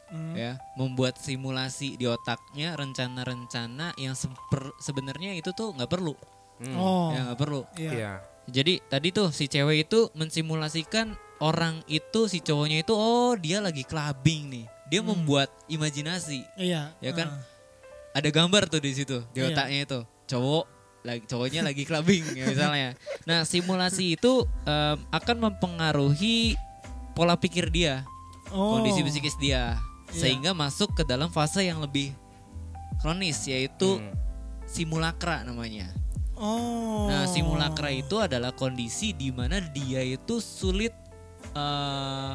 Hmm. 0.09 0.33
ya, 0.33 0.57
membuat 0.75 1.21
simulasi 1.21 1.95
di 1.95 2.09
otaknya 2.09 2.73
rencana-rencana 2.75 3.93
yang 3.97 4.17
sebenarnya 4.79 5.37
itu 5.37 5.53
tuh 5.53 5.73
nggak 5.73 5.91
perlu, 5.91 6.17
Hmm, 6.59 6.75
Oh. 6.75 7.13
ya 7.13 7.29
nggak 7.29 7.39
perlu. 7.39 7.63
Iya. 7.77 7.93
iya 7.93 8.13
Jadi 8.49 8.81
tadi 8.83 9.13
tuh 9.13 9.29
si 9.29 9.45
cewek 9.45 9.85
itu 9.85 10.09
mensimulasikan 10.17 11.13
orang 11.39 11.85
itu 11.85 12.25
si 12.27 12.41
cowoknya 12.41 12.81
itu 12.81 12.97
oh 12.97 13.37
dia 13.37 13.61
lagi 13.61 13.85
clubbing 13.85 14.49
nih, 14.49 14.65
dia 14.89 15.01
Hmm. 15.01 15.13
membuat 15.13 15.53
imajinasi, 15.69 16.41
Iya. 16.57 16.97
Ya 16.99 17.13
kan? 17.13 17.29
Ah. 17.29 17.45
ada 18.17 18.33
gambar 18.33 18.67
tuh 18.67 18.81
di 18.81 18.91
situ 18.91 19.21
di 19.31 19.39
Iya. 19.39 19.53
otaknya 19.53 19.81
itu 19.85 20.01
cowok 20.27 20.65
lagi 21.05 21.23
cowoknya 21.25 21.61
lagi 21.63 21.85
clubbing 21.85 22.25
ya 22.35 22.45
misalnya. 22.49 22.97
Nah 23.23 23.45
simulasi 23.45 24.17
itu 24.17 24.43
em, 24.65 24.99
akan 25.13 25.37
mempengaruhi 25.39 26.57
pola 27.13 27.37
pikir 27.37 27.69
dia, 27.69 28.03
Oh. 28.49 28.75
kondisi 28.75 29.05
psikis 29.05 29.37
dia, 29.37 29.77
Iya. 30.09 30.21
sehingga 30.25 30.51
masuk 30.53 30.97
ke 30.97 31.03
dalam 31.05 31.29
fase 31.29 31.63
yang 31.63 31.79
lebih 31.79 32.17
kronis 32.99 33.45
yaitu 33.45 34.01
Hmm. 34.01 34.13
simulakra 34.65 35.45
namanya. 35.45 35.93
Oh. 36.33 37.11
Nah 37.11 37.27
simulakra 37.27 37.91
itu 37.91 38.17
adalah 38.17 38.53
kondisi 38.53 39.11
di 39.11 39.29
mana 39.29 39.59
dia 39.61 40.01
itu 40.01 40.39
sulit 40.39 40.95
eh, 41.51 42.35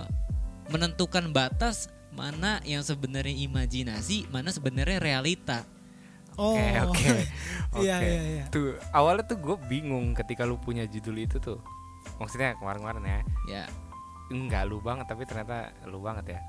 menentukan 0.68 1.30
batas 1.30 1.88
mana 2.10 2.62
yang 2.64 2.82
sebenarnya 2.82 3.34
imajinasi, 3.34 4.30
mana 4.30 4.50
sebenarnya 4.50 5.02
realita. 5.02 5.66
Oh. 6.36 6.54
Oke 6.58 6.66
oke 6.82 7.08
oke. 7.78 7.84
Iya, 7.84 7.96
iya, 8.02 8.22
iya. 8.26 8.46
Tuh 8.50 8.74
awalnya 8.90 9.26
tuh 9.26 9.38
gue 9.38 9.56
bingung 9.68 10.14
ketika 10.14 10.46
lu 10.46 10.58
punya 10.58 10.86
judul 10.86 11.20
itu 11.20 11.38
tuh. 11.38 11.62
Maksudnya 12.18 12.58
kemarin-kemarin 12.58 13.04
ya. 13.04 13.22
Ya, 13.50 13.64
Enggak 14.34 14.65
lu 14.65 14.82
banget 14.82 15.06
tapi 15.06 15.30
ternyata 15.30 15.69
lu 15.86 16.02
banget 16.02 16.34
ya. 16.34 16.39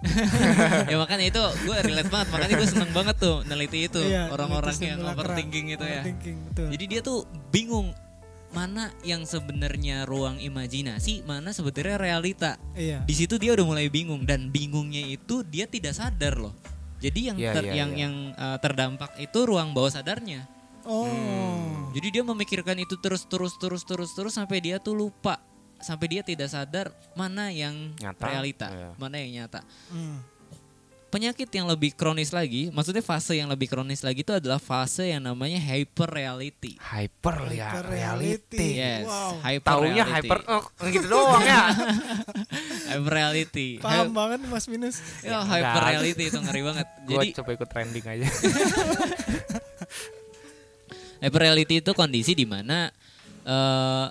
ya 0.91 0.97
makanya 0.97 1.25
itu 1.29 1.43
gue 1.69 1.77
relate 1.85 2.09
banget, 2.09 2.29
makanya 2.33 2.55
gue 2.57 2.69
seneng 2.69 2.93
banget 2.97 3.17
tuh 3.21 3.45
neliti 3.45 3.85
itu 3.85 4.01
Iya, 4.01 4.33
orang-orang 4.33 4.73
yang 4.81 5.05
overthinking 5.05 5.67
itu 5.77 5.85
ya. 5.85 6.01
Overthinking, 6.01 6.37
betul. 6.49 6.67
Jadi 6.73 6.85
dia 6.89 7.01
tuh 7.05 7.19
bingung 7.53 7.93
mana 8.55 8.89
yang 9.03 9.27
sebenarnya 9.27 10.07
ruang 10.07 10.39
imajinasi, 10.39 11.27
mana 11.27 11.51
sebenarnya 11.51 11.99
realita. 12.01 12.53
iya. 12.73 13.03
Di 13.03 13.13
situ 13.13 13.37
dia 13.37 13.53
udah 13.53 13.67
mulai 13.67 13.93
bingung 13.93 14.25
dan 14.25 14.49
bingungnya 14.49 15.05
itu 15.05 15.45
dia 15.45 15.67
tidak 15.67 15.93
sadar 15.93 16.39
loh. 16.39 16.55
Jadi 17.03 17.21
yang 17.29 17.37
Iya, 17.37 17.53
ter- 17.53 17.69
iya, 17.69 17.75
yang 17.85 17.91
iya. 17.93 18.01
yang 18.09 18.15
uh, 18.33 18.57
terdampak 18.57 19.13
itu 19.21 19.45
ruang 19.45 19.77
bawah 19.77 19.93
sadarnya. 19.93 20.49
Oh. 20.87 21.05
Hmm. 21.05 21.91
Jadi 21.93 22.17
dia 22.17 22.23
memikirkan 22.25 22.79
itu 22.79 22.97
terus 22.97 23.27
terus 23.27 23.53
terus 23.59 23.83
terus 23.85 24.11
terus 24.15 24.33
sampai 24.33 24.63
dia 24.63 24.79
tuh 24.81 24.95
lupa, 24.95 25.37
sampai 25.85 26.07
dia 26.09 26.23
tidak 26.25 26.49
sadar 26.49 26.89
mana 27.13 27.53
yang 27.53 27.93
Nyata, 27.95 28.25
realita, 28.25 28.67
iya. 28.73 28.91
mana 28.97 29.21
yang 29.21 29.45
nyata. 29.45 29.61
Hmm. 29.93 30.25
Penyakit 31.07 31.47
yang 31.47 31.71
lebih 31.71 31.95
kronis 31.95 32.35
lagi, 32.35 32.75
maksudnya 32.75 32.99
fase 32.99 33.39
yang 33.39 33.47
lebih 33.47 33.71
kronis 33.71 34.03
lagi 34.03 34.27
itu 34.27 34.35
adalah 34.35 34.59
fase 34.59 35.15
yang 35.15 35.23
namanya 35.23 35.63
hyper 35.63 36.11
reality. 36.11 36.75
Hyper, 36.75 37.55
ya 37.55 37.71
Hyper 37.71 37.87
reality. 37.87 38.67
Yes, 38.75 39.07
Wow. 39.07 39.39
hyper 39.39 39.63
Taunya 39.71 40.03
reality. 40.03 40.27
hyper 40.27 40.39
oh, 40.51 40.65
gitu 40.83 41.07
doang 41.07 41.39
ya. 41.47 41.71
hyper 42.91 43.13
reality. 43.15 43.79
Paham 43.79 44.11
banget 44.11 44.43
Mas 44.43 44.67
Minus. 44.67 44.99
Ya, 45.23 45.39
Ya, 45.39 45.39
hyper 45.47 45.63
enggak. 45.71 45.87
reality 45.87 46.23
itu 46.27 46.39
ngeri 46.43 46.63
banget. 46.67 46.87
Gua 47.07 47.15
Jadi 47.15 47.29
coba 47.31 47.51
ikut 47.55 47.69
trending 47.71 48.05
aja. 48.11 48.27
hyper 51.23 51.41
reality 51.41 51.75
itu 51.79 51.91
kondisi 51.95 52.35
di 52.35 52.43
mana 52.43 52.91
eh, 53.47 54.07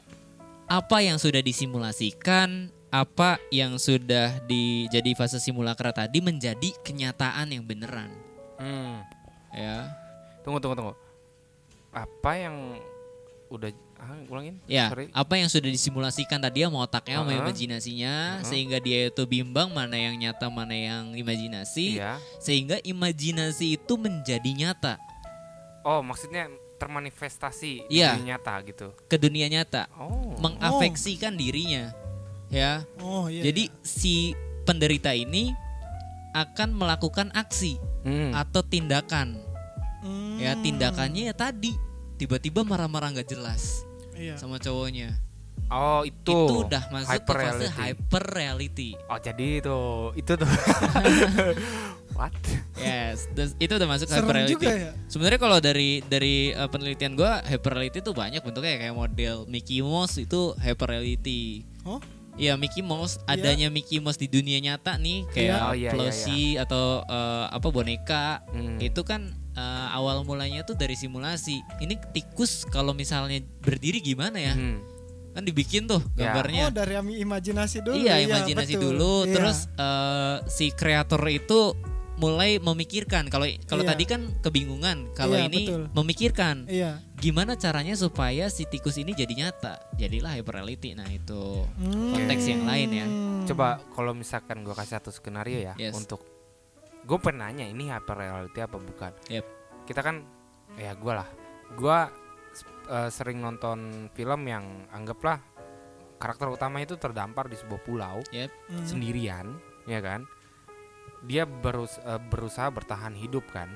apa 0.74 1.06
yang 1.06 1.22
sudah 1.22 1.38
disimulasikan, 1.38 2.74
apa 2.90 3.38
yang 3.54 3.78
sudah 3.78 4.42
di 4.50 4.90
jadi 4.90 5.14
fase 5.14 5.38
simulakra 5.38 5.94
tadi 5.94 6.18
menjadi 6.18 6.74
kenyataan 6.82 7.54
yang 7.54 7.62
beneran. 7.62 8.10
hmm. 8.58 8.96
Ya. 9.54 9.86
Tunggu 10.42 10.58
tunggu 10.58 10.74
tunggu. 10.74 10.94
Apa 11.94 12.32
yang 12.42 12.82
udah 13.54 13.70
ah, 14.02 14.18
ulangin? 14.26 14.58
Ya, 14.66 14.90
Sorry. 14.90 15.14
apa 15.14 15.34
yang 15.38 15.46
sudah 15.46 15.70
disimulasikan 15.70 16.42
tadi 16.42 16.66
sama 16.66 16.82
otaknya 16.82 17.22
sama 17.22 17.30
Uh-huh. 17.30 17.42
imajinasinya 17.46 18.14
Uh-huh. 18.42 18.50
sehingga 18.50 18.82
dia 18.82 19.14
itu 19.14 19.24
bimbang 19.30 19.70
mana 19.70 19.94
yang 19.94 20.18
nyata 20.18 20.50
mana 20.50 20.74
yang 20.74 21.14
imajinasi 21.14 22.02
Iya. 22.02 22.18
sehingga 22.42 22.82
imajinasi 22.82 23.78
itu 23.78 23.94
menjadi 23.94 24.50
nyata 24.58 24.98
Oh, 25.86 26.02
maksudnya 26.02 26.50
termanifestasi 26.84 27.88
Iya. 27.88 28.20
di 28.20 28.28
nyata 28.28 28.60
gitu. 28.62 28.92
ke 29.08 29.16
dunia 29.16 29.48
nyata 29.48 29.88
Oh. 29.96 30.36
mengafeksikan 30.38 31.34
dirinya 31.34 31.96
ya 32.48 32.84
Oh 33.00 33.26
iya. 33.28 33.40
jadi 33.42 33.72
si 33.80 34.36
penderita 34.64 35.12
ini 35.12 35.56
akan 36.32 36.74
melakukan 36.74 37.32
aksi 37.32 37.80
Hmm. 38.04 38.36
atau 38.36 38.60
tindakan 38.62 39.40
Hmm. 40.04 40.36
ya 40.36 40.60
tindakannya 40.60 41.32
ya 41.32 41.34
tadi 41.34 41.72
tiba-tiba 42.16 42.62
marah-marah 42.62 43.10
nggak 43.12 43.30
jelas 43.30 43.88
Iya. 44.14 44.36
sama 44.36 44.60
cowoknya 44.60 45.16
Oh 45.72 46.04
itu. 46.04 46.28
itu 46.28 46.54
udah 46.62 46.84
masuk 46.92 47.10
hyper 47.10 47.34
ke 47.34 47.40
fase 47.40 47.56
reality. 47.64 47.80
hyper 47.80 48.24
reality 48.28 48.90
Oh 49.08 49.18
jadi 49.18 49.48
itu 49.58 49.78
itu 50.14 50.32
tuh. 50.36 50.50
What? 52.14 52.34
yes 52.76 53.26
itu 53.58 53.74
udah 53.74 53.88
masuk 53.88 54.08
Serem 54.08 54.22
hyper 54.22 54.34
reality 54.36 54.54
juga 54.54 54.70
ya. 54.70 54.92
sebenarnya 55.08 55.40
kalau 55.40 55.58
dari 55.58 56.02
dari 56.04 56.36
uh, 56.52 56.68
penelitian 56.68 57.14
gua 57.14 57.42
hyper 57.42 57.74
reality 57.74 58.00
itu 58.00 58.12
banyak 58.12 58.40
bentuknya 58.40 58.78
kayak 58.80 58.94
model 58.94 59.46
Mickey 59.46 59.80
Mouse 59.80 60.18
itu 60.18 60.54
hyper 60.58 60.90
reality 60.90 61.64
Oh, 61.84 62.00
Iya 62.34 62.58
Mickey 62.58 62.82
Mouse, 62.82 63.22
Iya. 63.24 63.38
adanya 63.54 63.68
Mickey 63.70 64.00
Mouse 64.00 64.18
di 64.18 64.26
dunia 64.26 64.58
nyata 64.58 64.98
nih 64.98 65.22
kayak 65.30 65.54
Iya. 65.54 65.58
Oh, 65.60 65.74
iya, 65.74 65.84
iya, 65.84 65.92
Plushie 65.92 66.58
atau 66.58 67.04
uh, 67.04 67.46
apa 67.48 67.68
boneka 67.70 68.42
Hmm. 68.50 68.82
itu 68.82 69.02
kan 69.02 69.30
uh, 69.54 69.88
awal 69.92 70.24
mulanya 70.24 70.66
tuh 70.66 70.74
dari 70.74 70.94
simulasi. 70.94 71.62
Ini 71.78 71.94
tikus 72.10 72.66
kalau 72.66 72.90
misalnya 72.92 73.38
berdiri 73.60 74.02
gimana 74.02 74.42
ya? 74.42 74.58
Hmm. 74.58 74.82
Kan 75.30 75.44
dibikin 75.44 75.86
tuh 75.86 76.02
Ya. 76.14 76.34
gambarnya. 76.34 76.64
oh 76.64 76.72
dari 76.72 76.94
imajinasi 77.22 77.78
dulu. 77.82 77.96
iya, 77.96 78.18
imajinasi 78.20 78.74
betul. 78.74 78.98
dulu. 78.98 79.14
Iya. 79.24 79.34
Terus 79.34 79.58
uh, 79.76 80.36
si 80.48 80.66
kreator 80.72 81.22
itu 81.28 81.78
mulai 82.24 82.56
memikirkan. 82.56 83.28
Kalau 83.28 83.44
kalau 83.68 83.84
Iya. 83.84 83.92
tadi 83.92 84.04
kan 84.08 84.22
kebingungan, 84.40 85.12
kalau 85.12 85.36
Iya, 85.36 85.52
ini 85.52 85.62
betul. 85.68 85.84
memikirkan 85.92 86.56
Iya. 86.72 87.04
gimana 87.20 87.60
caranya 87.60 87.94
supaya 87.94 88.48
si 88.48 88.64
tikus 88.64 88.96
ini 88.96 89.12
jadi 89.12 89.36
nyata. 89.36 89.84
Jadilah 90.00 90.40
hyper 90.40 90.56
reality. 90.56 90.96
Nah, 90.96 91.06
itu 91.06 91.68
Hmm. 91.76 92.16
konteks 92.16 92.44
yang 92.48 92.64
lain 92.64 92.90
ya. 92.90 93.06
Coba 93.44 93.84
kalau 93.92 94.16
misalkan 94.16 94.64
gua 94.64 94.72
kasih 94.74 95.04
satu 95.04 95.12
skenario 95.12 95.60
ya 95.60 95.76
Yes. 95.76 95.92
untuk 95.92 96.24
gue 97.04 97.20
pernah 97.20 97.52
nanya 97.52 97.68
ini 97.68 97.92
hyper 97.92 98.16
reality 98.16 98.64
apa 98.64 98.80
bukan? 98.80 99.12
Yep. 99.28 99.46
Kita 99.84 100.00
kan 100.00 100.24
ya 100.80 100.96
gua 100.96 101.14
lah. 101.22 101.30
Gua 101.76 102.00
eh, 102.84 103.08
sering 103.10 103.40
nonton 103.40 104.12
film 104.12 104.44
yang 104.44 104.64
anggaplah 104.92 105.40
karakter 106.16 106.48
utama 106.48 106.80
itu 106.80 106.96
terdampar 106.96 107.48
di 107.48 107.56
sebuah 107.56 107.80
pulau 107.80 108.20
Yep. 108.30 108.52
Hmm. 108.70 108.84
sendirian, 108.84 109.46
ya 109.84 110.00
kan? 110.00 110.28
Dia 111.24 111.44
berus- 111.44 112.00
eh, 112.00 112.20
berusaha 112.22 112.68
bertahan 112.68 113.14
hidup 113.14 113.48
kan. 113.48 113.72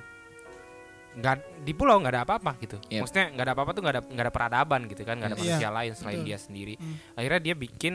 Nggak 1.13 1.35
di 1.63 1.73
pulau 1.73 1.97
nggak 1.97 2.13
ada 2.13 2.23
apa-apa 2.23 2.51
gitu. 2.59 2.77
Yep. 2.87 3.01
Maksudnya 3.01 3.25
nggak 3.31 3.45
ada 3.45 3.53
apa-apa 3.53 3.71
tuh 3.71 3.81
nggak 3.81 3.95
ada 3.95 4.03
nggak 4.05 4.25
ada 4.27 4.33
peradaban 4.33 4.81
gitu 4.85 5.01
kan, 5.01 5.15
nggak 5.17 5.29
ada 5.29 5.35
Iya, 5.35 5.43
manusia 5.49 5.69
lain 5.71 5.93
selain 5.93 6.17
betul. 6.17 6.27
dia 6.27 6.37
sendiri. 6.37 6.73
Hmm. 6.75 6.95
Akhirnya 7.15 7.41
dia 7.41 7.55
bikin 7.55 7.93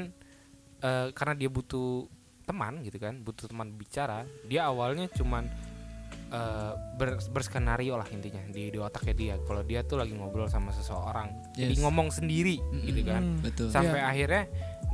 eh, 0.81 1.07
karena 1.13 1.35
dia 1.37 1.47
butuh 1.47 2.11
teman 2.43 2.83
gitu 2.83 2.99
kan, 2.99 3.15
butuh 3.17 3.47
teman 3.47 3.71
bicara. 3.73 4.27
Dia 4.43 4.67
awalnya 4.67 5.07
cuman 5.09 5.47
eh, 6.29 6.73
ber- 6.97 7.23
berskenario 7.29 7.95
lah 7.95 8.09
intinya 8.09 8.43
di 8.49 8.69
di 8.69 8.79
otaknya 8.81 9.15
dia. 9.15 9.35
Kalau 9.39 9.63
dia 9.63 9.81
tuh 9.83 10.01
lagi 10.01 10.11
ngobrol 10.11 10.49
sama 10.49 10.73
seseorang, 10.73 11.29
jadi 11.53 11.71
Yes. 11.71 11.79
ngomong 11.79 12.09
sendiri 12.09 12.57
Mm-mm. 12.59 12.83
gitu 12.83 13.01
kan 13.05 13.23
Hmm. 13.23 13.39
Betul. 13.39 13.69
sampai 13.69 14.01
Iya. 14.01 14.09
akhirnya 14.09 14.43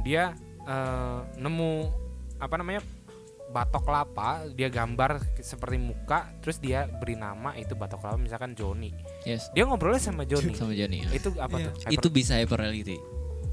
dia 0.00 0.24
eh, 0.60 1.18
nemu 1.38 1.72
apa 2.36 2.54
namanya 2.54 2.84
batok 3.48 3.80
kelapa 3.82 4.28
dia 4.50 4.68
gambar 4.68 5.18
seperti 5.36 5.76
muka 5.76 6.28
terus 6.38 6.56
dia 6.56 6.84
beri 6.84 7.14
nama 7.14 7.52
itu 7.52 7.72
batok 7.72 7.98
kelapa 7.98 8.16
misalkan 8.16 8.52
Joni 8.52 8.92
Yes. 9.22 9.48
dia 9.50 9.64
ngobrolnya 9.64 9.98
sama 9.98 10.22
Joni 10.22 10.52
Sama 10.60 10.72
Johnny 10.72 11.00
ya. 11.00 11.10
itu 11.10 11.28
apa 11.34 11.56
Iya. 11.56 11.64
tuh 11.64 11.72
Hyper- 11.80 11.94
Itu 11.94 12.08
bisa 12.08 12.32
hyper 12.34 12.58
reality. 12.58 12.96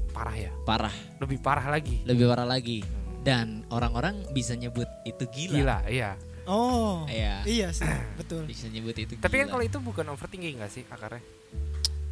parah 0.08 0.36
ya 0.38 0.52
Parah, 0.62 0.92
lebih 1.18 1.38
parah 1.38 1.66
lagi 1.66 2.00
lebih 2.02 2.24
parah 2.26 2.44
lagi. 2.44 2.80
Dan 3.20 3.66
orang-orang 3.68 4.22
bisa 4.30 4.54
nyebut 4.54 4.86
itu 5.02 5.24
gila. 5.26 5.52
gila 5.54 5.78
iya 5.86 6.12
Oh. 6.46 7.02
Iya. 7.10 7.42
Iya 7.42 7.68
sih, 7.70 7.90
betul. 8.14 8.46
Bisa 8.46 8.70
nyebut 8.70 8.94
itu 8.94 9.18
tapi 9.18 9.34
kan 9.36 9.44
gila. 9.44 9.52
kalau 9.52 9.64
itu 9.64 9.78
bukan 9.78 10.06
overthinking 10.08 10.56
gak 10.56 10.70
sih 10.70 10.86
akarnya 10.86 11.18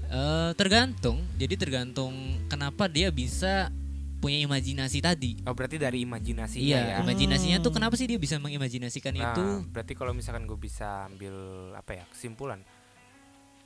Eh, 0.07 0.51
tergantung. 0.55 1.23
Jadi 1.35 1.55
tergantung 1.55 2.13
kenapa 2.45 2.87
dia 2.87 3.09
bisa 3.09 3.71
punya 4.25 4.39
imajinasi 4.41 4.99
tadi. 4.99 5.33
oh 5.43 5.53
berarti 5.53 5.77
dari 5.77 6.03
imajinasinya 6.03 6.65
Iya, 6.65 6.81
ya 6.81 6.97
imajinasinya 6.99 7.59
tuh 7.59 7.69
Hmm. 7.69 7.77
kenapa 7.79 7.95
sih 7.95 8.07
dia 8.07 8.17
bisa 8.17 8.37
mengimajinasikan 8.39 9.13
Nah, 9.13 9.31
itu? 9.31 9.45
berarti 9.69 9.93
kalau 9.93 10.11
misalkan 10.11 10.45
gue 10.45 10.57
bisa 10.57 11.05
ambil 11.05 11.37
apa 11.75 11.93
ya 11.95 12.05
kesimpulan 12.09 12.65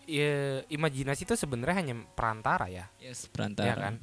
ya 0.05 0.33
imajinasi 0.67 1.23
itu 1.23 1.35
sebenarnya 1.37 1.77
hanya 1.79 1.95
perantara 2.09 2.67
ya 2.67 2.89
Yes, 2.99 3.29
perantara. 3.29 3.67
Iya 3.67 3.75
kan? 3.79 3.95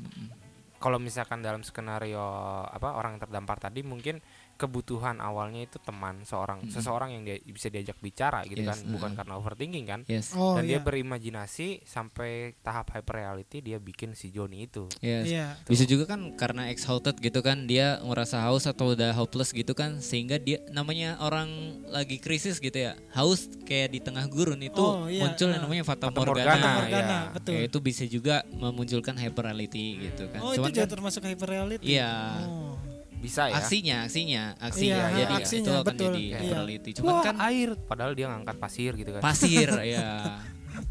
Kalau 0.75 0.95
misalkan 0.95 1.41
dalam 1.41 1.59
skenario 1.59 2.21
apa 2.63 2.93
orang 2.93 3.17
yang 3.17 3.23
terdampar 3.23 3.57
tadi 3.57 3.81
mungkin 3.81 4.21
kebutuhan 4.55 5.19
awalnya 5.19 5.67
itu 5.67 5.77
teman 5.77 6.23
seorang 6.23 6.63
Mm-mm. 6.63 6.71
seseorang 6.71 7.11
yang 7.11 7.23
dia 7.27 7.37
bisa 7.43 7.67
diajak 7.67 7.99
bicara 7.99 8.41
gitu 8.47 8.63
Yes, 8.63 8.71
kan 8.71 8.77
bukan 8.87 9.09
uh-uh. 9.11 9.17
karena 9.19 9.33
overthinking 9.35 9.85
kan 9.85 10.01
Yes. 10.07 10.31
Oh 10.31 10.55
dan 10.55 10.63
dia 10.63 10.79
iya. 10.79 10.83
berimajinasi 10.83 11.83
sampai 11.83 12.55
tahap 12.63 12.95
hyper 12.95 13.15
reality 13.19 13.59
dia 13.59 13.77
bikin 13.77 14.15
si 14.15 14.31
Joni 14.31 14.65
itu 14.65 14.87
Yes. 15.03 15.27
Iya. 15.27 15.47
Bisa 15.67 15.83
juga 15.83 16.07
kan 16.07 16.33
karena 16.39 16.71
exhausted 16.71 17.19
gitu 17.19 17.43
kan 17.43 17.67
dia 17.67 17.99
ngerasa 17.99 18.39
haus 18.47 18.63
atau 18.65 18.95
udah 18.95 19.11
hopeless 19.11 19.51
gitu 19.51 19.75
kan 19.75 19.99
sehingga 19.99 20.39
dia 20.39 20.63
namanya 20.71 21.19
orang 21.19 21.51
lagi 21.91 22.17
krisis 22.17 22.63
gitu 22.63 22.75
ya 22.75 22.95
haus 23.11 23.51
kayak 23.67 23.91
di 23.91 23.99
tengah 23.99 24.25
gurun 24.31 24.63
itu 24.63 24.79
Oh, 24.79 25.09
iya, 25.11 25.25
muncul 25.27 25.49
yang 25.51 25.59
iya. 25.59 25.65
namanya 25.65 25.83
fata 25.83 26.07
Fata 26.07 26.21
morgana. 26.21 26.53
Morgana, 26.53 26.69
Morgana, 26.77 27.17
ya. 27.17 27.33
betul. 27.33 27.53
Ya, 27.57 27.61
itu 27.65 27.77
bisa 27.81 28.03
juga 28.05 28.35
memunculkan 28.53 29.15
hyper 29.17 29.43
reality 29.49 29.85
gitu 30.05 30.23
kan. 30.29 30.39
Oh, 30.45 30.53
Cuman 30.53 30.69
itu 30.69 30.77
juga 30.77 30.85
kan 30.85 30.93
termasuk 30.93 31.21
hyper 31.25 31.49
reality. 31.49 31.85
Iya. 31.97 32.11
Oh. 32.45 32.77
Bisa 33.25 33.49
ya 33.49 33.57
aksinya, 33.57 33.97
aksinya, 34.05 34.43
Iya, 34.53 34.61
aksinya. 34.61 35.03
jadi 35.09 35.33
ya, 35.33 35.37
aksinya, 35.41 35.65
itu 35.65 35.71
akan 35.73 35.85
betul. 35.89 36.13
jadi 36.13 36.23
Iya. 36.23 36.93
Cuman 37.01 37.13
Wah, 37.17 37.23
kan 37.25 37.35
air 37.41 37.69
padahal 37.75 38.11
dia 38.13 38.27
ngangkat 38.29 38.57
pasir 38.61 38.91
gitu 38.93 39.09
kan 39.17 39.21
pasir 39.25 39.69
ya. 39.97 40.37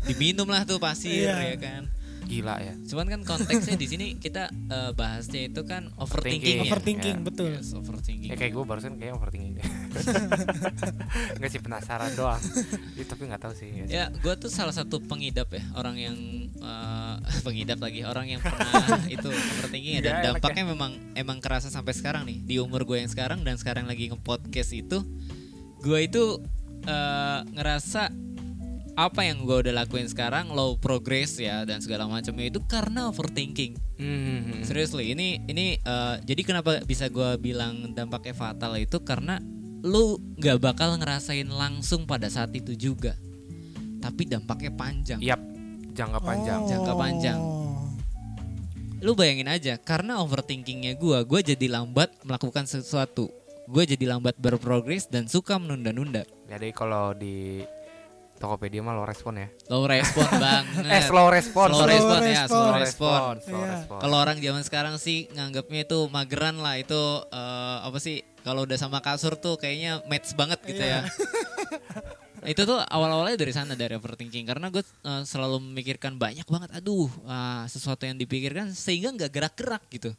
Diminum 0.05 0.49
lah 0.51 0.67
tuh 0.67 0.83
pasir 0.83 1.31
Iya. 1.31 1.55
ya 1.55 1.57
kan. 1.57 1.83
Gila 2.25 2.57
ya 2.59 2.75
Cuman 2.85 3.07
kan 3.07 3.21
konteksnya 3.23 3.75
di 3.75 3.87
sini 3.87 4.07
kita 4.17 4.49
eh, 4.51 4.91
bahasnya 4.93 5.47
itu 5.47 5.63
kan 5.63 5.93
overthinking. 5.95 6.57
ya. 6.59 6.65
Overthinking, 6.67 7.17
Ya. 7.17 7.23
betul. 7.23 7.51
Yes, 7.53 7.71
overthinking. 7.71 8.29
ya 8.29 8.37
kayak 8.37 8.53
gue 8.53 8.65
barusan 8.65 8.93
kayak 8.97 9.13
overthinking 9.15 9.53
deh 9.57 9.67
nggak 11.37 11.51
sih 11.51 11.61
penasaran 11.61 12.13
doang 12.15 12.41
Ya, 12.95 13.05
tapi 13.05 13.27
nggak 13.27 13.41
tahu 13.41 13.53
sih 13.53 13.69
sih. 13.69 13.87
Ya, 13.89 14.11
gue 14.11 14.35
tuh 14.35 14.49
salah 14.49 14.71
satu 14.71 14.99
pengidap 15.01 15.51
ya, 15.51 15.63
orang 15.75 15.97
yang 15.97 16.17
eh, 16.55 17.15
pengidap 17.47 17.79
lagi, 17.79 18.03
orang 18.03 18.27
yang 18.29 18.41
pernah 18.41 19.03
itu 19.15 19.29
overthinking 19.29 19.95
ya, 19.99 20.03
dan 20.03 20.13
Ya, 20.15 20.19
enak 20.23 20.25
dampaknya 20.39 20.65
memang 20.67 20.93
emang 21.15 21.39
kerasa 21.39 21.69
sampai 21.69 21.93
sekarang 21.93 22.25
nih 22.25 22.39
di 22.41 22.57
umur 22.57 22.83
gue 22.83 22.99
yang 22.99 23.09
sekarang 23.09 23.43
dan 23.43 23.55
sekarang 23.55 23.85
lagi 23.85 24.09
nge-podcast 24.09 24.71
itu, 24.73 25.03
gue 25.81 25.99
itu 26.01 26.25
eh, 26.85 27.41
ngerasa 27.51 28.09
apa 28.95 29.27
yang 29.27 29.43
gue 29.43 29.67
udah 29.67 29.75
lakuin 29.85 30.07
sekarang 30.07 30.55
low 30.55 30.79
progress 30.79 31.39
ya 31.43 31.67
dan 31.67 31.83
segala 31.83 32.07
macamnya 32.07 32.47
itu 32.47 32.63
karena 32.65 33.11
overthinking. 33.11 33.75
Hmm. 33.99 34.63
Seriously, 34.63 35.15
ini 35.15 35.43
ini 35.51 35.79
eh, 35.83 36.15
jadi 36.23 36.43
kenapa 36.47 36.83
bisa 36.87 37.11
gue 37.11 37.39
bilang 37.43 37.91
dampaknya 37.95 38.35
fatal 38.35 38.79
itu 38.79 39.03
karena 39.03 39.43
lu 39.85 40.17
nggak 40.39 40.59
bakal 40.63 40.97
ngerasain 40.97 41.51
langsung 41.51 42.07
pada 42.07 42.31
saat 42.31 42.55
itu 42.55 42.73
juga, 42.73 43.19
tapi 43.99 44.31
dampaknya 44.31 44.73
panjang. 44.73 45.19
Yap, 45.21 45.43
jangka 45.93 46.21
panjang. 46.23 46.61
Oh. 46.63 46.69
Jangka 46.71 46.93
panjang. 46.95 47.39
Lu 49.05 49.13
bayangin 49.13 49.53
aja, 49.53 49.77
karena 49.77 50.25
overthinkingnya 50.25 50.97
gue, 50.97 51.19
gue 51.29 51.41
jadi 51.45 51.67
lambat 51.69 52.09
melakukan 52.25 52.65
sesuatu. 52.65 53.29
Gue 53.69 53.85
jadi 53.85 54.09
lambat 54.17 54.41
berprogres 54.41 55.09
dan 55.13 55.29
suka 55.29 55.61
menunda-nunda. 55.61 56.25
Jadi 56.49 56.73
kalau 56.73 57.13
di 57.13 57.61
Tokopedia 58.35 58.83
mah 58.83 58.99
low 58.99 59.07
respon 59.07 59.39
ya. 59.41 59.49
Low 59.71 59.87
respon 59.87 60.27
banget. 60.43 60.85
Eh 60.91 61.03
slow 61.07 61.29
respon. 61.31 61.69
Slow 61.71 61.87
Slow 61.87 61.89
respon 61.89 62.19
ya, 62.21 62.45
respon. 62.45 62.49
slow 62.49 62.65
Slow 62.65 62.77
respon. 62.83 63.35
respon. 63.39 63.55
Iya. 63.57 63.73
respon. 63.79 63.99
Kalau 64.03 64.17
orang 64.19 64.37
zaman 64.43 64.63
sekarang 64.67 64.95
sih 64.99 65.27
nganggapnya 65.33 65.81
itu 65.87 65.99
mageran 66.11 66.57
lah 66.61 66.75
itu 66.77 67.01
eh, 67.31 67.77
apa 67.87 67.99
sih 68.03 68.21
kalau 68.45 68.69
udah 68.69 68.77
sama 68.77 69.01
kasur 69.01 69.39
tuh 69.41 69.57
kayaknya 69.57 70.05
match 70.11 70.35
banget 70.37 70.61
gitu 70.67 70.83
ya. 70.83 71.07
itu 72.45 72.61
tuh 72.69 72.77
awal-awalnya 72.77 73.41
dari 73.41 73.57
sana 73.57 73.73
dari 73.73 73.97
overthinking 73.97 74.45
karena 74.45 74.69
gue 74.69 74.85
eh, 74.85 75.23
selalu 75.25 75.65
memikirkan 75.65 76.21
banyak 76.21 76.45
banget 76.45 76.77
aduh 76.77 77.09
ah, 77.25 77.65
sesuatu 77.65 78.05
yang 78.05 78.21
dipikirkan 78.21 78.69
sehingga 78.77 79.17
nggak 79.17 79.33
gerak-gerak 79.33 79.81
gitu 79.89 80.13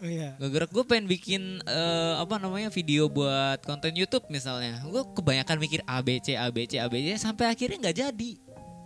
Oh, 0.00 0.08
iya. 0.08 0.32
nggak 0.40 0.50
gerak 0.50 0.70
gue 0.72 0.84
pengen 0.84 1.06
bikin 1.06 1.42
eh, 1.62 2.14
apa 2.16 2.40
namanya 2.40 2.72
video 2.72 3.06
buat 3.06 3.60
konten 3.62 3.92
YouTube 3.92 4.24
misalnya 4.32 4.80
gue 4.80 5.02
kebanyakan 5.12 5.60
mikir 5.60 5.84
ABC 5.84 6.40
ABC 6.40 6.80
ABC 6.80 7.20
sampai 7.20 7.52
akhirnya 7.52 7.78
nggak 7.88 7.98
jadi 8.00 8.32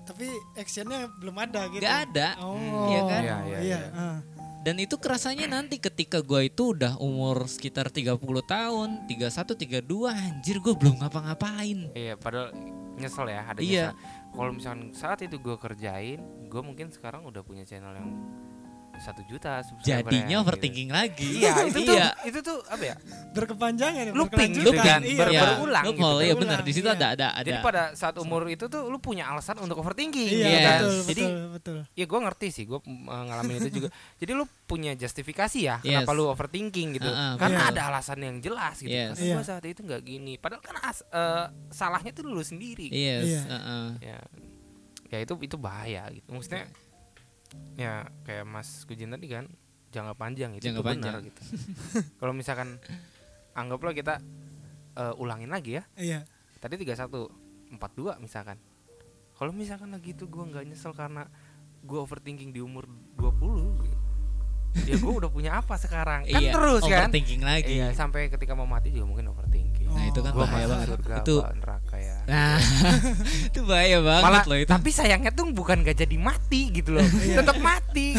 Tapi 0.04 0.26
actionnya 0.58 1.08
belum 1.16 1.32
ada 1.38 1.64
gitu. 1.70 1.80
nggak 1.80 1.98
ada 2.10 2.28
Oh. 2.42 2.90
Iya 2.90 3.00
kan? 3.06 3.22
Iya, 3.22 3.36
iya, 3.46 3.58
iya. 3.58 3.58
iya. 3.62 3.80
ah. 3.94 4.18
Dan 4.60 4.80
itu 4.80 4.96
kerasanya 4.96 5.44
nanti 5.44 5.76
ketika 5.76 6.24
gue 6.24 6.48
itu 6.48 6.72
udah 6.72 6.96
umur 6.96 7.44
sekitar 7.44 7.92
30 7.92 8.16
tahun, 8.48 9.04
31, 9.04 9.84
32, 9.84 9.84
anjir 10.08 10.56
gue 10.56 10.72
belum 10.72 11.04
ngapa-ngapain. 11.04 11.92
Iya, 11.92 12.16
padahal 12.16 12.48
nyesel 12.96 13.28
ya 13.28 13.40
ada 13.44 13.60
Iya. 13.60 13.86
Kalau 14.32 14.56
misalkan 14.56 14.88
saat 14.96 15.20
itu 15.20 15.36
gue 15.36 15.56
kerjain, 15.60 16.16
gue 16.48 16.62
mungkin 16.64 16.88
sekarang 16.88 17.28
udah 17.28 17.44
punya 17.44 17.68
channel 17.68 17.92
yang 17.92 18.08
satu 18.96 19.20
juta 19.24 19.60
subscriber 19.60 20.06
Jadinya 20.06 20.36
overthinking 20.40 20.88
lagi. 20.88 21.42
Iya, 21.42 21.66
itu 21.66 21.80
tuh 21.82 21.94
iya. 21.94 22.08
itu 22.22 22.38
tuh 22.40 22.58
apa 22.64 22.84
ya? 22.84 22.96
berkepanjangan 23.34 24.04
ya, 24.06 24.12
Looping 24.14 24.50
gitu 24.54 24.70
Looping, 24.70 24.86
kan, 24.86 25.00
Iya, 25.02 25.18
ber- 25.18 25.30
Iya, 25.30 25.40
berulang 25.44 25.84
loophole, 25.86 26.14
gitu. 26.14 26.24
iya 26.24 26.34
benar. 26.36 26.58
Di 26.62 26.72
situ 26.72 26.86
iya. 26.86 26.96
ada 26.96 27.06
ada 27.12 27.26
ada. 27.34 27.44
Jadi 27.44 27.58
pada 27.60 27.82
saat 27.92 28.14
umur 28.16 28.46
itu 28.46 28.64
tuh 28.66 28.86
lu 28.86 28.96
punya 28.96 29.26
alasan 29.26 29.58
untuk 29.58 29.76
overthinking 29.76 30.24
Iya, 30.24 30.38
gitu 30.40 30.58
kan. 30.60 30.78
betul, 30.78 30.94
Jadi 31.04 31.22
betul, 31.22 31.42
betul. 31.50 31.78
ya 31.92 32.04
gue 32.04 32.20
ngerti 32.22 32.46
sih, 32.48 32.64
gue 32.64 32.80
ngalamin 33.04 33.54
itu 33.60 33.70
juga. 33.74 33.88
Jadi 34.20 34.32
lu 34.32 34.44
punya 34.64 34.92
justifikasi 34.92 35.58
ya, 35.58 35.76
Yes. 35.80 36.00
kenapa 36.00 36.10
lu 36.12 36.24
overthinking 36.26 36.88
gitu? 36.96 37.06
Uh-uh, 37.06 37.34
Karena 37.36 37.60
betul. 37.60 37.72
ada 37.74 37.82
alasan 37.88 38.18
yang 38.18 38.36
jelas 38.38 38.76
gitu. 38.78 38.88
Yes. 38.88 39.14
Karena 39.14 39.26
gue 39.26 39.34
Iya. 39.36 39.44
saat 39.44 39.64
itu 39.64 39.80
nggak 39.80 40.02
gini. 40.02 40.32
Padahal 40.38 40.62
kan 40.62 40.76
as- 40.80 41.04
eh, 41.04 41.44
salahnya 41.68 42.10
tuh 42.10 42.24
lu 42.24 42.40
sendiri. 42.40 42.88
Yes, 42.88 43.24
Iya. 43.26 43.40
heeh. 43.44 43.86
Ya, 44.00 44.18
ya 45.06 45.18
itu 45.20 45.34
itu 45.40 45.56
bahaya 45.56 46.08
gitu. 46.08 46.26
Maksudnya 46.28 46.64
ya 47.74 48.06
kayak 48.22 48.44
Mas 48.44 48.84
Kujin 48.84 49.10
tadi 49.10 49.26
kan 49.26 49.50
jangka 49.90 50.14
panjang 50.14 50.50
itu 50.54 50.64
Jangka 50.64 50.82
benar 50.82 51.18
panjang. 51.18 51.30
gitu. 51.30 51.42
Kalau 52.22 52.32
misalkan 52.32 52.78
anggaplah 53.52 53.90
kita 53.92 54.18
eh, 54.94 55.14
ulangin 55.18 55.50
lagi 55.50 55.78
ya. 55.78 55.82
Iya. 55.94 56.20
Tadi 56.58 56.78
31 56.78 57.10
42 57.74 58.18
misalkan. 58.18 58.58
Kalau 59.34 59.50
misalkan 59.50 59.90
lagi 59.90 60.14
itu 60.14 60.26
gua 60.26 60.46
nggak 60.46 60.64
nyesel 60.64 60.94
karena 60.94 61.26
gua 61.82 62.02
overthinking 62.02 62.50
di 62.50 62.62
umur 62.62 62.86
20 63.18 63.82
gitu. 63.82 63.98
Ya 64.86 64.96
gua 64.98 65.12
udah 65.18 65.30
punya 65.30 65.58
apa 65.58 65.74
sekarang? 65.74 66.22
Kan 66.24 66.38
Iya, 66.38 66.50
terus 66.50 66.82
kan? 66.82 67.10
overthinking 67.10 67.42
lagi. 67.42 67.74
Iya, 67.78 67.90
sampai 67.92 68.26
ketika 68.26 68.54
mau 68.54 68.66
mati 68.66 68.90
juga 68.90 69.06
mungkin 69.06 69.30
overthinking. 69.30 69.73
Nah, 69.94 70.04
itu 70.04 70.18
kan 70.18 70.30
Gua 70.30 70.42
bahaya 70.44 70.66
banget. 70.66 70.88
surga, 70.90 71.14
Itu 71.22 71.34
neraka 71.40 71.96
ya. 71.96 72.12
Nah, 72.24 72.56
itu 73.44 73.60
bahaya 73.62 73.98
banget 74.00 74.24
Malah 74.24 74.44
loh 74.44 74.56
itu. 74.56 74.66
tapi 74.66 74.88
sayangnya 74.88 75.28
tuh 75.28 75.44
bukan 75.50 75.80
gak 75.80 75.98
jadi 75.98 76.16
mati 76.16 76.72
gitu 76.72 76.90
loh. 76.92 77.04
Tetap 77.38 77.56
mati. 77.58 78.16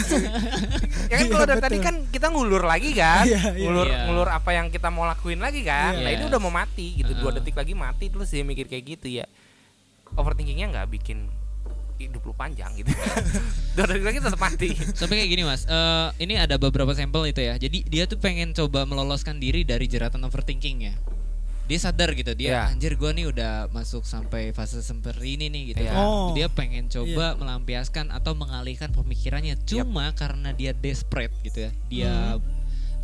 ya 1.12 1.16
kan 1.16 1.26
Iya, 1.26 1.32
kalau 1.32 1.46
dari 1.46 1.62
tadi 1.62 1.78
kan 1.80 1.96
kita 2.08 2.28
ngulur 2.30 2.64
lagi 2.64 2.94
kan? 2.94 3.26
Iya, 3.26 3.42
iya. 3.52 3.66
Ngulur 3.66 3.86
Iya. 3.86 4.00
ngulur 4.06 4.28
apa 4.30 4.50
yang 4.52 4.70
kita 4.70 4.88
mau 4.88 5.04
lakuin 5.04 5.38
lagi 5.38 5.62
kan? 5.62 5.94
Iya. 5.94 6.02
Nah, 6.02 6.12
itu 6.14 6.26
udah 6.28 6.40
mau 6.40 6.50
mati 6.50 6.96
gitu. 6.96 7.12
Dua 7.14 7.32
detik 7.32 7.54
lagi 7.54 7.74
mati 7.74 8.06
terus 8.08 8.30
dia 8.30 8.42
mikir 8.42 8.66
kayak 8.66 8.84
gitu 8.94 9.08
ya. 9.12 9.26
Overthinkingnya 10.14 10.70
nggak 10.70 10.88
bikin 10.92 11.28
hidup 11.96 12.22
lu 12.22 12.32
panjang 12.32 12.70
gitu. 12.76 12.92
Dua 13.74 13.86
detik 13.86 14.06
lagi 14.06 14.20
tetap 14.20 14.38
mati. 14.38 14.70
Sampai 14.94 15.18
kayak 15.18 15.30
gini 15.30 15.44
mas, 15.44 15.66
Eh, 15.66 16.08
ini 16.20 16.36
ada 16.36 16.56
beberapa 16.56 16.92
sampel 16.92 17.26
itu 17.28 17.40
ya. 17.40 17.56
Jadi 17.56 17.84
dia 17.84 18.06
tuh 18.06 18.16
pengen 18.16 18.52
coba 18.52 18.84
meloloskan 18.84 19.36
diri 19.36 19.64
dari 19.64 19.86
jeratan 19.86 20.22
overthinking 20.22 20.78
ya. 20.84 20.96
Dia 21.66 21.80
sadar 21.82 22.14
gitu, 22.14 22.30
dia 22.38 22.50
Iya. 22.50 22.62
anjir 22.78 22.94
gua 22.94 23.10
nih 23.10 23.26
udah 23.26 23.74
masuk 23.74 24.06
sampai 24.06 24.54
fase 24.54 24.78
seperti 24.86 25.34
ini 25.34 25.50
nih 25.50 25.64
gitu. 25.74 25.82
Iya. 25.82 25.98
kan. 25.98 26.06
Oh. 26.06 26.30
Dia 26.38 26.48
pengen 26.50 26.86
coba 26.94 27.34
melampiaskan 27.42 28.14
atau 28.14 28.38
mengalihkan 28.38 28.94
pemikirannya. 28.94 29.58
Cuma 29.66 30.14
karena 30.14 30.54
dia 30.54 30.78
desperate 30.78 31.34
gitu 31.42 31.66
ya, 31.66 31.72
dia 31.90 32.14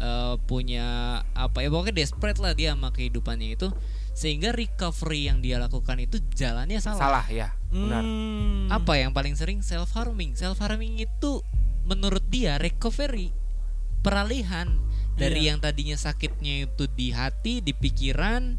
eh, 0.01 0.36
punya 0.49 1.22
apa 1.38 1.62
ya 1.62 1.70
pokoknya 1.70 1.93
desperate 1.93 2.41
lah 2.41 2.53
dia 2.57 2.74
sama 2.74 2.89
kehidupannya 2.89 3.53
itu, 3.53 3.70
sehingga 4.18 4.49
recovery 4.49 5.30
yang 5.30 5.45
dia 5.45 5.62
lakukan 5.62 5.97
itu 6.01 6.18
jalannya 6.34 6.78
salah. 6.82 7.01
Salah 7.01 7.26
ya. 7.30 7.53
Benar. 7.70 8.01
Hmm. 8.01 8.66
Apa 8.70 8.97
yang 8.97 9.14
paling 9.14 9.38
sering 9.38 9.62
self 9.62 9.93
harming? 9.93 10.34
Self 10.34 10.57
harming 10.62 11.01
itu 11.01 11.45
menurut 11.86 12.22
dia 12.30 12.57
recovery 12.62 13.34
peralihan 14.01 14.82
dari 15.14 15.43
Iya. 15.43 15.53
yang 15.53 15.59
tadinya 15.59 15.95
sakitnya 15.95 16.66
itu 16.66 16.88
di 16.88 17.12
hati, 17.12 17.59
di 17.59 17.72
pikiran, 17.72 18.55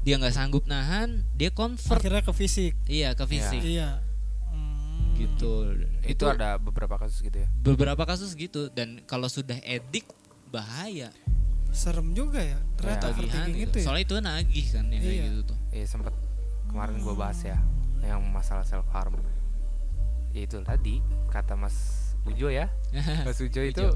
dia 0.00 0.14
nggak 0.16 0.32
sanggup 0.32 0.66
nahan, 0.66 1.22
dia 1.32 1.48
convert 1.48 1.98
akhirnya 1.98 2.20
ke 2.20 2.32
fisik. 2.32 2.74
iya 2.86 3.12
ke 3.12 3.24
fisik 3.24 3.62
Iya. 3.62 4.02
Hmm. 4.48 5.14
gitu. 5.14 5.72
Itu 6.02 6.26
ada 6.26 6.58
beberapa 6.58 6.96
kasus 6.96 7.20
gitu 7.20 7.38
ya. 7.38 7.48
beberapa 7.56 8.02
kasus 8.02 8.34
gitu 8.34 8.66
dan 8.68 9.00
kalau 9.04 9.26
sudah 9.26 9.56
edik 9.62 10.04
bahaya 10.48 11.14
serem 11.70 12.12
juga 12.12 12.42
ya. 12.42 12.58
Ternyata 12.76 13.06
Ya. 13.06 13.12
overthinking 13.12 13.56
gitu. 13.56 13.68
itu 13.70 13.76
ya. 13.78 13.84
Soalnya 13.86 14.04
itu 14.04 14.14
nagih 14.18 14.66
kan 14.68 14.84
yang 14.86 15.00
kayak 15.00 15.14
Iya. 15.14 15.24
gitu 15.24 15.40
tuh. 15.46 15.58
Iya 15.70 15.86
sempat 15.86 16.14
kemarin 16.66 16.96
gua 16.98 17.14
bahas 17.18 17.40
ya 17.40 17.56
yang 18.02 18.20
masalah 18.26 18.60
self 18.62 18.84
harm. 18.90 19.16
Ya 20.32 20.42
itu 20.42 20.58
tadi 20.60 20.98
kata 21.28 21.54
Mas 21.54 21.76
Ujo 22.24 22.48
ya. 22.48 22.68
Mas 23.24 23.38
Ujo 23.38 23.62
itu. 23.62 23.86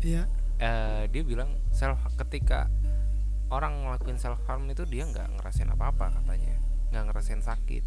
Iya. 0.00 0.28
Eh, 0.58 1.06
dia 1.06 1.22
bilang 1.22 1.50
self 1.70 1.98
ketika 2.16 2.66
orang 3.48 3.80
ngelakuin 3.80 4.16
self 4.16 4.38
harm 4.44 4.66
itu 4.66 4.84
dia 4.84 5.04
nggak 5.04 5.34
ngerasain 5.34 5.68
apa-apa 5.68 6.12
katanya 6.12 6.56
nggak 6.88 7.04
ngerasain 7.06 7.40
sakit 7.40 7.84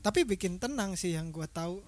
Tapi 0.00 0.20
bikin 0.22 0.58
tenang 0.58 0.92
sih 0.94 1.12
yang 1.12 1.28
gua 1.28 1.46
tahu 1.46 1.80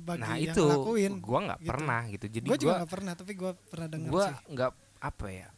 bagi 0.00 0.18
nah 0.18 0.34
yang 0.34 0.50
itu 0.50 0.62
lakuin. 0.62 1.12
gua 1.18 1.38
nggak 1.44 1.60
gitu. 1.60 1.68
pernah 1.68 2.00
gitu 2.06 2.26
jadi 2.26 2.46
Gue 2.46 2.58
juga 2.58 2.72
nggak 2.74 2.90
pernah, 2.90 3.12
tapi 3.14 3.32
gue 3.34 3.52
pernah 3.64 3.86
dengar 3.86 4.10
gua 4.10 4.24
sih. 4.26 4.36
nggak 4.50 4.70
apa 5.00 5.26
ya 5.28 5.48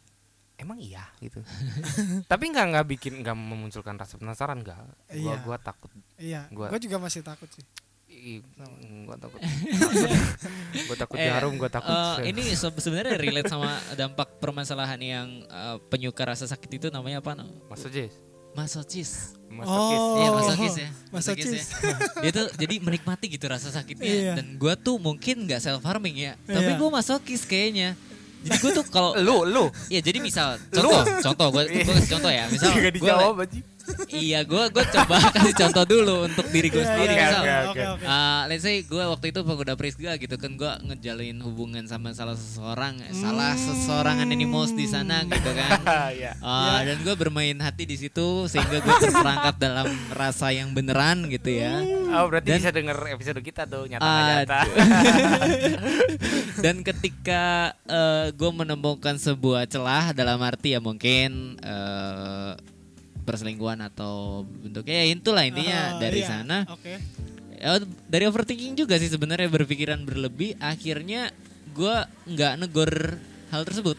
emang 0.55 0.77
iya 0.77 1.03
gitu 1.17 1.39
tapi 2.31 2.43
nggak 2.47 2.65
nggak 2.69 2.85
bikin 2.87 3.13
nggak 3.19 3.33
memunculkan 3.33 3.95
rasa 3.95 4.15
penasaran 4.15 4.59
nggak 4.59 4.77
gua 5.11 5.33
Iya. 5.33 5.35
gua 5.39 5.57
takut 5.57 5.89
Iya, 6.15 6.41
gua- 6.49 6.69
gue 6.69 6.79
juga 6.81 6.97
masih 6.97 7.21
takut 7.21 7.49
sih. 7.49 7.65
Ih, 8.13 8.39
gua 9.03 9.17
takut 9.17 9.39
gua 10.87 10.95
takut 10.95 11.17
Eh, 11.17 11.25
jarum 11.25 11.53
gua 11.55 11.67
takut 11.67 11.89
sel. 11.89 12.23
ini 12.25 12.43
se- 12.49 12.79
sebenarnya 12.79 13.15
relate 13.15 13.47
sama 13.47 13.67
dampak 13.93 14.37
permasalahan 14.37 14.95
yang 14.97 15.27
eh, 15.43 15.77
penyuka 15.87 16.23
rasa 16.23 16.45
sakit 16.45 16.69
itu 16.71 16.87
namanya 16.87 17.19
apa? 17.19 17.33
no? 17.33 17.49
maksudnya 17.67 18.07
Masochis. 18.53 19.33
masokis 19.49 19.97
Oh. 19.97 20.13
Iya 20.15 20.29
masokis 20.31 20.73
ya. 20.77 20.89
Masochis. 21.09 21.49
ya. 21.49 21.61
Dia 22.23 22.31
tuh 22.31 22.47
jadi 22.55 22.75
menikmati 22.79 23.25
gitu 23.27 23.45
rasa 23.45 23.69
sakitnya. 23.69 24.05
Iya. 24.05 24.33
Dan 24.37 24.55
gua 24.55 24.73
tuh 24.75 24.97
mungkin 24.97 25.43
nggak 25.43 25.57
self 25.57 25.81
harming 25.81 26.13
ya, 26.15 26.37
tapi 26.43 26.69
Iya. 26.69 26.77
gua 26.77 26.89
masokis 26.91 27.43
kayaknya. 27.43 27.97
Jadi 28.43 28.57
gua 28.59 28.71
tuh 28.73 28.85
kalau 28.85 29.11
lu 29.17 29.41
lu 29.43 29.65
ya 29.87 29.99
jadi 29.99 30.19
misal 30.19 30.61
contoh, 30.69 31.01
contoh 31.23 31.47
gua 31.49 31.63
gua 31.63 31.93
kasih 31.93 32.09
contoh 32.11 32.29
ya. 32.29 32.45
Misal 32.45 32.69
Nggak 32.69 32.77
gua 32.79 32.93
dijawab 32.93 33.35
aja 33.41 33.59
iya 34.09 34.41
gua 34.41 34.67
gua 34.67 34.85
coba 34.85 35.17
kasih 35.35 35.53
contoh 35.57 35.83
dulu 35.83 36.15
untuk 36.25 36.47
diri 36.47 36.67
gua 36.67 36.79
Iya, 36.79 36.89
sendiri 36.89 37.13
iya, 37.13 37.23
misal. 37.23 37.33
oke, 37.33 37.43
iya, 37.43 37.57
oke. 37.59 37.71
Oke, 37.73 37.83
oke. 37.93 38.05
Uh, 38.05 38.41
let's 38.47 38.61
say 38.61 38.75
gue 38.79 39.03
waktu 39.03 39.25
itu 39.29 39.39
pengguna 39.41 39.73
Prisga 39.73 40.11
gitu 40.15 40.35
kan 40.35 40.51
gue 40.53 40.71
ngejalin 40.85 41.37
hubungan 41.41 41.83
sama 41.83 42.11
salah 42.11 42.33
seseorang 42.33 42.93
salah 43.11 43.53
seseorang 43.53 44.21
animals 44.21 44.71
di 44.71 44.85
sana 44.85 45.23
gitu 45.23 45.51
kan 45.51 45.71
Uh, 46.39 46.79
dan 46.87 46.97
gue 46.99 47.15
bermain 47.15 47.55
hati 47.57 47.83
di 47.83 47.95
situ 47.95 48.45
sehingga 48.45 48.77
gue 48.77 48.95
terperangkap 49.03 49.55
dalam 49.57 49.87
rasa 50.09 50.49
yang 50.49 50.71
beneran 50.71 51.27
gitu 51.27 51.49
ya 51.49 51.81
oh 52.13 52.27
berarti 52.27 52.49
Dan- 52.49 52.59
bisa 52.59 52.71
denger 52.71 52.97
episode 53.09 53.39
kita 53.39 53.65
tuh 53.65 53.83
nyata 53.85 54.05
Aduh. 54.05 54.63
dan 56.59 56.75
ketika 56.81 57.73
gue 58.31 58.51
menemukan 58.53 59.15
sebuah 59.15 59.65
celah 59.65 60.11
dalam 60.11 60.39
arti 60.39 60.73
ya 60.73 60.79
mungkin 60.79 61.57
eh, 61.59 62.51
perselingkuhan 63.23 63.79
atau 63.81 64.43
bentuknya 64.45 65.01
ya 65.01 65.05
itulah 65.09 65.43
intinya. 65.43 65.95
Ah, 65.95 65.99
dari 65.99 66.19
iya, 66.21 66.27
sana 66.27 66.57
Oke. 66.67 66.99
Ya, 67.55 67.79
dari 68.11 68.27
overthinking 68.27 68.75
juga 68.75 68.99
sih 68.99 69.07
sebenarnya 69.07 69.47
berpikiran 69.47 70.03
berlebih. 70.03 70.59
Akhirnya 70.59 71.31
gue 71.71 71.95
nggak 72.27 72.53
negor 72.59 72.91
hal 73.49 73.63
tersebut. 73.63 73.95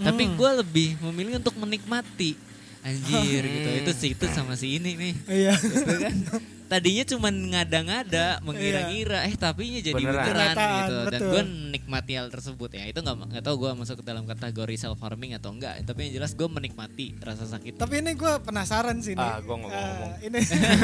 Tapi 0.00 0.22
Hmm. 0.28 0.36
gue 0.36 0.50
lebih 0.60 0.88
memilih 1.08 1.40
untuk 1.40 1.56
menikmati. 1.56 2.36
Anjir 2.80 3.40
gitu. 3.56 3.68
Itu 3.84 3.92
sih 3.96 4.10
itu 4.12 4.24
sama 4.28 4.52
si 4.54 4.76
ini 4.76 4.96
nih. 4.96 5.14
Iya. 5.28 5.52
gitu 5.56 5.94
kan 5.96 6.16
tadinya 6.70 7.02
cuma 7.04 7.28
ngada-ngada 7.28 8.38
mengira-ngira 8.40 9.26
eh 9.26 9.34
tapi 9.34 9.82
jadi 9.82 9.90
Beneran. 9.92 10.22
beneran, 10.22 10.54
gitu. 10.78 10.96
Dan 11.08 11.20
gue 11.20 11.42
menikmati 11.66 12.12
hal 12.14 12.28
tersebut 12.28 12.70
ya. 12.70 12.86
Itu 12.86 13.02
nggak 13.02 13.16
nggak 13.28 13.42
tahu 13.42 13.56
gue 13.58 13.70
masuk 13.74 13.98
ke 13.98 14.04
dalam 14.06 14.22
kategori 14.22 14.74
self 14.76 15.00
harming 15.00 15.34
atau 15.34 15.50
enggak 15.50 15.82
tapi 15.82 16.06
yang 16.06 16.22
jelas 16.22 16.32
gue 16.32 16.46
menikmati 16.46 17.18
rasa 17.18 17.44
sakit. 17.44 17.74
Tapi 17.74 17.98
ini 17.98 18.14
gue 18.14 18.32
penasaran 18.40 19.02
sih 19.02 19.12
nih. 19.12 19.26
Ah, 19.26 19.42
gua 19.42 19.58
nggak 19.58 19.68
mau 19.68 19.74
Eh, 19.74 19.86
ngomong. 19.90 20.12
ini. 20.22 20.40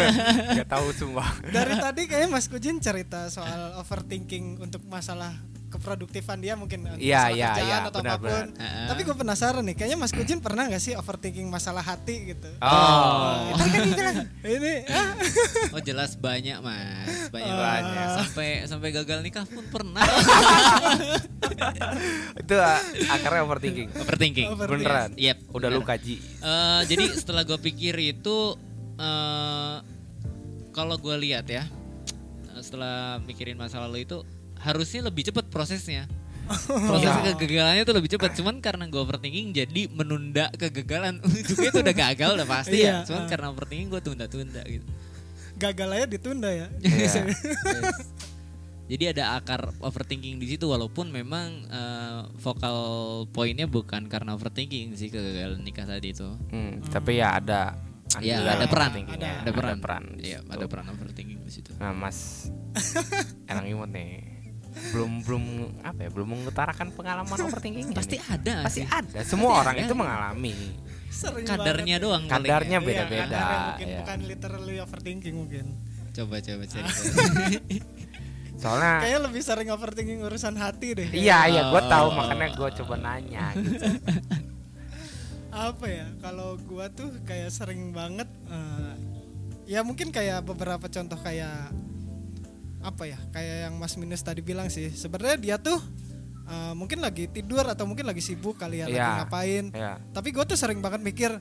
Nggak 0.56 0.68
tahu 0.68 0.88
semua. 0.90 1.24
Dari 1.46 1.74
tadi 1.76 2.02
kayaknya 2.04 2.28
Mas 2.28 2.46
Kujin 2.46 2.76
cerita 2.76 3.28
soal 3.28 3.78
overthinking 3.78 4.58
untuk 4.58 4.82
masalah 4.84 5.30
keproduktifan 5.76 6.40
dia 6.40 6.56
mungkin 6.56 6.88
untuk 6.88 6.98
Iya, 6.98 7.28
masalah 7.28 7.36
iya, 7.36 7.48
kerjaan 7.52 7.68
iya, 7.68 7.76
atau 7.84 8.00
benar, 8.00 8.16
apa 8.16 8.24
pun. 8.24 8.46
benar. 8.56 8.86
Tapi 8.88 9.00
gue 9.04 9.16
penasaran 9.16 9.62
nih, 9.62 9.74
kayaknya 9.76 9.98
Mas 10.00 10.10
Kujin 10.10 10.40
pernah 10.40 10.64
nggak 10.66 10.82
sih 10.82 10.94
overthinking 10.96 11.46
masalah 11.46 11.84
hati 11.84 12.32
gitu? 12.32 12.48
oh. 12.64 13.52
Kan 13.52 13.68
ini 14.46 14.86
ah, 14.88 15.12
oh 15.74 15.82
jelas 15.82 16.14
banyak 16.16 16.56
mas. 16.62 17.28
Banyak. 17.28 17.52
Ah. 17.52 17.60
banyak. 17.60 18.08
Sampai 18.24 18.48
sampai 18.64 18.88
gagal 18.94 19.20
nikah 19.20 19.44
pun 19.44 19.64
pernah. 19.68 20.00
Itu 22.42 22.54
ah, 22.56 22.80
akarnya 23.12 23.42
overthinking. 23.44 23.88
Overthinking. 23.92 24.46
Overthinking. 24.54 24.86
beneran. 24.86 25.10
Yep, 25.18 25.38
udah 25.52 25.68
lu 25.68 25.82
kaji. 25.82 26.16
Eh, 26.22 26.80
jadi 26.86 27.04
setelah 27.12 27.42
gue 27.42 27.58
pikir 27.58 27.98
itu 27.98 28.54
eh 28.96 29.76
kalau 30.72 30.96
gue 30.96 31.16
lihat 31.20 31.48
ya 31.48 31.64
eh, 32.52 32.62
setelah 32.62 33.20
mikirin 33.24 33.56
masa 33.56 33.80
lalu 33.84 34.04
itu 34.04 34.20
harusnya 34.66 35.00
lebih 35.02 35.22
cepat 35.24 35.46
prosesnya 35.46 36.10
proses 36.86 37.06
Iya. 37.06 37.32
kegagalannya 37.32 37.82
tuh 37.82 37.94
lebih 37.94 38.10
cepat 38.12 38.34
cuman 38.34 38.58
karena 38.58 38.86
gue 38.86 38.98
overthinking 38.98 39.50
jadi 39.52 39.82
menunda 39.88 40.50
kegagalan 40.52 41.18
ujungnya 41.26 41.70
itu 41.70 41.80
udah 41.80 41.94
gagal 41.96 42.30
udah 42.34 42.48
pasti 42.48 42.76
Iya, 42.76 42.90
ya 42.92 42.96
cuman 43.04 43.22
ah. 43.22 43.28
karena 43.28 43.46
overthinking 43.48 43.88
gue 43.88 44.00
tunda-tunda 44.00 44.62
gitu 44.64 44.86
gagal 45.56 45.88
aja 45.90 46.06
ditunda 46.06 46.52
ya. 46.52 46.68
Iya. 46.78 47.32
Jadi 48.86 49.04
ada 49.08 49.34
akar 49.34 49.74
overthinking 49.80 50.36
di 50.36 50.46
situ 50.46 50.62
walaupun 50.64 51.08
memang 51.08 51.48
eh, 51.66 52.20
vokal 52.36 52.76
poinnya 53.28 53.66
bukan 53.66 54.06
karena 54.06 54.30
overthinking 54.32 54.94
sih 54.94 55.08
kegagalan 55.08 55.58
nikah 55.58 55.82
tadi 55.82 56.12
itu. 56.12 56.28
Hmm, 56.52 56.78
tapi 56.86 57.18
ya 57.18 57.40
ada 57.40 57.74
Ya, 58.16 58.38
andil 58.38 58.46
ada 58.46 58.66
peran. 58.66 58.86
overthinkingnya, 58.86 59.32
Ada 59.42 59.50
peran. 59.76 60.04
di 60.14 60.22
Iya, 60.22 60.38
situ. 60.38 60.52
ada 60.52 60.64
peran 60.68 60.86
overthinking 60.88 61.40
di 61.40 61.50
situ. 61.50 61.70
Nah, 61.74 61.90
Mas 61.90 62.46
Enang 63.50 63.66
Imut 63.66 63.90
nih. 63.90 64.35
Belum 64.92 65.12
belum 65.20 65.44
apa 65.80 66.00
ya? 66.00 66.10
Belum 66.10 66.28
mengutarakan 66.30 66.92
pengalaman 66.92 67.36
overthinking 67.38 67.90
Pasti 67.90 68.20
ada 68.20 68.62
pasti 68.62 68.80
sih. 68.80 68.86
ada. 68.86 69.18
Semua 69.22 69.50
Pasti 69.50 69.60
orang 69.62 69.74
ada. 69.74 69.82
itu 69.82 69.94
mengalami. 69.94 70.54
Sering 71.08 71.44
Kadarnya 71.44 71.96
doang 71.96 72.22
paling 72.22 72.44
Kadarnya 72.44 72.76
ya. 72.76 72.80
banget. 72.80 72.92
Iya, 72.92 73.04
beda-beda. 73.08 73.24
kadarnya 73.32 73.64
mungkin 73.66 73.86
ya. 73.86 73.98
bukan 74.00 74.18
literally 74.24 74.76
overthinking 74.78 75.34
mungkin. 75.34 75.66
Coba 76.12 76.34
coba 76.38 76.62
cari. 76.66 76.88
Soalnya 78.56 78.92
Kayaknya 79.00 79.20
lebih 79.22 79.42
sering 79.42 79.68
overthinking 79.68 80.20
urusan 80.22 80.54
hati 80.56 80.88
deh. 80.92 81.08
Iya 81.10 81.38
iya 81.46 81.62
gue 81.68 81.82
tahu 81.82 82.06
Oh. 82.06 82.14
makanya 82.14 82.48
gue 82.52 82.68
coba 82.74 82.94
nanya 82.96 83.52
gitu. 83.54 83.84
apa 85.56 85.86
ya 85.88 86.04
kalau 86.20 86.60
gua 86.60 86.88
tuh 86.90 87.08
kayak 87.24 87.48
sering 87.48 87.88
banget 87.90 88.28
eh, 88.46 88.92
ya 89.66 89.80
mungkin 89.80 90.12
kayak 90.12 90.44
beberapa 90.44 90.84
contoh 90.84 91.16
kayak 91.16 91.72
apa 92.86 93.02
ya 93.04 93.18
kayak 93.28 93.56
yang 93.66 93.74
Mas 93.74 93.94
Minus 93.94 94.22
tadi 94.22 94.38
bilang 94.40 94.68
sih 94.68 94.88
sebenarnya 94.88 95.36
dia 95.36 95.56
tuh 95.58 95.82
eh, 96.44 96.72
mungkin 96.72 96.98
lagi 96.98 97.26
tidur 97.26 97.62
atau 97.62 97.82
mungkin 97.82 98.04
lagi 98.04 98.20
sibuk 98.20 98.54
kali 98.54 98.78
ya 98.78 98.86
lagi 98.86 98.94
Iya. 98.96 99.10
ngapain 99.20 99.64
Ya. 99.70 99.92
tapi 100.10 100.30
gua 100.30 100.42
tuh 100.42 100.54
sering 100.54 100.78
banget 100.78 101.02
mikir 101.02 101.34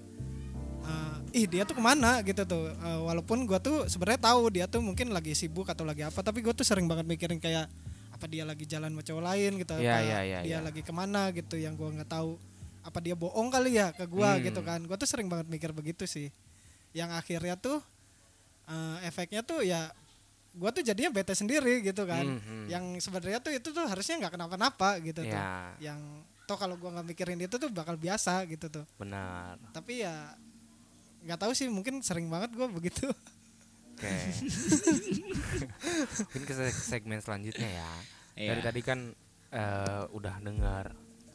eh, 0.81 1.15
ih 1.33 1.45
dia 1.45 1.63
tuh 1.63 1.75
ke 1.75 1.83
mana 1.83 2.21
gitu 2.21 2.41
tuh 2.43 2.65
Eh, 2.71 2.99
walaupun 2.99 3.45
gua 3.45 3.59
tuh 3.59 3.85
sebenarnya 3.85 4.21
tahu 4.25 4.49
dia 4.49 4.65
tuh 4.65 4.81
mungkin 4.81 5.09
lagi 5.09 5.33
sibuk 5.33 5.65
atau 5.65 5.83
lagi 5.83 6.01
apa 6.01 6.17
tapi 6.19 6.41
gua 6.41 6.51
tuh 6.51 6.63
sering 6.63 6.85
banget 6.85 7.05
mikirin 7.05 7.37
kayak 7.37 7.69
apa 8.09 8.25
dia 8.25 8.41
lagi 8.41 8.63
jalan 8.63 8.89
sama 8.89 9.03
cowok 9.03 9.23
lain 9.23 9.51
gitu 9.59 9.73
Iya, 9.75 9.91
apa 9.91 9.99
iya, 10.01 10.19
iya, 10.23 10.39
dia 10.41 10.49
iya. 10.49 10.57
lagi 10.59 10.81
ke 10.81 10.89
mana 10.89 11.29
gitu 11.29 11.55
yang 11.55 11.75
gua 11.75 11.91
nggak 11.91 12.09
tahu 12.09 12.41
apa 12.81 12.97
dia 12.99 13.13
bohong 13.13 13.49
kali 13.49 13.75
ya 13.75 13.91
ke 13.91 14.05
gua 14.05 14.33
Hmm. 14.33 14.43
gitu 14.43 14.61
kan 14.61 14.79
gua 14.81 14.95
tuh 14.95 15.05
sering 15.05 15.25
banget 15.25 15.45
mikir 15.45 15.69
begitu 15.69 16.05
sih 16.05 16.33
yang 16.91 17.11
akhirnya 17.11 17.53
tuh 17.55 17.83
eh, 18.65 18.97
efeknya 19.03 19.41
tuh 19.41 19.61
ya 19.61 19.91
gua 20.55 20.69
tuh 20.69 20.81
jadinya 20.81 21.11
bete 21.11 21.31
sendiri 21.31 21.79
gitu 21.81 22.03
kan 22.03 22.23
Hmm, 22.25 22.39
hmm. 22.39 22.65
yang 22.67 22.83
sebenarnya 22.97 23.39
tuh 23.39 23.51
itu 23.51 23.69
tuh 23.69 23.83
harusnya 23.83 24.15
nggak 24.17 24.33
kenapa-napa 24.33 24.97
gitu 24.99 25.21
tuh 25.21 25.35
Ya, 25.35 25.75
yang 25.83 25.99
toh 26.43 26.55
kalau 26.55 26.75
gua 26.75 26.93
nggak 26.93 27.07
mikirin 27.07 27.39
itu 27.39 27.53
tuh 27.53 27.67
bakal 27.69 27.95
biasa 27.95 28.45
gitu 28.45 28.69
tuh 28.69 28.85
benar. 28.95 29.59
tapi 29.69 29.99
ya 29.99 30.31
nggak 31.21 31.39
tahu 31.39 31.51
sih 31.51 31.67
mungkin 31.67 31.99
sering 31.99 32.25
banget 32.25 32.53
gua 32.53 32.67
begitu 32.67 33.09
Oke. 33.91 34.11
Mungkin 36.27 36.43
ke 36.43 36.53
se- 36.53 36.83
segmen 36.85 37.19
selanjutnya 37.19 37.69
ya. 37.73 37.91
Iya. 38.35 38.49
Dari 38.51 38.61
tadi 38.61 38.81
kan 38.81 38.99
eh, 39.49 40.03
udah 40.09 40.35
dengar 40.39 40.91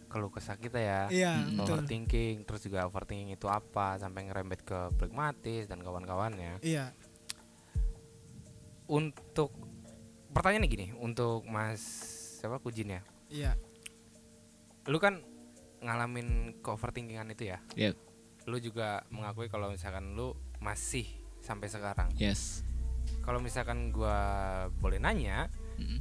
keluh 0.07 0.29
kesah 0.29 0.55
kita 0.55 0.77
ya. 0.77 1.01
iya 1.09 1.33
Hmm. 1.33 1.57
betul 1.57 1.81
Overthinking, 1.81 2.43
terus 2.43 2.61
juga 2.61 2.85
overthinking 2.85 3.33
itu 3.33 3.47
apa 3.47 3.97
sampai 3.97 4.27
ngerembet 4.27 4.61
ke 4.61 4.79
pragmatis 4.95 5.65
dan 5.65 5.81
kawan-kawannya. 5.81 6.61
iya 6.61 6.93
Untuk 8.91 9.55
pertanyaan 10.35 10.67
gini, 10.67 10.91
untuk 10.99 11.47
Mas 11.47 11.79
siapa 12.43 12.59
Kujin 12.59 12.99
ya? 12.99 13.03
iya 13.31 13.53
Lu 14.91 14.99
kan 14.99 15.23
ngalamin 15.79 16.59
ke 16.59 16.69
overthinkingan 16.75 17.31
itu 17.31 17.55
ya. 17.55 17.63
Yep. 17.79 17.95
Lu 18.51 18.59
juga 18.59 19.07
mengakui 19.15 19.47
kalau 19.47 19.71
misalkan 19.71 20.19
lu 20.19 20.35
masih 20.59 21.07
sampai 21.39 21.71
sekarang. 21.71 22.11
Yes. 22.19 22.67
Kalau 23.23 23.39
misalkan 23.39 23.95
gua 23.95 24.19
boleh 24.83 24.99
nanya, 24.99 25.47
Mm-mm. 25.79 26.01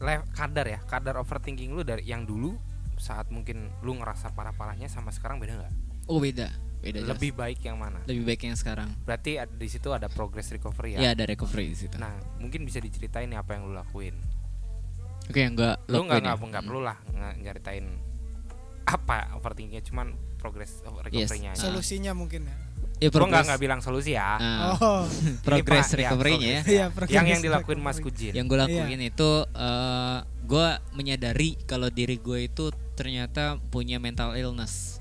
le- 0.00 0.28
kadar 0.32 0.66
ya, 0.68 0.78
kadar 0.86 1.18
overthinking 1.18 1.74
lu 1.74 1.82
dari 1.82 2.06
yang 2.06 2.22
dulu 2.22 2.54
saat 2.96 3.28
mungkin 3.28 3.68
lu 3.84 3.96
ngerasa 3.98 4.32
parah-parahnya 4.32 4.88
sama 4.88 5.12
sekarang 5.12 5.42
beda 5.42 5.58
nggak? 5.60 5.74
Oh 6.08 6.22
beda, 6.22 6.48
beda 6.78 6.98
jelas. 7.00 7.10
Lebih 7.12 7.32
baik 7.32 7.60
yang 7.62 7.76
mana? 7.76 7.98
lebih 8.04 8.24
baik 8.24 8.40
yang 8.42 8.54
sekarang. 8.54 8.88
Berarti 9.02 9.36
di 9.50 9.68
situ 9.68 9.88
ada 9.90 10.06
progress 10.06 10.48
recovery 10.48 10.94
Ya, 10.94 11.00
ya. 11.00 11.10
ada 11.12 11.24
recovery 11.24 11.70
di 11.70 11.78
situ. 11.78 11.96
Nah, 11.96 12.10
mungkin 12.36 12.62
bisa 12.62 12.78
diceritain 12.78 13.26
nih 13.26 13.38
apa 13.38 13.54
yang 13.54 13.66
lu 13.66 13.74
lakuin. 13.74 14.14
Oke, 15.26 15.42
enggak 15.42 15.82
Lu 15.86 16.02
nggak 16.02 16.18
lakuin 16.18 16.22
ya? 16.22 16.32
nggak 16.32 16.50
nggak 16.50 16.64
perlu 16.64 16.80
lah 16.80 16.96
nyeritain 17.36 17.86
apa 18.86 19.34
overthinkingnya, 19.34 19.82
cuman 19.82 20.14
progress 20.38 20.78
recovery-nya. 21.02 21.52
aja. 21.52 21.66
solusinya 21.66 22.14
mungkin 22.14 22.46
ya 22.46 22.56
Ya, 22.96 23.12
Gua 23.12 23.28
nggak 23.28 23.44
nggak 23.44 23.60
bilang 23.60 23.80
solusi 23.84 24.16
ya. 24.16 24.40
Nah, 24.40 24.72
oh 24.72 25.04
progress 25.46 25.92
ya, 25.92 26.08
recovery-nya 26.08 26.40
ya. 26.40 26.56
progress 26.56 26.72
Iya, 26.72 26.86
progress 26.88 27.12
yang 27.12 27.26
yang 27.28 27.42
dilakuin 27.44 27.76
Mas. 27.76 28.00
Kujin. 28.00 28.32
Yang 28.32 28.46
gue 28.48 28.56
lakuin 28.56 29.00
itu 29.04 29.30
eh 29.52 30.18
gue 30.24 30.66
menyadari 30.96 31.60
kalau 31.68 31.92
diri 31.92 32.16
gue 32.16 32.48
itu 32.48 32.72
ternyata 32.96 33.60
punya 33.68 34.00
mental 34.00 34.32
illness. 34.32 34.95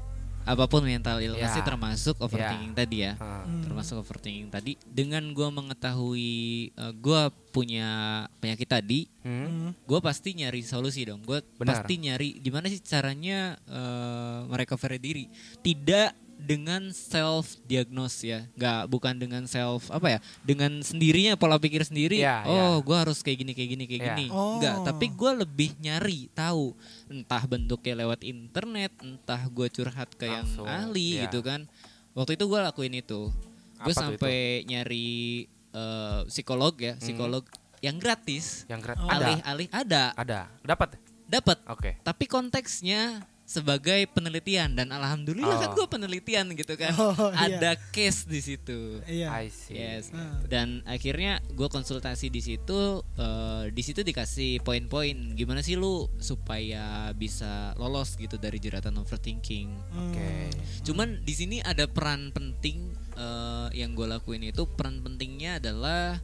Apa 0.45 0.65
pun 0.65 0.81
mental 0.81 1.17
illness 1.19 1.41
Ya. 1.43 1.51
sih 1.51 1.61
termasuk 1.61 2.15
overthinking 2.17 2.71
tadi 2.71 3.01
ya. 3.01 3.17
Hmm. 3.17 3.61
Termasuk 3.61 3.99
overthinking 3.99 4.47
tadi 4.47 4.77
dengan 4.85 5.25
gue 5.27 5.49
mengetahui 5.49 6.33
eh, 6.71 6.93
gue 6.95 7.21
punya 7.49 7.89
penyakit 8.37 8.67
tadi, 8.67 8.99
Hmm. 9.21 9.47
Hmm. 9.47 9.71
gue 9.73 9.99
pasti 9.99 10.33
nyari 10.33 10.61
solusi 10.61 11.01
dong. 11.03 11.21
Gue 11.21 11.41
pasti 11.57 11.97
nyari 11.97 12.37
gimana 12.37 12.67
sih 12.67 12.79
caranya 12.79 13.57
eh 13.65 14.39
merecovery 14.45 14.97
diri. 14.97 15.25
Tidak 15.57 16.13
dengan 16.35 16.91
self 16.91 17.55
diagnose 17.63 18.19
ya, 18.21 18.43
nggak 18.53 18.91
bukan 18.91 19.15
dengan 19.15 19.47
self 19.47 19.87
apa 19.87 20.13
ya, 20.13 20.19
dengan 20.43 20.83
sendirinya 20.83 21.39
pola 21.39 21.55
pikir 21.55 21.79
sendiri. 21.81 22.19
Iya, 22.19 22.43
oh, 22.43 22.51
iya. 22.51 22.67
gue 22.83 22.97
harus 22.99 23.23
kayak 23.23 23.37
gini 23.39 23.51
kayak 23.55 23.69
gini 23.71 23.83
kayak 23.87 24.01
Iya. 24.03 24.09
gini. 24.13 24.25
Oh. 24.29 24.59
Nggak, 24.59 24.75
tapi 24.83 25.05
gue 25.09 25.31
lebih 25.41 25.69
nyari 25.79 26.27
tahu 26.35 26.75
entah 27.07 27.43
bentuknya 27.45 28.01
lewat 28.01 28.21
internet, 28.21 28.91
entah 28.99 29.41
gue 29.47 29.67
curhat 29.69 30.09
ke 30.15 30.25
yang 30.25 30.45
Langsung, 30.45 30.65
ahli 30.65 31.21
iya. 31.21 31.29
gitu 31.29 31.41
kan. 31.41 31.69
Waktu 32.13 32.35
itu 32.35 32.45
gue 32.45 32.59
lakuin 32.59 32.95
itu. 32.95 33.29
Gue 33.77 33.93
sampai 33.93 34.63
nyari 34.65 35.45
eh, 35.75 36.21
psikolog 36.31 36.71
ya, 36.79 36.95
Hmm. 36.95 37.03
psikolog 37.03 37.43
yang 37.83 37.99
gratis. 37.99 38.63
Yang 38.65 38.81
gra- 38.81 38.95
Oh. 38.97 39.11
ada. 39.11 39.27
Alih-alih 39.27 39.67
ada, 39.69 40.03
Ada. 40.15 40.41
Dapat. 40.63 40.89
dapat. 41.27 41.57
Oke. 41.67 41.91
Tapi 41.99 42.23
konteksnya 42.25 43.27
sebagai 43.45 44.09
penelitian 44.09 44.73
dan 44.73 44.89
alhamdulillah 44.89 45.61
kan 45.61 45.69
Oh. 45.71 45.75
gue 45.77 45.87
penelitian 45.87 46.49
gitu 46.57 46.73
kan. 46.73 46.91
Oh, 46.97 47.29
iya. 47.29 47.61
Ada 47.61 47.71
case 47.93 48.25
di 48.25 48.41
situ. 48.41 48.99
iya 49.05 49.29
I 49.29 49.53
see. 49.53 49.77
Yes. 49.77 50.09
Ah. 50.09 50.41
Dan 50.49 50.81
akhirnya 50.83 51.37
gue 51.53 51.69
konsultasi 51.69 52.33
di 52.33 52.41
situ, 52.41 53.05
eh, 53.15 53.69
di 53.69 53.81
situ 53.85 54.01
dikasih 54.01 54.65
poin-poin 54.65 55.37
gimana 55.37 55.61
sih 55.61 55.77
lu 55.77 56.09
supaya 56.17 57.13
bisa 57.13 57.77
lolos 57.77 58.17
gitu 58.17 58.41
dari 58.41 58.57
jeratan 58.57 58.97
overthinking. 58.97 59.69
Oke. 59.93 60.49
Cuman 60.81 61.21
di 61.21 61.33
sini 61.37 61.61
ada 61.61 61.85
peran 61.85 62.33
penting 62.33 62.97
eh, 63.13 63.69
yang 63.77 63.93
gue 63.93 64.09
lakuin 64.09 64.41
itu 64.41 64.65
peran 64.73 65.05
pentingnya 65.05 65.61
adalah 65.61 66.17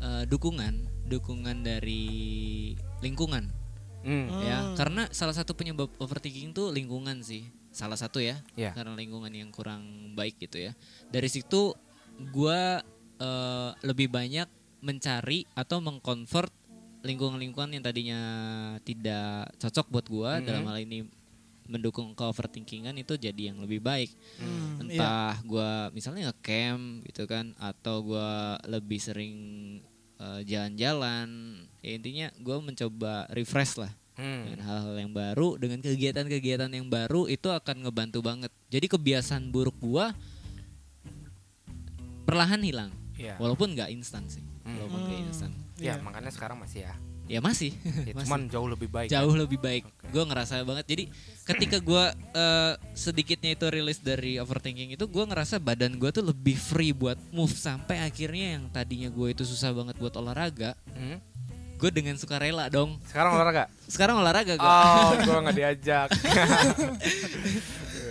eh, 0.00 0.24
dukungan, 0.24 1.04
dukungan 1.04 1.60
dari 1.60 2.72
lingkungan 3.04 3.60
Hmm. 4.02 4.28
ya. 4.40 4.58
Hmm. 4.62 4.74
Karena 4.74 5.02
salah 5.10 5.32
satu 5.32 5.54
penyebab 5.54 5.90
overthinking 5.96 6.50
tuh 6.50 6.70
lingkungan 6.70 7.22
sih, 7.22 7.42
salah 7.70 7.94
satu 7.94 8.18
ya. 8.18 8.42
Iya. 8.54 8.74
Karena 8.74 8.92
lingkungan 8.92 9.30
yang 9.30 9.48
kurang 9.48 9.82
baik 10.12 10.38
gitu 10.38 10.58
ya. 10.58 10.72
Dari 11.08 11.26
situ 11.26 11.72
gue 12.18 12.62
eh, 13.16 13.70
lebih 13.82 14.10
banyak 14.10 14.50
mencari 14.82 15.46
atau 15.54 15.78
mengconvert 15.78 16.50
lingkungan-lingkungan 17.02 17.70
yang 17.72 17.82
tadinya 17.82 18.20
tidak 18.82 19.54
cocok 19.56 19.86
buat 19.88 20.06
gue 20.06 20.30
Mhm. 20.32 20.44
dalam 20.44 20.64
hal 20.66 20.78
ini 20.80 21.06
mendukung 21.62 22.10
ke 22.12 22.22
overthinkingan 22.22 22.94
itu 22.96 23.14
jadi 23.14 23.54
yang 23.54 23.62
lebih 23.62 23.78
baik 23.78 24.10
Hmm, 24.36 24.82
iya. 24.82 24.98
entah 24.98 25.34
gua 25.46 25.70
misalnya 25.90 26.28
ngecamp 26.28 27.06
gitu 27.06 27.22
kan 27.24 27.54
atau 27.54 28.02
gua 28.02 28.58
lebih 28.66 28.98
sering 28.98 29.34
eh, 30.22 30.40
jalan-jalan 30.46 31.28
ya 31.78 31.90
intinya 31.92 32.26
gua 32.38 32.62
mencoba 32.62 33.26
refresh 33.28 33.74
lah 33.76 33.90
Hmm. 34.12 34.44
dengan 34.44 34.60
hal-hal 34.62 34.94
yang 35.00 35.10
baru 35.10 35.56
dengan 35.56 35.80
kegiatan-kegiatan 35.80 36.68
yang 36.68 36.84
baru 36.86 37.26
itu 37.26 37.48
akan 37.48 37.80
ngebantu 37.82 38.20
banget 38.20 38.52
jadi 38.68 38.84
kebiasaan 38.86 39.48
buruk 39.48 39.74
gua 39.80 40.12
perlahan 42.22 42.60
hilang 42.62 42.92
Iya. 43.16 43.36
walaupun 43.36 43.72
nggak 43.72 43.90
instan 43.90 44.24
sih 44.28 44.44
Hmm. 44.62 44.78
walaupun 44.78 45.00
nggak 45.00 45.16
Hmm, 45.16 45.28
instan 45.28 45.50
Ya, 45.80 45.96
iya. 45.98 46.04
makanya 46.04 46.30
sekarang 46.30 46.60
masih 46.60 46.86
ya. 46.86 46.94
Ya 47.32 47.40
masih 47.40 47.72
Ya, 48.04 48.12
Masih. 48.12 48.28
cuman 48.28 48.40
jauh 48.46 48.68
lebih 48.68 48.86
baik. 48.86 49.08
jauh 49.08 49.32
kan? 49.32 49.40
lebih 49.40 49.56
baik. 49.56 49.82
Oke. 49.88 50.04
Gue 50.10 50.22
ngerasa 50.22 50.60
banget. 50.62 50.84
Jadi 50.84 51.04
ketika 51.42 51.80
gue 51.80 52.04
eh, 52.34 52.72
sedikitnya 52.92 53.50
itu 53.52 53.66
rilis 53.66 53.98
dari 53.98 54.36
overthinking 54.36 54.92
itu, 54.92 55.04
gue 55.04 55.24
ngerasa 55.24 55.56
badan 55.56 55.96
gue 55.96 56.10
tuh 56.10 56.20
lebih 56.22 56.54
free 56.54 56.92
buat 56.92 57.16
move 57.30 57.50
sampai 57.50 57.98
akhirnya 57.98 58.56
yang 58.56 58.68
tadinya 58.68 59.08
gue 59.08 59.28
itu 59.30 59.42
susah 59.42 59.72
banget 59.72 59.96
buat 59.96 60.12
olahraga, 60.12 60.76
Hmm? 60.92 61.16
gue 61.74 61.90
dengan 61.90 62.14
sukarela 62.14 62.68
dong. 62.68 63.00
Sekarang 63.04 63.32
olahraga? 63.32 63.66
Sekarang 63.90 64.16
olahraga 64.18 64.54
gue. 64.54 64.62
Oh, 64.62 65.10
gua 65.26 65.38
nggak 65.42 65.56
diajak. 65.56 66.08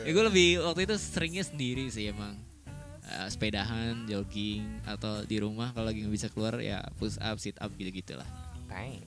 Ya 0.02 0.12
gue 0.12 0.24
lebih 0.26 0.60
waktu 0.60 0.82
itu 0.84 0.96
seringnya 0.98 1.40
sendiri 1.42 1.88
sih 1.88 2.10
emang. 2.10 2.34
Eh, 3.06 3.28
sepedahan, 3.28 4.08
jogging 4.08 4.64
atau 4.84 5.22
di 5.22 5.38
rumah 5.38 5.70
kalau 5.72 5.88
lagi 5.88 6.00
nggak 6.00 6.16
bisa 6.16 6.28
keluar 6.28 6.58
ya 6.58 6.80
push 6.96 7.16
up, 7.18 7.38
sit 7.38 7.56
up 7.60 7.70
gitu-gitu 7.74 8.16
lah. 8.16 8.26
enteng 8.62 9.04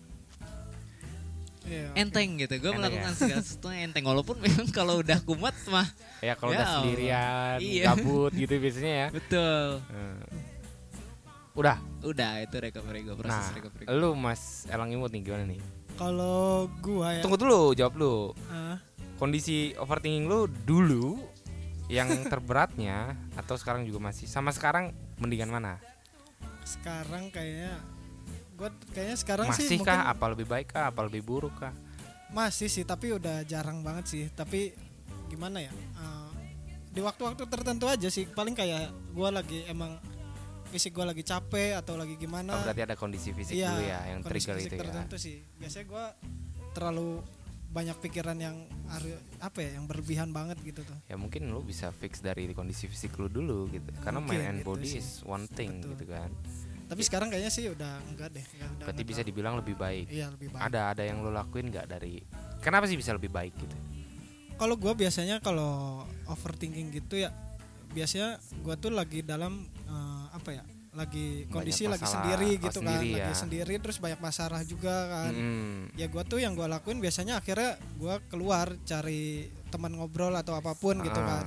Iya, 1.65 1.85
oke. 1.87 1.97
enteng 1.97 2.29
gitu. 2.37 2.55
Gue 2.59 2.73
melakukan 2.73 3.09
ya? 3.09 3.17
segala 3.17 3.41
sesuatu 3.41 3.69
enteng 3.71 4.05
walaupun 4.05 4.37
memang 4.37 4.69
kalau 4.77 5.01
udah 5.01 5.19
kumat 5.21 5.57
mah 5.67 5.89
ya 6.21 6.35
kalau 6.35 6.51
Ya 6.51 6.55
udah 6.55 6.67
Allah. 6.67 6.77
sendirian 6.79 7.57
Iya. 7.59 7.83
gabut 7.91 8.33
gitu 8.33 8.53
biasanya 8.55 8.93
ya 8.95 9.09
betul. 9.11 9.67
Eh. 9.83 10.19
udah 11.55 11.77
Udah 12.03 12.33
itu 12.39 12.57
recovery 12.59 13.01
gue 13.03 13.15
proses 13.15 13.31
nah 13.31 13.55
recovery. 13.55 13.85
lu 13.89 14.13
mas 14.13 14.67
Elang 14.67 14.91
Imut 14.91 15.09
nih 15.09 15.23
gimana 15.23 15.47
nih 15.47 15.63
Kalau 15.95 16.67
gua 16.81 17.13
ya. 17.13 17.23
tunggu 17.23 17.39
dulu 17.39 17.71
jawab 17.73 17.95
lu 17.95 18.15
eh, 18.51 18.77
kondisi 19.15 19.57
overthinking 19.75 20.27
lu 20.27 20.45
dulu 20.67 21.23
yang 21.87 22.11
terberatnya 22.29 23.15
atau 23.35 23.55
sekarang 23.55 23.83
juga 23.83 24.03
masih 24.03 24.27
sama 24.27 24.51
sekarang 24.51 24.91
mendingan 25.17 25.49
mana 25.49 25.79
sekarang 26.63 27.31
kayaknya 27.31 27.79
kayaknya 28.91 29.17
sekarang 29.17 29.47
sih 29.53 29.65
masih 29.67 29.79
mungkin 29.81 29.97
kah 29.97 30.09
apa 30.09 30.25
lebih 30.31 30.47
baik 30.47 30.69
kah 30.71 30.85
apa 30.89 31.01
lebih 31.05 31.23
buruk 31.23 31.55
kah 31.57 31.73
masih 32.31 32.67
sih 32.67 32.83
tapi 32.83 33.15
udah 33.15 33.47
jarang 33.47 33.81
banget 33.81 34.05
sih. 34.11 34.25
Tapi 34.29 34.75
gimana 35.31 35.63
ya? 35.63 35.71
eh, 35.71 36.29
di 36.91 36.99
waktu-waktu 36.99 37.47
tertentu 37.47 37.87
aja 37.87 38.07
sih 38.07 38.27
paling 38.27 38.55
kayak 38.55 38.91
gua 39.11 39.31
lagi 39.31 39.63
emang 39.67 39.99
fisik 40.71 40.95
gua 40.95 41.11
lagi 41.11 41.23
capek 41.23 41.79
atau 41.79 41.95
lagi 41.95 42.15
gimana. 42.15 42.55
Oh, 42.55 42.63
berarti 42.67 42.83
ada 42.83 42.95
kondisi 42.95 43.31
fisik 43.31 43.55
Iya, 43.55 43.71
dulu 43.71 43.83
ya 43.83 43.99
yang 44.11 44.21
trigger 44.23 44.57
fisik 44.59 44.67
itu 44.67 44.75
ya 44.75 44.83
tertentu 44.83 45.15
sih. 45.15 45.37
Biasanya 45.59 45.87
gua 45.87 46.05
terlalu 46.71 47.23
banyak 47.71 47.99
pikiran 47.99 48.39
yang 48.39 48.57
apa 49.43 49.59
ya 49.59 49.75
yang 49.75 49.91
berlebihan 49.91 50.31
banget 50.31 50.55
gitu 50.63 50.87
tuh. 50.87 50.95
ya 51.11 51.19
mungkin 51.19 51.51
lu 51.51 51.59
bisa 51.59 51.91
fix 51.91 52.23
dari 52.23 52.47
kondisi 52.55 52.87
fisik 52.87 53.19
lu 53.19 53.27
dulu 53.27 53.67
gitu 53.67 53.91
karena 53.99 54.23
Mungkin 54.23 54.39
mind 54.39 54.47
and 54.47 54.59
gitu 54.63 54.69
body 54.71 54.87
sih. 54.87 55.03
is 55.03 55.23
one 55.27 55.51
thing 55.51 55.83
Betul. 55.83 55.91
gitu 55.99 56.05
kan 56.15 56.31
Tapi 56.85 57.01
sekarang 57.01 57.29
kayaknya 57.29 57.49
sih 57.49 57.65
udah 57.67 57.93
enggak 58.07 58.29
deh. 58.31 58.45
Enggak, 58.45 58.69
udah 58.71 58.85
berarti 58.85 59.01
enggak 59.01 59.11
bisa 59.11 59.23
dibilang 59.23 59.55
lebih 59.57 59.75
baik 59.75 60.07
Iya 60.09 60.27
lebih 60.31 60.49
baik. 60.53 60.63
ada 60.63 60.81
ada 60.93 61.03
yang 61.03 61.19
lu 61.19 61.31
lakuin 61.31 61.69
nggak 61.69 61.87
dari 61.89 62.21
kenapa 62.61 62.85
sih 62.85 62.95
bisa 62.95 63.11
lebih 63.11 63.29
baik 63.29 63.57
gitu 63.57 63.77
Kalau 64.55 64.77
gua 64.77 64.93
biasanya 64.93 65.41
kalau 65.41 66.05
overthinking 66.27 66.93
gitu 66.93 67.19
ya 67.19 67.35
biasanya 67.91 68.37
gua 68.61 68.75
tuh 68.75 68.91
lagi 68.91 69.23
dalam 69.23 69.65
eh, 69.87 70.27
apa 70.31 70.51
ya? 70.53 70.65
Lagi 70.95 71.51
kondisi 71.51 71.91
lagi 71.91 72.07
sendiri 72.07 72.55
gitu 72.57 72.79
sendiri 72.79 73.09
kan, 73.09 73.19
ya. 73.19 73.25
lagi 73.27 73.35
sendiri 73.37 73.75
terus 73.79 73.99
banyak 73.99 74.21
masalah 74.21 74.63
juga 74.63 74.95
kan. 75.11 75.33
Mm-mm. 75.35 75.91
Ya 75.95 76.07
gua 76.07 76.23
tuh 76.23 76.39
yang 76.39 76.55
gua 76.55 76.71
lakuin 76.71 76.99
biasanya 76.99 77.35
akhirnya 77.37 77.75
gua 77.97 78.23
keluar 78.25 78.71
cari 78.81 79.43
teman 79.69 79.91
ngobrol 79.91 80.31
atau 80.33 80.55
apa 80.55 80.71
pun 80.73 81.01
gitu 81.01 81.19
Ah. 81.19 81.43
kan. 81.43 81.47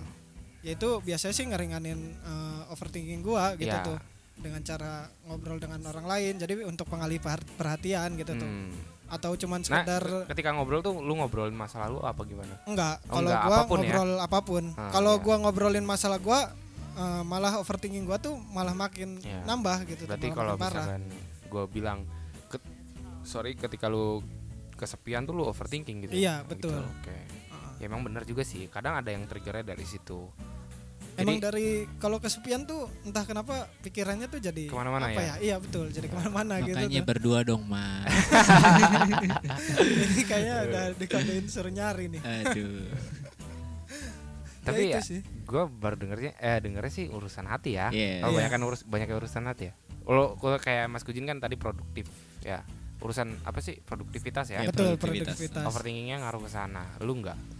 Ya 0.59 0.75
itu 0.75 0.99
biasanya 0.99 1.31
sih 1.31 1.45
ngeringanin 1.45 1.99
eh, 2.17 2.61
overthinking 2.67 3.21
gua 3.21 3.55
gitu 3.55 3.71
Ya. 3.71 3.85
tuh 3.85 3.95
dengan 4.37 4.61
cara 4.61 4.93
ngobrol 5.23 5.57
dengan 5.57 5.81
orang 5.83 6.05
lain. 6.05 6.33
Jadi 6.35 6.63
untuk 6.63 6.85
pengalih 6.85 7.17
perhat- 7.17 7.45
perhatian 7.53 8.15
gitu 8.15 8.33
tuh. 8.33 8.45
Hmm. 8.45 8.71
Atau 9.07 9.33
cuman 9.35 9.59
nah 9.61 9.67
sekedar 9.81 10.03
ketika 10.27 10.51
ngobrol 10.51 10.81
tuh 10.81 10.97
lu 10.97 11.15
ngobrolin 11.15 11.53
masa 11.53 11.79
lalu 11.81 12.03
apa 12.03 12.21
gimana 12.21 12.59
Enggak, 12.63 12.99
Oh, 13.05 13.17
kalau 13.17 13.29
gua 13.29 13.39
apa 13.39 13.61
pun 13.63 13.77
ya? 13.77 13.83
ngobrol 13.87 14.11
apa 14.19 14.39
pun. 14.41 14.63
Ah, 14.73 14.91
kalau 14.91 15.13
iya. 15.13 15.23
gua 15.23 15.35
ngobrolin 15.39 15.85
masalah 15.85 16.17
gua 16.17 16.51
eh, 16.93 17.23
malah 17.23 17.55
overthinking 17.57 18.03
gua 18.03 18.17
tuh 18.17 18.35
malah 18.47 18.73
makin 18.73 19.15
Iya. 19.17 19.41
nambah 19.43 19.85
gitu 19.85 20.03
tuh, 20.03 20.11
berarti 20.11 20.27
kalau 20.29 20.53
misalkan 20.55 21.01
gue 21.47 21.63
bilang 21.69 22.03
ke- 22.47 22.59
sorry 23.23 23.55
ketika 23.55 23.87
lu 23.87 24.19
kesepian 24.73 25.23
tuh 25.23 25.31
lu 25.31 25.45
overthinking 25.45 26.03
gitu 26.03 26.13
Iya, 26.13 26.43
Oh, 26.43 26.49
betul. 26.49 26.75
gitu, 26.75 26.83
oke 26.83 27.07
Heeh. 27.07 27.73
ya 27.77 27.85
emang 27.85 28.03
bener 28.03 28.21
juga 28.23 28.43
sih 28.43 28.67
kadang 28.67 28.93
ada 28.93 29.07
yang 29.07 29.23
triggernya 29.23 29.71
dari 29.71 29.81
situ 29.83 30.27
Emang 31.17 31.35
Jadi- 31.35 31.43
dari 31.43 31.67
kalau 31.97 32.17
kesepian 32.17 32.63
tuh 32.63 32.85
entah 33.01 33.23
kenapa 33.23 33.65
pikirannya 33.81 34.25
tuh 34.27 34.37
jadi 34.37 34.65
Ke 34.65 34.75
mana-mana 34.75 35.09
apa 35.09 35.17
ya? 35.19 35.33
Iya 35.39 35.55
betul, 35.57 35.89
jadi 35.89 36.05
ke 36.05 36.15
mana-mana 36.15 36.61
gitu. 36.61 36.77
Makanya 36.77 37.01
berdua 37.03 37.39
dong, 37.41 37.65
Mas. 37.65 38.05
Jadi 39.77 40.21
kayaknya 40.23 40.55
udah 40.63 40.85
dikatain 40.93 41.45
suruh 41.47 41.69
nyari 41.69 42.05
nih. 42.07 42.21
Aduh. 42.21 42.85
tapi 44.61 44.91
ya, 44.91 44.99
sih. 44.99 45.23
gue 45.23 45.63
baru 45.71 45.95
dengernya 45.95 46.35
eh 46.35 46.59
dengernya 46.59 46.91
sih 46.91 47.07
urusan 47.07 47.47
hati 47.47 47.73
ya 47.73 47.87
Iya. 47.87 48.19
kalau 48.19 48.35
Iya. 48.35 48.39
banyak 48.45 48.67
urus 48.67 48.81
banyak 48.83 49.07
urusan 49.09 49.47
hati 49.47 49.63
ya 49.63 49.73
kalau 50.03 50.35
kalau 50.35 50.59
kayak 50.59 50.85
Mas 50.85 51.01
Kujin 51.01 51.23
kan 51.23 51.39
tadi 51.39 51.55
produktif 51.55 52.03
ya 52.43 52.67
urusan 52.99 53.31
apa 53.41 53.63
sih 53.63 53.79
produktivitas 53.79 54.51
ya 54.51 54.59
Iya, 54.59 54.67
betul 54.67 54.91
produktivitas. 54.91 55.39
produktivitas. 55.39 55.63
overthinkingnya 55.63 56.19
ngaruh 56.19 56.41
ke 56.41 56.51
sana 56.51 56.83
lu 56.99 57.15
nggak 57.15 57.56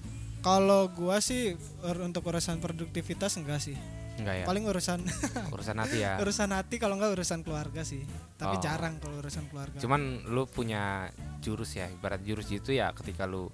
Kalau 0.48 0.88
gua 0.90 1.20
sih 1.20 1.60
untuk 2.00 2.24
urusan 2.24 2.58
produktivitas 2.58 3.36
enggak 3.36 3.60
sih. 3.62 3.76
nggak 4.18 4.34
ya 4.34 4.46
Paling 4.46 4.66
urusan 4.66 5.00
urusan 5.54 5.78
hati 5.78 5.98
ya 6.00 6.18
urusan 6.18 6.50
hati 6.50 6.76
kalau 6.78 6.96
enggak 6.96 7.14
urusan 7.14 7.44
keluarga 7.44 7.84
sih. 7.84 8.02
Tapi 8.34 8.56
Oh. 8.56 8.62
jarang 8.64 8.98
kalau 8.98 9.20
urusan 9.20 9.46
keluarga. 9.46 9.78
Cuman 9.78 10.02
lu 10.26 10.48
punya 10.48 11.12
jurus 11.38 11.76
ya, 11.76 11.86
ibarat 11.88 12.24
jurus 12.24 12.48
itu 12.50 12.72
ya 12.72 12.90
ketika 12.94 13.24
lu 13.24 13.52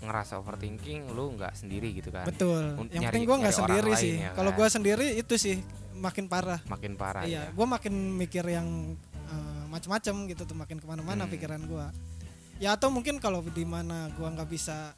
ngerasa 0.00 0.36
overthinking, 0.36 1.10
lu 1.10 1.34
nggak 1.34 1.56
sendiri 1.56 1.90
gitu 1.90 2.12
kan. 2.12 2.22
Betul. 2.22 2.76
Un- 2.76 2.86
Yang 2.86 3.00
nyari- 3.00 3.04
penting 3.10 3.24
gua 3.24 3.36
nggak 3.40 3.50
nyari 3.50 3.60
sendiri 3.64 3.90
sih. 3.96 4.14
ya 4.20 4.30
Kalau 4.32 4.50
kan? 4.52 4.58
gua 4.60 4.68
sendiri 4.68 5.06
itu 5.16 5.34
sih 5.34 5.56
makin 5.96 6.24
parah. 6.26 6.60
Makin 6.64 6.92
parah 6.94 7.22
iya, 7.24 7.48
ya. 7.48 7.50
gua 7.50 7.66
makin 7.66 7.94
mikir 8.14 8.44
yang 8.46 8.94
eh, 9.24 9.64
macam-macam 9.66 10.14
gitu 10.28 10.42
tuh 10.44 10.54
makin 10.54 10.76
ke 10.76 10.84
mana-mana 10.84 11.24
Hmm. 11.24 11.32
pikiran 11.32 11.64
gua. 11.64 11.88
Ya 12.56 12.76
atau 12.76 12.86
mungkin 12.88 13.18
kalau 13.18 13.42
di 13.42 13.64
mana 13.64 14.06
gua 14.12 14.30
nggak 14.30 14.46
bisa 14.46 14.92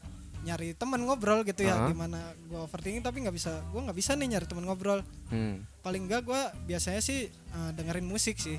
nyari 0.46 0.72
teman 0.72 1.02
ngobrol 1.02 1.42
gitu 1.42 1.60
ya, 1.60 1.74
Heeh. 1.76 1.90
di 1.90 1.96
mana 1.96 2.18
gua 2.46 2.64
overthinking 2.64 3.02
tapi 3.02 3.18
nggak 3.20 3.34
bisa, 3.34 3.50
gua 3.68 3.82
nggak 3.82 3.98
bisa 3.98 4.14
nih 4.14 4.28
nyari 4.30 4.46
teman 4.46 4.64
ngobrol. 4.64 5.02
Hmm. 5.26 5.66
Paling 5.80 6.06
enggak 6.06 6.22
gua 6.22 6.40
biasanya 6.62 7.00
sih 7.00 7.26
eh, 7.28 7.70
dengerin 7.72 8.04
musik 8.04 8.38
sih. 8.38 8.56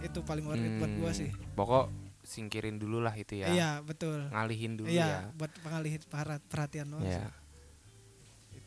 Itu 0.00 0.20
paling 0.20 0.44
worth 0.44 0.60
it 0.60 0.76
buat 0.76 0.92
gua 0.94 1.08
Hmm. 1.08 1.18
sih. 1.18 1.30
Pokok 1.52 1.88
singkirin 2.22 2.76
dulu 2.76 3.00
lah 3.00 3.14
itu 3.14 3.34
ya. 3.34 3.48
Iya, 3.48 3.70
betul. 3.80 4.28
Ngalihin 4.28 4.76
dulu 4.76 4.86
Iya, 4.86 5.08
ya. 5.08 5.20
buat 5.32 5.50
pengalih 5.58 5.98
perha- 6.02 6.38
perhatian 6.40 6.86
doang 6.88 7.02
Iya. 7.02 7.32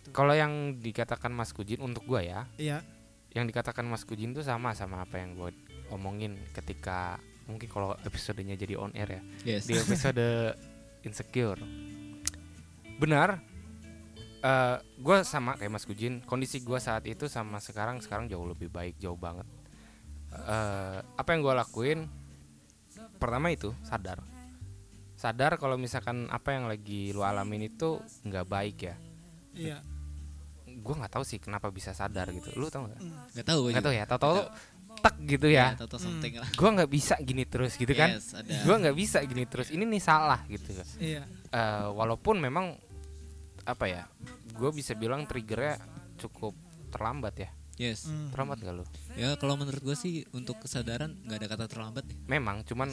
Kalau 0.08 0.32
yang 0.32 0.54
dikatakan 0.78 1.30
Mas 1.30 1.50
Kujin 1.50 1.80
untuk 1.80 2.06
gua 2.06 2.22
ya, 2.22 2.46
Iya. 2.56 2.82
yang 3.32 3.46
dikatakan 3.46 3.84
Mas 3.84 4.04
Kujin 4.04 4.32
tuh 4.32 4.42
sama 4.42 4.72
sama 4.72 5.02
apa 5.02 5.18
yang 5.18 5.34
gue 5.34 5.52
omongin 5.88 6.36
ketika 6.52 7.18
mungkin 7.46 7.68
kalau 7.68 7.94
episodenya 8.02 8.56
jadi 8.56 8.74
on 8.76 8.90
air 8.92 9.10
ya. 9.12 9.22
Yes. 9.46 9.66
di 9.66 9.76
episode 9.76 10.56
insecure 11.08 11.60
benar. 12.98 13.42
Eh 14.46 14.78
gue 15.02 15.18
sama 15.26 15.58
kayak 15.58 15.72
Mas 15.74 15.86
Kujin 15.90 16.22
kondisi 16.24 16.62
gue 16.62 16.78
saat 16.78 17.04
itu 17.10 17.26
sama 17.26 17.58
sekarang 17.58 17.98
sekarang 18.00 18.30
jauh 18.30 18.46
lebih 18.46 18.70
baik 18.70 19.00
jauh 19.02 19.18
banget. 19.18 19.48
Eh 20.32 21.00
apa 21.02 21.30
yang 21.34 21.42
gue 21.42 21.54
lakuin? 21.56 22.00
Pertama 23.18 23.50
itu 23.52 23.74
sadar. 23.82 24.22
Sadar 25.16 25.56
kalau 25.56 25.80
misalkan 25.80 26.28
apa 26.28 26.52
yang 26.54 26.68
lagi 26.68 27.16
lu 27.16 27.24
alamin 27.24 27.72
itu 27.72 28.00
nggak 28.28 28.46
baik 28.46 28.78
ya. 28.86 28.96
Iya. 29.56 29.80
gue 30.76 30.92
nggak 30.92 31.18
tahu 31.18 31.24
sih 31.24 31.40
kenapa 31.40 31.72
bisa 31.72 31.96
sadar 31.96 32.28
gitu. 32.36 32.52
Lu 32.60 32.68
tau 32.68 32.86
nggak? 32.86 33.00
Mm. 33.00 33.16
Gak 33.32 33.46
tahu 33.48 33.60
nggak 33.72 33.86
tahu 33.88 33.96
ya 33.96 34.04
tau 34.04 34.20
tau 34.20 34.38
tek 35.00 35.16
gitu 35.24 35.48
ya. 35.48 35.76
Something 35.80 36.44
lah. 36.44 36.50
gue 36.52 36.70
nggak 36.76 36.92
bisa 36.92 37.16
gini 37.24 37.44
terus 37.48 37.80
gitu 37.80 37.96
kan. 37.96 38.16
Yes, 38.16 38.36
gue 38.36 38.76
nggak 38.76 38.96
bisa 38.96 39.24
gini 39.24 39.44
terus. 39.48 39.72
Ini 39.72 39.84
nih 39.84 40.02
salah 40.04 40.44
gitu. 40.48 40.76
Iya. 41.00 41.24
Eh, 41.52 41.88
walaupun 41.96 42.40
memang 42.44 42.76
apa 43.66 43.86
ya 43.86 44.04
gue 44.52 44.70
bisa 44.72 44.94
bilang 44.94 45.26
triggernya 45.26 45.82
cukup 46.18 46.54
terlambat 46.90 47.36
ya 47.38 47.50
Yes. 47.76 48.08
Mm. 48.08 48.32
terlambat 48.32 48.58
gak 48.62 48.72
lo 48.74 48.86
Ya 49.14 49.36
kalau 49.36 49.60
menurut 49.60 49.84
gue 49.84 49.96
sih 49.96 50.24
untuk 50.32 50.56
kesadaran 50.58 51.12
nggak 51.20 51.38
ada 51.38 51.48
kata 51.50 51.66
terlambat 51.68 52.04
deh. 52.04 52.16
memang 52.24 52.64
cuman 52.64 52.88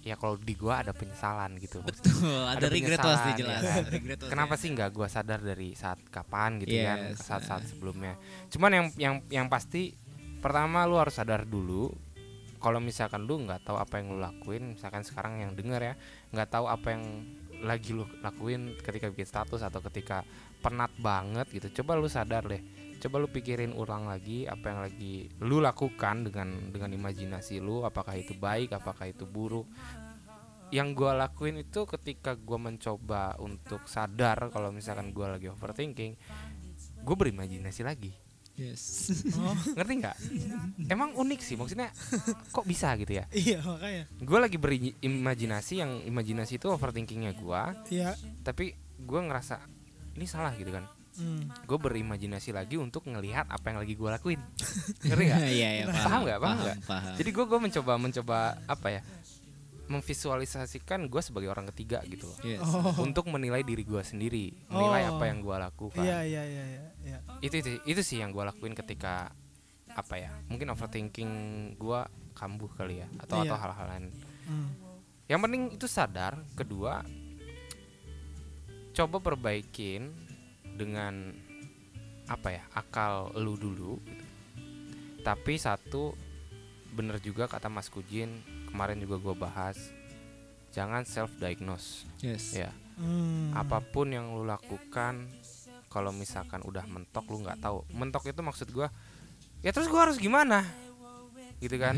ya 0.00 0.12
kalau 0.14 0.36
di 0.36 0.52
gue 0.52 0.68
ada 0.68 0.92
penyesalan 0.92 1.56
gitu 1.56 1.80
Betul, 1.80 2.28
ada, 2.44 2.56
Ada 2.56 2.68
regret 2.68 3.00
penyesalan, 3.00 3.16
pasti 3.16 3.30
ya 3.30 3.36
jelas. 3.38 3.62
kan? 3.62 3.84
Regret 3.96 4.18
pasti 4.18 4.28
kenapa 4.28 4.54
sih 4.56 4.68
nggak 4.70 4.90
gue 4.90 5.08
sadar 5.08 5.40
dari 5.40 5.68
saat 5.72 6.00
kapan 6.06 6.50
gitu 6.58 6.72
kan 6.74 6.98
Yes, 7.00 7.16
ke 7.16 7.22
saat-saat 7.22 7.62
ah. 7.62 7.68
sebelumnya 7.68 8.12
cuman 8.48 8.70
yang 8.70 8.86
yang 8.98 9.14
yang 9.30 9.46
pasti 9.46 9.96
pertama 10.38 10.84
lu 10.84 10.96
harus 10.96 11.16
sadar 11.16 11.44
dulu 11.44 11.88
kalau 12.56 12.76
misalkan 12.76 13.24
lu 13.24 13.40
nggak 13.40 13.60
tahu 13.62 13.76
apa 13.76 13.94
yang 13.96 14.08
lu 14.10 14.18
lakuin 14.18 14.76
misalkan 14.76 15.00
sekarang 15.00 15.40
yang 15.40 15.52
denger 15.52 15.80
ya 15.82 15.94
nggak 16.28 16.48
tahu 16.50 16.68
apa 16.68 16.92
yang 16.92 17.04
lagi 17.62 17.92
lu 17.92 18.08
lakuin 18.24 18.76
ketika 18.80 19.12
bikin 19.12 19.28
status 19.28 19.60
atau 19.64 19.80
ketika 19.90 20.24
penat 20.60 20.92
banget 21.00 21.48
gitu. 21.52 21.82
Coba 21.82 21.96
lu 21.96 22.08
sadar 22.08 22.44
deh. 22.48 22.62
Coba 23.00 23.16
lu 23.20 23.28
pikirin 23.32 23.72
ulang 23.72 24.04
lagi 24.08 24.44
apa 24.44 24.72
yang 24.72 24.80
lagi 24.84 25.32
lu 25.40 25.60
lakukan 25.60 26.28
dengan 26.28 26.72
dengan 26.72 26.90
imajinasi 26.92 27.60
lu. 27.60 27.84
Apakah 27.84 28.16
itu 28.16 28.36
baik 28.36 28.76
apakah 28.76 29.08
itu 29.08 29.24
buruk. 29.24 29.68
Yang 30.70 30.88
gua 30.94 31.18
lakuin 31.18 31.58
itu 31.58 31.82
ketika 31.82 32.38
gua 32.38 32.70
mencoba 32.70 33.34
untuk 33.42 33.90
sadar 33.90 34.52
kalau 34.54 34.70
misalkan 34.70 35.10
gua 35.10 35.34
lagi 35.34 35.50
overthinking 35.50 36.14
gue 37.00 37.16
berimajinasi 37.16 37.82
lagi 37.82 38.12
Yes. 38.60 39.08
Oh, 39.34 39.56
ngerti 39.72 39.94
nggak 39.98 40.16
emang 40.86 41.10
unik 41.14 41.40
sih 41.40 41.56
maksudnya 41.56 41.88
kok 42.46 42.62
bisa 42.62 42.92
gitu 42.94 43.08
ya 43.10 43.24
iya 43.32 43.56
makanya. 43.58 44.04
gue 44.14 44.38
lagi 44.38 44.56
berimajinasi 44.56 45.74
yang 45.76 45.96
imajinasi 46.02 46.52
itu 46.54 46.68
overthinkingnya 46.68 47.32
gue 47.32 47.62
Iya. 47.90 48.12
tapi 48.40 48.76
gue 48.98 49.20
ngerasa 49.22 49.64
ini 50.14 50.26
salah 50.26 50.52
gitu 50.54 50.70
kan 50.70 50.84
Hmm. 51.10 51.50
gue 51.60 51.74
berimajinasi 51.76 52.48
lagi 52.50 52.76
untuk 52.76 53.04
ngelihat 53.04 53.44
apa 53.44 53.66
yang 53.66 53.78
lagi 53.78 53.92
gue 53.92 54.08
lakuin 54.08 54.40
ngerti 55.04 55.22
nggak 55.26 55.40
Iya, 55.42 55.68
iya, 55.74 55.84
Paham 55.84 56.22
nggak? 56.22 56.38
Paham 56.38 56.40
Paham, 56.46 56.58
nggak? 56.62 56.76
paham. 56.86 57.14
jadi 57.18 57.30
gue 57.30 57.44
gue 57.44 57.58
mencoba 57.60 57.92
mencoba 57.98 58.38
apa 58.64 58.88
ya 58.88 59.00
memvisualisasikan 59.90 61.04
gue 61.04 61.18
sebagai 61.18 61.50
orang 61.50 61.66
ketiga 61.68 61.98
gitu 62.06 62.24
loh 62.24 62.38
Yes. 62.40 62.62
Oh. 62.62 62.94
untuk 63.02 63.26
menilai 63.26 63.60
diri 63.60 63.82
gue 63.82 63.98
sendiri 64.00 64.54
menilai 64.66 65.10
Oh. 65.10 65.18
apa 65.18 65.24
yang 65.26 65.38
gue 65.40 65.56
lakukan 65.58 65.98
Iya 65.98 66.18
iya 66.22 66.42
iya 66.46 66.64
iya. 66.64 66.84
iya. 67.04 67.18
itu, 67.40 67.58
itu 67.58 67.70
itu 67.84 68.00
sih 68.00 68.18
yang 68.18 68.30
gue 68.30 68.40
lakuin 68.40 68.72
ketika 68.72 69.34
apa 69.90 70.14
ya 70.16 70.30
mungkin 70.46 70.70
overthinking 70.70 71.30
gue 71.74 72.00
kambuh 72.32 72.70
kali 72.70 73.02
ya 73.02 73.08
atau 73.18 73.42
Iya. 73.42 73.50
atau 73.50 73.56
hal-hal 73.58 73.86
lain 73.88 74.06
Hmm. 74.46 74.70
yang 75.26 75.38
penting 75.40 75.74
itu 75.74 75.86
sadar 75.86 76.38
kedua 76.54 77.02
coba 78.90 79.16
perbaikin 79.18 80.10
dengan 80.74 81.34
apa 82.26 82.48
ya 82.52 82.62
akal 82.72 83.34
lu 83.36 83.54
dulu 83.54 83.98
gitu. 84.00 84.24
tapi 85.20 85.54
satu 85.56 86.14
bener 86.90 87.18
juga 87.18 87.46
kata 87.46 87.66
Mas 87.66 87.86
Kujin 87.86 88.42
kemarin 88.70 88.98
juga 88.98 89.16
gue 89.18 89.34
bahas 89.36 89.76
jangan 90.70 91.02
self 91.02 91.34
diagnose 91.36 92.06
Yes. 92.20 92.54
ya. 92.54 92.70
Hmm. 92.94 93.50
apa 93.52 93.80
pun 93.80 94.08
yang 94.08 94.28
lu 94.30 94.44
lakukan 94.44 95.24
kalau 95.88 96.12
misalkan 96.12 96.60
udah 96.60 96.84
mentok 96.84 97.24
lu 97.26 97.40
nggak 97.40 97.58
tahu. 97.58 97.82
Mentok 97.90 98.22
itu 98.24 98.38
maksud 98.38 98.70
gua 98.70 98.92
ya 99.58 99.70
terus 99.70 99.88
gua 99.88 100.04
harus 100.04 100.16
gimana? 100.16 100.62
Gitu 101.58 101.74
kan? 101.74 101.96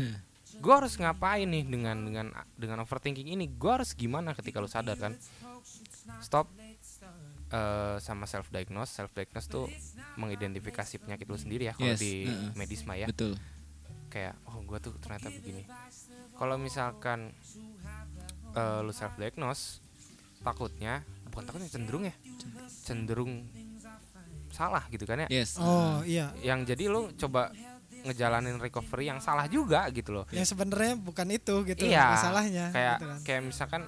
Gua 0.57 0.79
harus 0.79 0.95
ngapain 0.95 1.43
nih 1.43 1.61
dengan 1.63 2.01
dengan 2.01 2.27
dengan 2.55 2.81
overthinking 2.81 3.29
ini? 3.29 3.51
Gua 3.51 3.77
harus 3.77 3.93
gimana 3.93 4.31
ketika 4.31 4.57
lu 4.57 4.65
sadar 4.65 4.95
kan? 4.95 5.13
Stop 6.19 6.49
eh, 7.49 7.95
sama 7.99 8.25
self 8.25 8.49
diagnose 8.49 8.89
self 8.89 9.11
diagnose 9.11 9.45
tuh 9.45 9.67
mengidentifikasi 10.15 10.97
penyakit 10.97 11.27
lu 11.27 11.35
sendiri 11.35 11.67
ya 11.67 11.73
kalau 11.73 11.91
Yes, 11.91 11.99
di 11.99 12.25
heeh. 12.25 12.49
medis 12.55 12.81
mah 12.83 12.95
ya. 12.95 13.05
Betul. 13.05 13.37
kayak 14.07 14.37
oh 14.45 14.61
gua 14.61 14.77
tuh 14.77 14.93
ternyata 14.95 15.25
begini 15.27 15.65
kalau 16.43 16.55
misalkan 16.57 17.31
eh, 18.51 18.79
lu 18.79 18.91
self 18.91 19.15
diagnose 19.15 19.79
takutnya 20.39 20.99
bukan 21.25 21.43
takutnya 21.45 21.69
cenderung 21.69 22.03
ya 22.03 22.15
cenderung 22.83 23.47
salah 24.49 24.83
gitu 24.87 25.03
kan 25.03 25.23
ya 25.23 25.27
Yes. 25.31 25.55
Oh 25.57 26.03
iya. 26.03 26.29
yang 26.39 26.61
jadi 26.61 26.85
lu 26.85 27.09
coba 27.15 27.49
ngejalanin 28.03 28.59
recovery 28.59 29.07
yang 29.07 29.17
salah 29.17 29.47
juga 29.47 29.87
gitu 29.89 30.11
loh 30.13 30.25
Ya 30.29 30.43
sebenarnya 30.43 30.93
bukan 30.95 31.25
itu 31.31 31.55
gitu 31.63 31.81
Iya, 31.81 32.13
masalahnya. 32.13 32.65
kayak 32.69 32.93
gitu 32.93 33.05
kan. 33.07 33.19
kayak 33.23 33.41
misalkan 33.43 33.81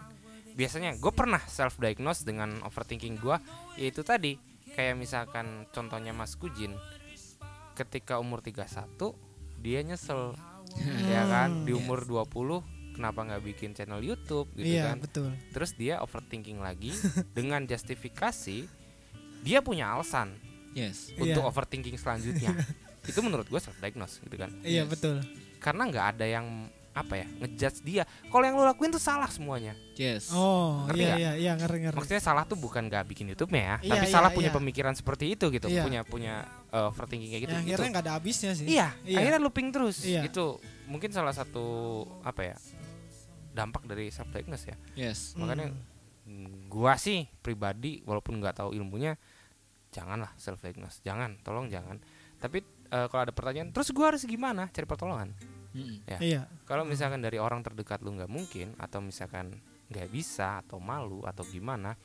biasanya 0.56 0.96
gue 0.96 1.12
pernah 1.12 1.44
self 1.44 1.76
diagnose 1.76 2.24
dengan 2.24 2.64
overthinking 2.64 3.20
gue 3.20 3.38
yaitu 3.76 4.02
tadi 4.02 4.40
kayak 4.72 4.96
misalkan 4.96 5.46
contohnya 5.70 6.12
Mas 6.12 6.34
Kujin 6.34 6.72
ketika 7.76 8.18
umur 8.18 8.40
31 8.40 8.88
dia 9.60 9.84
nyesel 9.84 10.32
ya 11.06 11.24
kan 11.26 11.64
di 11.64 11.72
Hmm, 11.72 11.82
umur 11.82 12.04
20 12.04 12.62
kenapa 12.92 13.20
nggak 13.22 13.44
bikin 13.46 13.72
channel 13.72 14.00
YouTube 14.00 14.48
gitu 14.54 14.72
Iya 14.74 14.90
kan 14.90 14.98
betul. 15.00 15.30
terus 15.50 15.72
dia 15.74 16.00
overthinking 16.00 16.58
lagi 16.58 16.92
dengan 17.38 17.64
justifikasi 17.64 18.68
dia 19.42 19.60
punya 19.60 19.92
alasan 19.92 20.36
Yes. 20.72 21.12
untuk 21.14 21.40
Iya. 21.40 21.48
overthinking 21.48 21.96
selanjutnya 21.96 22.52
itu 23.06 23.20
menurut 23.20 23.46
gue 23.46 23.58
self 23.58 23.76
diagnose 23.78 24.20
gitu 24.20 24.36
kan 24.36 24.52
Iya 24.62 24.84
Yes. 24.84 24.88
betul. 24.90 25.24
karena 25.58 25.84
nggak 25.86 26.08
ada 26.14 26.26
yang 26.26 26.48
apa 26.92 27.18
ya 27.18 27.28
ngejudge 27.38 27.84
dia 27.84 28.04
kalau 28.26 28.44
yang 28.44 28.56
lo 28.56 28.64
lakuin 28.64 28.88
tuh 28.88 29.00
salah 29.02 29.28
semuanya 29.28 29.76
Yes. 29.94 30.32
Oh 30.32 30.88
Ngerti 30.88 31.00
iya 31.02 31.16
iya 31.16 31.32
iya 31.36 31.52
ngeri 31.54 31.78
ngeri. 31.82 31.92
maksudnya 31.94 32.20
salah 32.22 32.44
tuh 32.44 32.56
bukan 32.56 32.88
nggak 32.88 33.04
bikin 33.06 33.28
YouTube-nya 33.30 33.60
ya 33.62 33.76
Iya, 33.82 33.92
tapi 33.94 34.06
iya, 34.06 34.14
salah 34.14 34.30
punya 34.30 34.48
iya. 34.48 34.56
pemikiran 34.56 34.94
seperti 34.94 35.26
itu 35.30 35.46
gitu 35.50 35.68
Iya. 35.68 35.84
punya 35.84 36.02
punya 36.04 36.48
uh, 36.76 36.92
overthinking 36.92 37.32
kayak 37.32 37.44
gitu 37.44 37.50
ya, 37.50 37.58
Itu- 37.58 37.68
akhirnya 37.72 37.90
nggak 37.90 38.04
ada 38.04 38.14
habisnya 38.14 38.52
sih. 38.52 38.68
iya, 38.68 38.92
Iya. 39.02 39.18
akhirnya 39.18 39.40
looping 39.40 39.72
terus 39.72 40.04
Iya. 40.04 40.28
itu 40.28 40.60
mungkin 40.86 41.10
salah 41.10 41.32
satu 41.32 41.64
apa 42.22 42.42
ya 42.46 42.58
dampak 43.52 43.88
dari 43.88 44.12
self 44.12 44.28
diagnose 44.30 44.68
ya 44.68 44.78
Yes. 45.00 45.32
makanya 45.34 45.72
mm, 46.26 46.68
gua 46.68 47.00
sih 47.00 47.24
pribadi 47.40 48.04
walaupun 48.04 48.36
nggak 48.36 48.60
tahu 48.60 48.70
ilmunya 48.72 49.16
janganlah 49.90 50.36
self 50.36 50.60
diagnose 50.60 51.00
jangan 51.02 51.40
tolong 51.40 51.72
jangan 51.72 51.96
tapi 52.36 52.60
eh, 52.86 53.08
kalau 53.08 53.24
ada 53.24 53.32
pertanyaan 53.32 53.72
terus 53.72 53.90
gua 53.90 54.12
harus 54.12 54.28
gimana 54.28 54.68
cari 54.70 54.84
pertolongan 54.84 55.32
Mm-mm. 55.72 56.04
ya. 56.06 56.20
Iya. 56.20 56.42
kalau 56.64 56.84
misalkan 56.84 57.20
dari 57.20 57.40
orang 57.40 57.60
terdekat 57.60 58.04
lu 58.04 58.12
nggak 58.12 58.28
mungkin 58.28 58.76
atau 58.76 59.00
misalkan 59.00 59.56
nggak 59.88 60.08
bisa 60.10 60.60
atau 60.60 60.78
malu 60.78 61.24
atau 61.24 61.44
gimana 61.44 61.96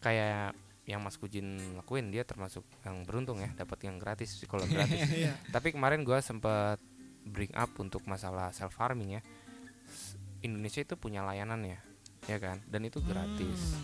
kayak 0.00 0.56
yang 0.84 1.00
Mas 1.00 1.16
Kujin 1.16 1.46
lakuin 1.74 2.08
dia 2.08 2.22
termasuk 2.22 2.60
yang 2.80 3.02
beruntung 3.02 3.38
ya 3.38 3.48
dapat 3.54 3.80
yang 3.82 3.96
gratis 3.96 4.34
psikolog 4.34 4.68
gratis 4.74 5.00
Iya. 5.06 5.32
tapi 5.48 5.70
kemarin 5.70 6.02
gua 6.02 6.20
sempet 6.20 6.76
bring 7.24 7.52
up 7.52 7.72
untuk 7.76 8.04
masalah 8.04 8.50
self 8.50 8.76
harming 8.76 9.16
ya 9.16 9.22
Indonesia 10.40 10.80
itu 10.80 10.94
punya 10.94 11.22
layanan 11.22 11.64
ya 11.64 11.78
ya 12.24 12.36
kan 12.36 12.60
dan 12.66 12.82
itu 12.82 13.00
gratis 13.00 13.76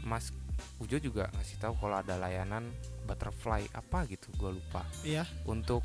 Hmm. 0.00 0.08
Mas 0.08 0.32
Ujo 0.76 0.96
juga 0.96 1.28
ngasih 1.30 1.56
tahu 1.58 1.72
kalau 1.74 1.96
ada 1.96 2.16
layanan 2.16 2.68
butterfly 3.04 3.64
apa 3.70 4.04
gitu 4.06 4.28
gue 4.34 4.54
lupa 4.54 4.84
Iya. 5.00 5.24
untuk 5.44 5.84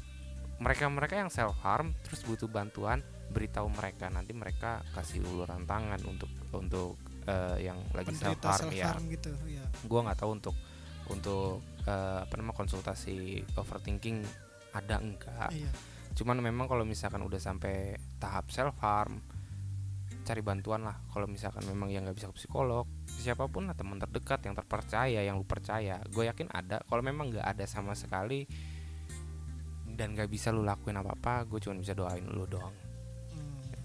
mereka-mereka 0.57 1.15
yang 1.17 1.27
self 1.27 1.55
harm 1.61 1.91
terus 2.01 2.23
butuh 2.23 2.47
bantuan 2.47 3.03
beritahu 3.27 3.67
mereka 3.67 4.07
nanti 4.07 4.31
mereka 4.31 4.83
kasih 4.91 5.19
uluran 5.21 5.63
tangan 5.63 5.99
untuk 6.05 6.27
untuk 6.51 6.95
eh, 7.25 7.57
yang 7.65 7.77
lagi 7.91 8.13
self 8.13 8.37
harm 8.39 8.69
ya 8.69 8.93
gitu. 9.09 9.31
Iya. 9.45 9.65
gue 9.83 9.99
nggak 9.99 10.17
tahu 10.17 10.31
untuk 10.37 10.55
untuk 11.09 11.61
eh, 11.85 12.19
apa 12.25 12.33
namanya 12.37 12.57
konsultasi 12.57 13.43
overthinking 13.53 14.21
ada 14.73 14.97
enggak 14.99 15.49
Iya. 15.49 15.71
cuman 16.13 16.39
memang 16.39 16.65
kalau 16.65 16.85
misalkan 16.85 17.21
udah 17.21 17.37
sampai 17.37 17.95
tahap 18.17 18.49
self 18.49 18.77
harm 18.79 19.19
cari 20.25 20.41
bantuan 20.41 20.81
lah 20.81 20.97
kalau 21.13 21.29
misalkan 21.29 21.61
memang 21.69 21.93
yang 21.93 22.01
nggak 22.01 22.17
bisa 22.17 22.33
ke 22.33 22.41
psikolog 22.41 22.89
siapa 23.05 23.45
pun 23.45 23.69
lah 23.69 23.77
teman 23.77 24.01
terdekat 24.01 24.41
yang 24.41 24.57
terpercaya 24.57 25.21
yang 25.21 25.37
lu 25.37 25.45
percaya 25.45 26.01
gue 26.09 26.25
yakin 26.25 26.49
ada 26.49 26.81
kalau 26.89 27.05
memang 27.05 27.29
nggak 27.29 27.45
ada 27.45 27.65
sama 27.69 27.93
sekali 27.93 28.49
dan 29.85 30.11
nggak 30.17 30.27
bisa 30.27 30.49
lu 30.51 30.65
lakuin 30.65 30.97
apa 30.97 31.13
apa 31.13 31.33
gue 31.47 31.61
cuma 31.61 31.77
bisa 31.79 31.95
doain 31.95 32.25
lu 32.27 32.43
doang. 32.43 32.73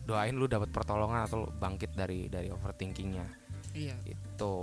Doain 0.03 0.33
lu 0.33 0.45
dapat 0.45 0.69
pertolongan 0.69 1.25
atau 1.25 1.37
lu 1.41 1.49
bangkit 1.51 1.93
dari 1.93 2.27
dari 2.27 2.49
overthinkingnya 2.49 3.27
Iya. 3.71 3.95
itu 4.05 4.55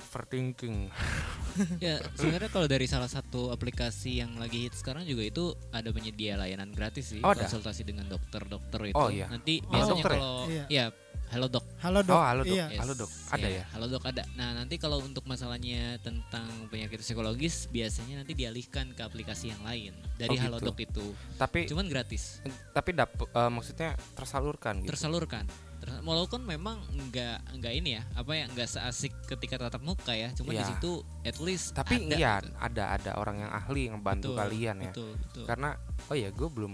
overthinking 0.00 0.88
ya 1.84 2.00
sebenarnya 2.12 2.48
kalau 2.48 2.66
dari 2.66 2.84
salah 2.84 3.06
satu 3.06 3.48
aplikasi 3.50 4.18
yang 4.18 4.34
lagi 4.36 4.64
hit 4.64 4.74
sekarang 4.74 5.04
juga 5.04 5.22
itu 5.22 5.44
ada 5.70 5.88
penyedia 5.88 6.34
layanan 6.34 6.72
gratis 6.72 7.12
sih 7.12 7.20
Oh, 7.20 7.30
ada? 7.30 7.44
konsultasi 7.44 7.84
dengan 7.84 8.04
dokter-dokter 8.06 8.90
itu. 8.90 8.96
Oh, 8.96 9.08
iya. 9.08 9.28
Nanti 9.28 9.60
Oh, 9.62 9.70
biasanya 9.70 9.92
dokter 9.94 10.10
ya? 10.10 10.16
kalau 10.16 10.36
Iya. 10.44 10.64
ya 10.68 10.84
halo 11.30 11.46
dok. 11.46 11.62
Halo 11.78 12.00
dok. 12.02 12.12
oh 12.12 12.24
halo 12.24 12.42
dok 12.42 12.50
Iya. 12.50 12.66
Yes. 12.68 12.78
halo 12.78 12.92
dok 12.92 13.10
ada 13.30 13.46
Iya, 13.46 13.56
ya 13.56 13.64
Halo 13.70 13.86
dok 13.86 14.04
ada. 14.04 14.22
Nah 14.34 14.48
nanti 14.52 14.74
kalau 14.76 14.98
untuk 14.98 15.22
masalahnya 15.24 15.96
tentang 15.98 16.44
penyakit 16.66 16.98
psikologis 16.98 17.66
biasanya 17.68 18.20
nanti 18.20 18.34
dialihkan 18.34 18.90
ke 18.90 19.00
aplikasi 19.00 19.54
yang 19.54 19.62
lain 19.62 19.94
dari 20.14 20.34
Oh, 20.34 20.42
halo 20.42 20.56
gitu. 20.58 20.66
dok 20.66 20.78
itu. 20.80 21.06
tapi 21.36 21.64
Cuman 21.64 21.86
gratis, 21.86 22.42
tapi 22.70 22.90
dap 22.92 23.14
eh, 23.14 23.46
maksudnya 23.48 23.94
tersalurkan 24.12 24.82
gitu 24.82 24.90
tersalurkan. 24.90 25.46
Ter- 25.80 26.02
Walaupun 26.02 26.44
memang 26.44 26.76
nggak 27.08 27.56
nggak 27.56 27.72
ini 27.74 27.96
ya, 27.96 28.02
apa 28.12 28.32
ya 28.34 28.44
nggak 28.46 28.68
seasik 28.68 29.14
ketika 29.24 29.56
tatap 29.56 29.80
muka 29.80 30.12
ya. 30.12 30.28
Cuman 30.34 30.52
di 30.52 30.60
Iya. 30.60 30.68
situ 30.68 30.92
at 31.22 31.38
least 31.38 31.72
tapi 31.72 32.04
ada 32.04 32.16
iya 32.16 32.34
gitu. 32.38 32.52
ada 32.58 32.84
ada 32.92 33.10
orang 33.16 33.40
yang 33.40 33.50
ahli 33.50 33.82
yang 33.88 34.02
bantu 34.02 34.34
Betul, 34.34 34.40
kalian 34.40 34.76
ya 34.82 34.92
Betul, 34.92 35.10
betul. 35.16 35.44
karena 35.46 35.68
oh 36.04 36.16
ya 36.16 36.28
gue 36.28 36.48
belum 36.50 36.72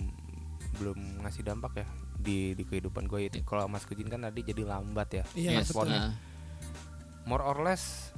belum 0.76 0.98
ngasih 1.22 1.42
dampak 1.42 1.72
ya 1.76 1.86
di 2.26 2.38
di 2.52 2.64
kehidupan 2.66 3.06
gue 3.06 3.30
itu. 3.30 3.38
Kalau 3.40 3.70
Mas 3.70 3.86
Kujin 3.86 4.10
kan 4.10 4.18
tadi 4.20 4.42
jadi 4.42 4.66
lambat 4.66 5.08
ya 5.14 5.24
Iya 5.38 5.62
nah, 5.62 6.10
more 7.24 7.42
or 7.42 7.62
less 7.62 8.10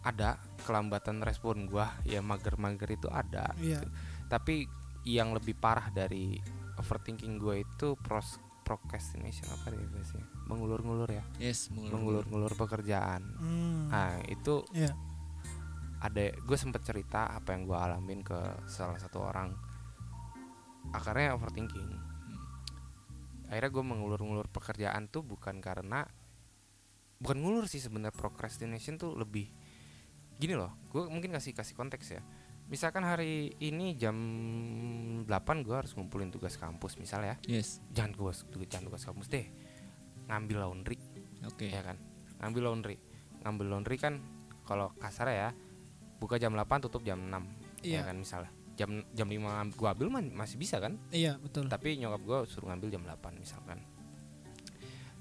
ada 0.00 0.38
kelambatan 0.62 1.20
respon 1.20 1.66
gue 1.66 1.86
ya 2.04 2.20
mager-mager 2.20 2.88
itu 2.90 3.08
ada 3.08 3.52
Iya. 3.56 3.82
tapi 4.26 4.64
yang 5.02 5.32
lebih 5.32 5.56
parah 5.56 5.88
dari 5.90 6.36
overthinking 6.76 7.36
gue 7.36 7.60
itu 7.60 7.96
pros 7.96 8.40
procrastination 8.64 9.50
apa 9.50 9.72
ya 9.72 9.82
bahasanya 9.82 10.26
mengulur-ngulur 10.46 11.10
ya. 11.10 11.24
Yes, 11.36 11.68
mengulur. 11.68 12.22
mengulur-ngulur 12.22 12.52
pekerjaan. 12.54 13.22
Hmm. 13.36 13.90
nah 13.90 14.14
itu 14.24 14.62
Iya. 14.70 14.94
ada 16.00 16.22
gue 16.32 16.56
sempet 16.56 16.80
cerita 16.80 17.28
apa 17.28 17.52
yang 17.52 17.66
gue 17.66 17.74
alamin 17.74 18.22
ke 18.22 18.38
salah 18.64 18.96
satu 18.96 19.20
orang. 19.20 19.52
Akarnya 20.90 21.34
overthinking 21.34 22.09
akhirnya 23.50 23.70
gue 23.74 23.84
mengulur-ngulur 23.84 24.46
pekerjaan 24.46 25.10
tuh 25.10 25.26
bukan 25.26 25.58
karena 25.58 26.06
bukan 27.18 27.36
ngulur 27.42 27.66
sih 27.66 27.82
sebenarnya 27.82 28.14
procrastination 28.14 28.96
tuh 28.96 29.12
lebih 29.18 29.50
gini 30.40 30.54
loh 30.56 30.72
gue 30.88 31.04
mungkin 31.10 31.34
kasih 31.34 31.52
kasih 31.52 31.74
konteks 31.74 32.06
ya. 32.16 32.22
Misalkan 32.70 33.02
hari 33.02 33.50
ini 33.58 33.98
jam 33.98 34.14
8 35.26 35.26
gue 35.66 35.74
harus 35.74 35.90
ngumpulin 35.98 36.30
tugas 36.30 36.54
kampus 36.54 36.96
misalnya 37.02 37.34
ya. 37.42 37.58
Yes, 37.58 37.82
jangan 37.90 38.14
tugas 38.14 38.46
jangan 38.70 38.86
tugas 38.94 39.02
kampus 39.02 39.26
deh. 39.26 39.46
Ngambil 40.30 40.62
laundry 40.62 40.96
oke. 41.42 41.66
ya 41.66 41.82
kan? 41.82 41.98
Ngambil 42.38 42.62
laundry. 42.70 42.96
Ngambil 43.42 43.66
laundry 43.74 43.98
kan 43.98 44.22
kalau 44.62 44.94
kasar 45.02 45.34
ya 45.34 45.50
buka 46.22 46.38
jam 46.38 46.54
8 46.54 46.86
tutup 46.86 47.02
jam 47.02 47.18
6 47.18 47.82
ya 47.82 48.00
Iya. 48.00 48.00
kan 48.06 48.16
misalnya 48.22 48.52
jam 48.80 49.04
jam 49.12 49.28
5 49.28 49.76
gua 49.76 49.92
ambil 49.92 50.08
masih 50.32 50.56
bisa 50.56 50.80
kan? 50.80 50.96
Iya 51.12 51.36
betul. 51.36 51.68
tapi 51.68 52.00
nyokap 52.00 52.22
gua 52.24 52.38
suruh 52.48 52.72
ngambil 52.72 52.88
jam 52.96 53.04
8 53.04 53.36
misalkan. 53.36 53.84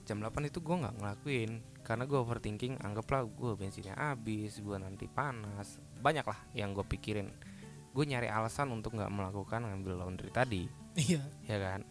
Jam 0.07 0.23
8 0.23 0.49
itu 0.49 0.57
gue 0.57 0.73
nggak 0.73 0.95
ngelakuin 0.97 1.61
karena 1.85 2.09
gue 2.09 2.17
overthinking 2.17 2.81
anggaplah 2.81 3.29
gue 3.29 3.53
bensinnya 3.53 3.93
habis 3.93 4.57
gue 4.57 4.73
nanti 4.73 5.05
panas 5.05 5.77
banyak 6.01 6.25
lah 6.25 6.39
yang 6.57 6.73
gue 6.73 6.81
pikirin. 6.81 7.29
Gue 7.93 8.09
nyari 8.09 8.25
alasan 8.25 8.73
untuk 8.73 8.97
nggak 8.97 9.13
melakukan 9.13 9.69
ngambil 9.69 10.01
laundry 10.01 10.33
tadi. 10.33 10.65
Iya. 10.97 11.21
Ya 11.45 11.57
kan? 11.61 11.85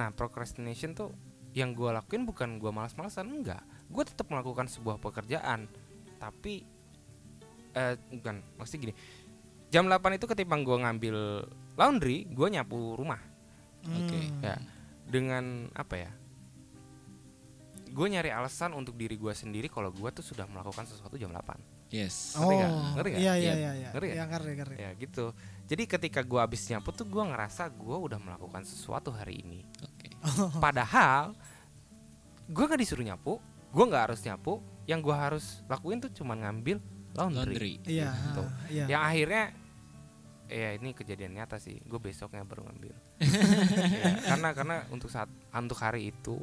Nah 0.00 0.08
procrastination 0.16 0.96
tuh 0.96 1.12
yang 1.52 1.76
gue 1.76 1.92
lakuin 1.92 2.24
bukan 2.24 2.56
gue 2.56 2.72
malas-malasan 2.72 3.28
enggak. 3.28 3.60
Gue 3.92 4.08
tetap 4.08 4.32
melakukan 4.32 4.64
sebuah 4.64 4.96
pekerjaan 4.96 5.68
tapi 6.16 6.64
eh 7.76 8.00
bukan 8.16 8.40
maksudnya 8.56 8.88
gini 8.88 8.94
jam 9.68 9.84
8 9.84 9.98
itu 10.14 10.24
ketimbang 10.24 10.62
gue 10.62 10.76
ngambil 10.76 11.16
laundry 11.74 12.26
gue 12.26 12.48
nyapu 12.48 12.94
rumah 12.94 13.18
Oke. 13.84 14.18
Hmm. 14.18 14.40
ya 14.40 14.56
dengan 15.04 15.44
apa 15.72 15.94
ya 15.96 16.10
gue 17.86 18.06
nyari 18.06 18.28
alasan 18.28 18.72
untuk 18.72 18.92
diri 18.94 19.16
gue 19.16 19.30
sendiri 19.30 19.66
kalau 19.66 19.88
gue 19.88 20.10
tuh 20.10 20.20
sudah 20.20 20.44
melakukan 20.44 20.84
sesuatu 20.84 21.16
jam 21.16 21.30
8 21.30 21.78
Yes. 21.86 22.34
Ngerti 22.34 22.50
nggak? 22.52 22.72
Oh, 22.74 22.82
Ngerti 22.98 23.08
nggak? 23.08 23.22
iya 23.22 23.32
iya 23.32 23.38
Iya. 23.38 23.54
iya 23.54 23.70
iya. 23.72 23.88
Ngerti 23.94 24.06
nggak? 24.06 24.16
Iya, 24.16 24.24
ngerti 24.26 24.50
ngerti. 24.58 24.74
ya 24.76 24.90
gitu 24.96 25.24
jadi 25.66 25.82
ketika 25.88 26.20
gue 26.20 26.40
habis 26.40 26.62
nyapu 26.66 26.90
tuh 26.90 27.06
gue 27.06 27.22
ngerasa 27.22 27.62
gue 27.70 27.96
udah 27.96 28.18
melakukan 28.18 28.62
sesuatu 28.62 29.10
hari 29.10 29.38
ini 29.38 29.62
Oke. 29.80 30.08
Padahal 30.58 31.38
gue 32.46 32.64
nggak 32.64 32.78
disuruh 32.78 33.02
nyapu, 33.02 33.38
gue 33.70 33.84
nggak 33.84 34.02
harus 34.06 34.22
nyapu. 34.22 34.58
Yang 34.84 35.00
gue 35.02 35.16
harus 35.16 35.44
lakuin 35.66 35.98
tuh 35.98 36.10
cuma 36.12 36.34
ngambil 36.34 36.78
laundry. 37.16 37.36
Laundry. 37.36 37.74
Iya, 37.84 38.10
Tuh. 38.32 38.48
iya. 38.68 38.84
Yang 38.86 39.02
akhirnya, 39.02 39.44
ya 40.46 40.68
ini 40.76 40.88
kejadian 40.92 41.32
nyata 41.34 41.56
sih. 41.56 41.80
Gue 41.82 41.98
besoknya 41.98 42.44
baru 42.44 42.64
ngambil. 42.64 42.94
Ya, 43.96 44.12
karena 44.26 44.48
karena 44.52 44.76
untuk 44.88 45.08
saat 45.08 45.26
untuk 45.50 45.80
hari 45.80 46.12
itu, 46.12 46.36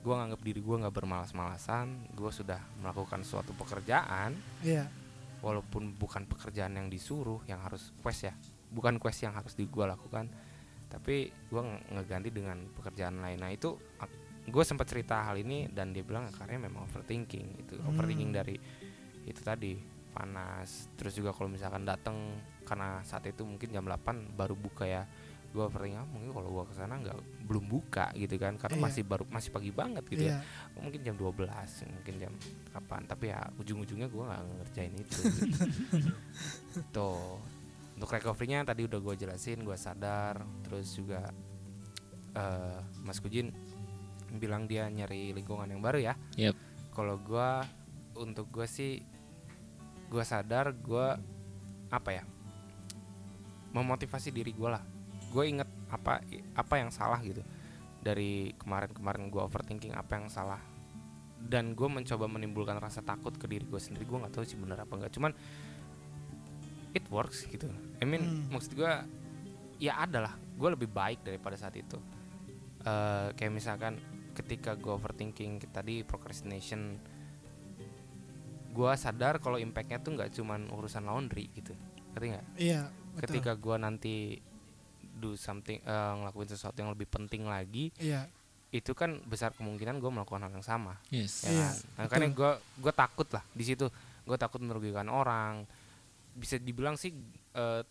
gue 0.00 0.14
nganggap 0.14 0.40
diri 0.40 0.60
gue 0.60 0.76
nggak 0.80 0.94
bermalas-malasan. 0.94 2.12
Gue 2.12 2.30
sudah 2.30 2.60
melakukan 2.78 3.24
suatu 3.24 3.50
pekerjaan, 3.52 4.36
Iya. 4.60 4.86
walaupun 5.40 5.96
bukan 5.96 6.24
pekerjaan 6.24 6.76
yang 6.76 6.86
disuruh, 6.86 7.40
yang 7.44 7.60
harus 7.60 7.90
quest 8.00 8.28
ya, 8.28 8.34
bukan 8.68 8.96
quest 8.96 9.24
yang 9.24 9.32
harus 9.32 9.52
di 9.52 9.64
gue 9.64 9.82
lakukan 9.82 10.28
tapi 10.90 11.30
gue 11.30 11.62
ngeganti 11.94 12.34
dengan 12.34 12.66
pekerjaan 12.74 13.22
lain 13.22 13.38
nah 13.38 13.46
itu 13.46 13.78
gue 14.42 14.64
sempat 14.66 14.90
cerita 14.90 15.22
hal 15.22 15.38
ini 15.38 15.70
dan 15.70 15.94
dia 15.94 16.02
bilang 16.02 16.26
karena 16.34 16.66
memang 16.66 16.82
overthinking 16.82 17.46
itu 17.62 17.78
Hmm. 17.78 17.94
overthinking 17.94 18.34
dari 18.34 18.58
itu 19.22 19.38
tadi 19.38 19.78
panas 20.10 20.90
terus 20.94 21.14
juga 21.14 21.30
kalau 21.30 21.46
misalkan 21.46 21.82
datang 21.82 22.16
karena 22.62 23.00
saat 23.02 23.24
itu 23.24 23.42
mungkin 23.42 23.70
jam 23.70 23.82
8 23.82 24.34
baru 24.34 24.54
buka 24.54 24.84
ya 24.84 25.02
gue 25.50 25.58
overthinking 25.58 25.98
ah, 25.98 26.06
mungkin 26.06 26.30
kalau 26.30 26.48
gue 26.48 26.64
ke 26.70 26.74
sana 26.74 26.94
nggak 26.94 27.16
belum 27.42 27.66
buka 27.66 28.14
gitu 28.14 28.38
kan 28.38 28.54
karena 28.54 28.78
Iya. 28.78 28.84
masih 28.86 29.02
baru 29.02 29.24
masih 29.26 29.50
pagi 29.50 29.70
banget 29.70 30.06
gitu 30.06 30.22
ya 30.24 30.38
Iya. 30.38 30.78
mungkin 30.78 31.00
jam 31.02 31.14
12 31.14 31.42
mungkin 31.90 32.14
jam 32.18 32.32
kapan 32.70 33.02
tapi 33.04 33.24
ya 33.28 33.42
ujung-ujungnya 33.58 34.06
gue 34.06 34.22
nggak 34.22 34.42
ngerjain 34.62 34.94
itu 34.94 35.18
tuh 36.94 37.38
untuk 37.98 38.08
recovery-nya 38.08 38.64
tadi 38.64 38.86
udah 38.86 38.98
gue 38.98 39.14
jelasin 39.18 39.60
gue 39.60 39.74
sadar 39.74 40.38
terus 40.62 40.94
juga 40.94 41.28
eh 42.30 42.78
Mas 43.02 43.18
Kujin 43.18 43.50
bilang 44.32 44.64
dia 44.64 44.86
nyari 44.86 45.34
lingkungan 45.34 45.66
yang 45.66 45.82
baru 45.82 45.98
ya 46.00 46.14
Yep. 46.38 46.54
kalau 46.94 47.18
gue 47.18 47.50
untuk 48.16 48.46
gue 48.50 48.66
sih 48.66 49.02
gue 50.10 50.24
sadar 50.26 50.74
gue 50.74 51.06
apa 51.90 52.10
ya 52.10 52.24
memotivasi 53.70 54.34
diri 54.34 54.50
gue 54.50 54.66
lah. 54.66 54.82
Gue 55.30 55.46
inget 55.46 55.70
apa 55.90 56.18
apa 56.58 56.74
yang 56.74 56.90
salah 56.90 57.22
gitu. 57.22 57.42
Dari 58.02 58.50
kemarin-kemarin 58.58 59.30
gue 59.30 59.42
overthinking 59.42 59.94
apa 59.94 60.18
yang 60.18 60.26
salah. 60.26 60.58
Dan 61.40 61.72
gue 61.78 61.86
mencoba 61.88 62.26
menimbulkan 62.26 62.76
rasa 62.82 63.00
takut 63.00 63.32
ke 63.38 63.46
diri 63.46 63.62
gue 63.62 63.78
sendiri. 63.78 64.04
Gue 64.04 64.18
nggak 64.18 64.34
tahu 64.34 64.44
sih 64.44 64.58
benar 64.58 64.82
apa 64.82 64.92
enggak 64.98 65.14
cuman 65.14 65.32
it 66.90 67.06
works 67.08 67.46
gitu. 67.46 67.70
I 68.02 68.04
mean 68.04 68.26
Hmm. 68.26 68.58
maksud 68.58 68.74
gue 68.74 68.92
ya 69.78 70.02
ada 70.02 70.26
lah. 70.26 70.34
Gue 70.58 70.74
lebih 70.74 70.90
baik 70.90 71.22
daripada 71.22 71.54
saat 71.54 71.78
itu. 71.78 71.96
Eh 72.82 73.28
kayak 73.38 73.52
misalkan 73.54 73.94
ketika 74.34 74.74
gue 74.74 74.90
overthinking 74.90 75.62
tadi 75.70 76.02
procrastination 76.02 76.98
gue 78.70 78.92
sadar 78.94 79.38
kalau 79.38 79.56
impactnya 79.56 79.98
tuh 79.98 80.14
nggak 80.14 80.30
cuman 80.32 80.70
urusan 80.70 81.02
laundry 81.02 81.50
gitu 81.52 81.74
ngerti 82.10 82.26
nggak 82.28 82.46
Iya, 82.56 82.80
betul. 83.12 83.20
ketika 83.20 83.52
gue 83.54 83.76
nanti 83.76 84.14
do 85.12 85.34
something 85.34 85.78
eh, 85.78 86.12
ngelakuin 86.16 86.48
sesuatu 86.48 86.76
yang 86.76 86.88
lebih 86.88 87.06
penting 87.06 87.44
lagi 87.44 87.90
Iya. 87.96 88.30
itu 88.70 88.94
kan 88.94 89.18
besar 89.22 89.50
kemungkinan 89.52 89.98
gue 89.98 90.08
melakukan 90.08 90.42
hal 90.42 90.52
yang 90.52 90.62
sama 90.62 90.94
Yes. 91.08 91.42
ya 91.42 91.50
Iya, 91.50 91.60
kan? 91.60 91.74
Nah, 91.74 92.02
makanya 92.06 92.28
gue 92.30 92.50
gue 92.78 92.92
takut 92.92 93.28
lah 93.28 93.44
di 93.50 93.64
situ 93.64 93.86
gue 94.22 94.36
takut 94.36 94.60
merugikan 94.60 95.06
orang 95.06 95.66
bisa 96.32 96.54
dibilang 96.56 96.94
sih 96.94 97.10
eh, 97.52 97.82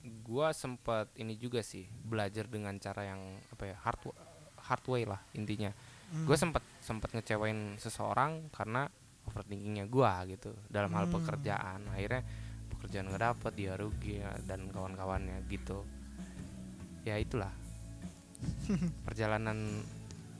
gue 0.00 0.48
sempat 0.52 1.12
ini 1.14 1.34
juga 1.34 1.60
sih 1.60 1.84
belajar 1.84 2.46
dengan 2.46 2.72
cara 2.78 3.04
yang 3.04 3.20
apa 3.50 3.64
ya 3.66 3.76
hard 3.78 4.00
hard 4.58 4.84
way 4.86 5.04
lah 5.04 5.20
intinya 5.32 5.70
Hmm. 6.08 6.24
gue 6.24 6.32
sempat 6.34 6.64
sempat 6.80 7.12
ngecewain 7.12 7.76
seseorang 7.76 8.48
karena 8.48 8.88
overthinkingnya 9.28 9.84
gue 9.84 10.12
gitu 10.30 10.50
dalam 10.66 10.90
hal 10.90 11.04
Hmm. 11.04 11.14
pekerjaan 11.14 11.80
akhirnya 11.88 12.22
pekerjaan 12.70 13.06
nggak 13.06 13.24
dapet 13.24 13.52
dia 13.54 13.72
rugi 13.74 14.16
dan 14.44 14.66
kawan-kawannya 14.68 15.44
gitu 15.46 15.84
ya 17.02 17.16
itulah 17.16 17.52
perjalanan 19.06 19.82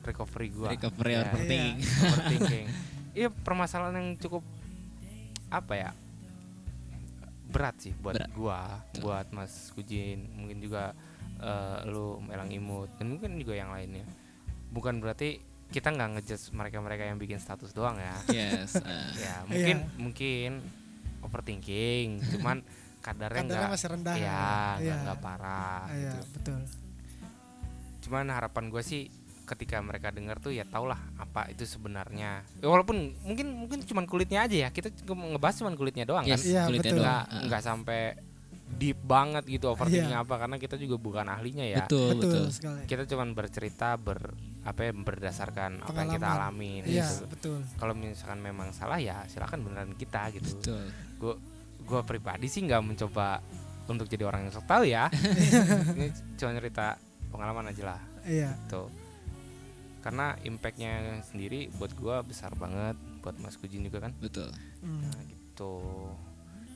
recovery 0.00 0.48
gue 0.48 0.68
Recovery 0.70 1.12
Ya, 1.12 1.22
overthinking. 1.26 1.76
overthinking 2.06 2.66
iya 3.12 3.28
permasalahan 3.28 3.96
yang 3.96 4.10
cukup 4.16 4.44
apa 5.48 5.74
ya 5.74 5.90
berat 7.48 7.80
sih 7.80 7.96
buat 7.96 8.12
Berat. 8.14 8.30
gua 8.32 8.60
Betul. 8.86 9.00
buat 9.02 9.26
Mas 9.32 9.72
Kujin 9.72 10.20
mungkin 10.36 10.60
juga 10.60 10.92
eh, 11.40 11.78
lu 11.88 12.20
Elang 12.28 12.52
Imut 12.52 12.92
dan 13.00 13.08
mungkin 13.08 13.40
juga 13.40 13.56
yang 13.56 13.72
lainnya 13.72 14.04
bukan 14.68 15.00
berarti 15.00 15.40
kita 15.68 15.88
nggak 15.90 16.08
ngejudge 16.14 16.44
mereka-mereka 16.50 17.04
yang 17.04 17.16
bikin 17.16 17.36
status 17.36 17.70
doang 17.70 17.96
ya 17.96 18.16
Yes. 18.28 18.76
ah. 18.78 19.12
ya 19.18 19.34
mungkin 19.44 19.76
Iya. 19.78 19.96
mungkin 19.96 20.50
overthinking 21.20 22.08
cuman 22.32 22.64
kadarnya 22.98 23.42
Kadarnya 23.42 23.42
nggak 23.60 23.72
masih 23.72 23.88
rendah. 23.90 24.14
ya 24.14 24.46
nggak 24.74 24.80
Iya. 24.80 24.94
nggak 25.04 25.18
parah 25.20 25.82
Iya, 25.88 26.12
gitu 26.14 26.18
betul. 26.34 26.60
cuman 28.00 28.24
harapan 28.30 28.64
gue 28.68 28.82
sih 28.82 29.02
ketika 29.44 29.80
mereka 29.80 30.08
dengar 30.08 30.36
tuh 30.38 30.50
ya 30.50 30.62
tau 30.62 30.84
lah 30.84 31.00
apa 31.16 31.48
itu 31.48 31.64
sebenarnya 31.64 32.44
Ya, 32.54 32.66
walaupun 32.66 33.16
mungkin 33.22 33.48
mungkin 33.58 33.80
cuman 33.82 34.04
kulitnya 34.04 34.44
aja 34.44 34.56
ya 34.58 34.68
kita 34.68 34.92
cuma 35.02 35.24
ngebahas 35.26 35.56
cuman 35.58 35.72
kulitnya 35.72 36.04
doang 36.04 36.20
Yes, 36.22 36.44
kan 36.44 36.48
Iya, 36.48 36.62
kulitnya 36.64 36.84
betul. 36.86 36.98
doang. 36.98 37.08
nggak 37.24 37.24
nggak 37.44 37.62
sampai 37.62 38.00
deep 38.70 39.00
banget 39.00 39.44
gitu 39.44 39.68
overthinking 39.68 40.12
Iya. 40.12 40.22
apa 40.22 40.34
karena 40.36 40.56
kita 40.56 40.74
juga 40.74 40.96
bukan 40.96 41.24
ahlinya 41.24 41.62
ya 41.62 41.82
Betul, 41.82 42.14
betul, 42.14 42.20
betul. 42.20 42.44
sekali. 42.50 42.82
kita 42.84 43.02
cuman 43.06 43.28
bercerita 43.32 43.94
ber 43.94 44.34
apa 44.60 44.80
ya, 44.82 44.92
berdasarkan 44.92 45.80
apa 45.80 45.96
yang 45.96 46.10
kita 46.12 46.28
Pengalaman. 46.28 46.52
alamin 46.52 46.82
Iya, 46.84 47.06
gitu. 47.06 47.24
betul. 47.26 47.58
kalau 47.74 47.92
misalkan 47.92 48.38
memang 48.38 48.68
salah 48.70 48.96
ya 48.96 49.24
silakan 49.24 49.62
beneran 49.62 49.92
kita 49.92 50.28
gitu 50.30 50.52
Betul. 50.54 50.84
gue 51.18 51.34
gue 51.80 52.00
pribadi 52.02 52.46
sih 52.46 52.60
nggak 52.62 52.82
mencoba 52.82 53.40
untuk 53.86 54.04
jadi 54.04 54.22
orang 54.22 54.44
yang 54.44 54.52
sok 54.52 54.68
tahu 54.68 54.84
ya 54.84 55.08
ini 55.96 56.08
cuma 56.36 56.52
cerita 56.52 57.00
pengalaman 57.28 57.66
aja 57.66 57.82
lah 57.88 58.00
Iya. 58.22 58.52
gitu 58.60 58.92
karena 59.98 60.36
impactnya 60.40 60.92
sendiri 61.22 61.68
buat 61.74 61.90
gua 61.92 62.20
besar 62.20 62.54
banget 62.54 62.94
buat 63.18 63.34
Mas 63.36 63.56
Kujin 63.56 63.82
juga 63.82 63.98
kan 64.00 64.12
Betul. 64.14 64.52
Hmm. 64.78 65.02
nah, 65.02 65.20
gitu 65.24 65.74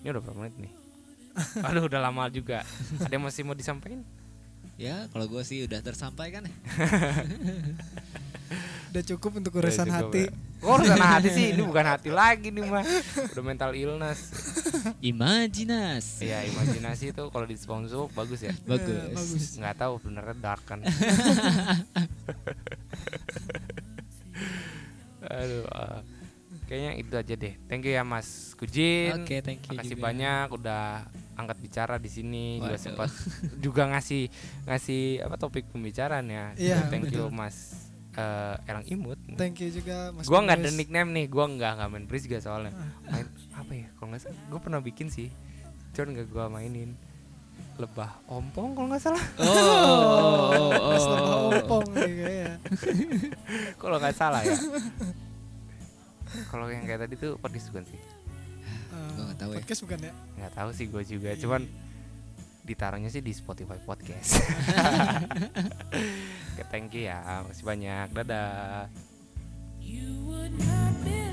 ini 0.00 0.08
udah 0.08 0.20
berapa 0.20 0.38
menit 0.38 0.56
nih 0.58 0.72
aduh 1.66 1.84
udah 1.84 2.00
lama 2.00 2.28
juga 2.28 2.64
ada 2.98 3.10
yang 3.10 3.22
masih 3.22 3.42
mau 3.42 3.52
disampaikan 3.52 4.00
Ya, 4.74 5.06
kalau 5.08 5.24
gue 5.28 5.42
sih 5.42 5.62
udah 5.62 5.78
tersampaikan 5.78 6.42
ya. 6.42 6.50
Udah 8.90 9.02
cukup 9.06 9.38
untuk 9.38 9.54
urusan 9.54 9.86
Udah 9.86 10.00
cukup 10.00 10.12
hati. 10.12 10.22
ya. 10.26 10.30
oh 10.60 10.74
urusan 10.74 10.98
hati 10.98 11.28
sih 11.30 11.44
ini 11.54 11.62
bukan 11.70 11.86
hati 11.86 12.10
lagi 12.10 12.50
nih 12.50 12.62
mah 12.62 12.82
udah 13.32 13.40
mental 13.40 13.72
illness 13.72 14.20
Imajinasi. 15.00 16.26
ya 16.26 16.42
imajinasi 16.44 17.10
itu 17.10 17.22
kalau 17.28 17.44
di 17.44 17.54
sponsor 17.54 18.08
bagus 18.12 18.42
ya 18.42 18.52
Bagus. 18.64 18.92
Eh, 18.92 19.14
bagus. 19.14 19.44
nggak 19.56 19.74
tahu 19.78 19.92
benernya 19.98 20.34
dark 20.36 20.62
kan 20.66 20.78
aduh 25.22 25.64
ah. 25.70 26.02
Kayaknya 26.72 26.92
itu 26.96 27.12
aja 27.12 27.34
deh 27.36 27.54
thank 27.68 27.84
you 27.84 27.92
ya 27.92 28.00
Mas 28.00 28.56
Kujin 28.56 29.12
Oke, 29.20 29.44
thank 29.44 29.60
you 29.68 29.76
Makasih 29.76 29.92
juga. 29.92 30.04
banyak 30.08 30.46
udah 30.56 30.84
angkat 31.32 31.58
bicara 31.60 31.94
di 31.96 32.08
sini 32.08 32.56
juga 32.56 32.72
Waduh. 32.72 32.80
sempat 32.80 33.08
juga 33.64 33.82
ngasih 33.92 34.22
ngasih 34.64 35.02
apa 35.20 35.36
topik 35.36 35.68
pembicaraan 35.68 36.24
ya. 36.28 36.52
Iya, 36.56 36.88
Thank 36.88 37.12
you 37.12 37.28
betul. 37.28 37.36
Mas 37.36 37.56
eh, 38.12 38.68
Elang 38.68 38.86
Imut. 38.86 39.16
Thank 39.34 39.60
you 39.60 39.68
juga 39.68 40.12
Mas. 40.12 40.24
gua 40.24 40.44
nggak 40.44 40.60
ada 40.60 40.70
nickname 40.70 41.10
nih, 41.10 41.26
gua 41.28 41.44
nggak 41.48 41.72
nggak 41.76 41.88
main 41.88 42.04
Prisga 42.04 42.38
soalnya. 42.38 42.72
Ah. 42.72 43.16
Main 43.16 43.26
apa 43.52 43.72
ya? 43.72 43.88
Kalau 43.92 44.08
nggak 44.12 44.22
salah, 44.22 44.40
gua 44.48 44.60
pernah 44.60 44.80
bikin 44.80 45.08
sih, 45.08 45.28
cuman 45.92 46.08
nggak 46.14 46.28
gua 46.28 46.46
mainin. 46.48 46.96
lebah 47.72 48.20
ompong 48.28 48.76
kalau 48.76 48.92
nggak 48.92 49.00
salah. 49.00 49.24
Oh, 49.40 49.48
oh, 49.48 49.56
oh, 50.52 50.68
oh, 50.76 50.96
lebah 51.16 51.36
ompong 51.56 51.84
kayaknya. 51.96 52.60
Kalau 53.80 53.96
nggak 53.96 54.12
salah 54.14 54.44
ya. 54.44 54.52
Kalau 56.48 56.66
yang 56.68 56.84
kayak 56.84 57.08
tadi 57.08 57.14
tuh 57.16 57.36
podcast 57.36 57.68
bukan 57.72 57.84
sih? 57.88 57.98
Eh, 57.98 59.08
Gua 59.16 59.24
nggak 59.28 59.38
tahu 59.40 59.50
ya. 59.52 59.56
Podcast 59.60 59.80
bukan 59.84 59.98
ya? 60.00 60.12
Nggak 60.38 60.52
tahu 60.52 60.70
sih 60.72 60.86
gue 60.88 61.02
juga. 61.04 61.30
Iya. 61.32 61.40
Cuman 61.40 61.62
ditaruhnya 62.62 63.10
sih 63.10 63.20
di 63.20 63.32
Spotify 63.34 63.76
podcast. 63.82 64.38
Oke, 66.52 66.62
thank 66.70 66.92
you 66.94 67.08
ya. 67.10 67.42
Masih 67.48 67.64
banyak. 67.64 68.06
Dadah. 68.14 68.86
You 69.82 70.22
would 70.28 70.54
not 70.62 70.94
be 71.02 71.31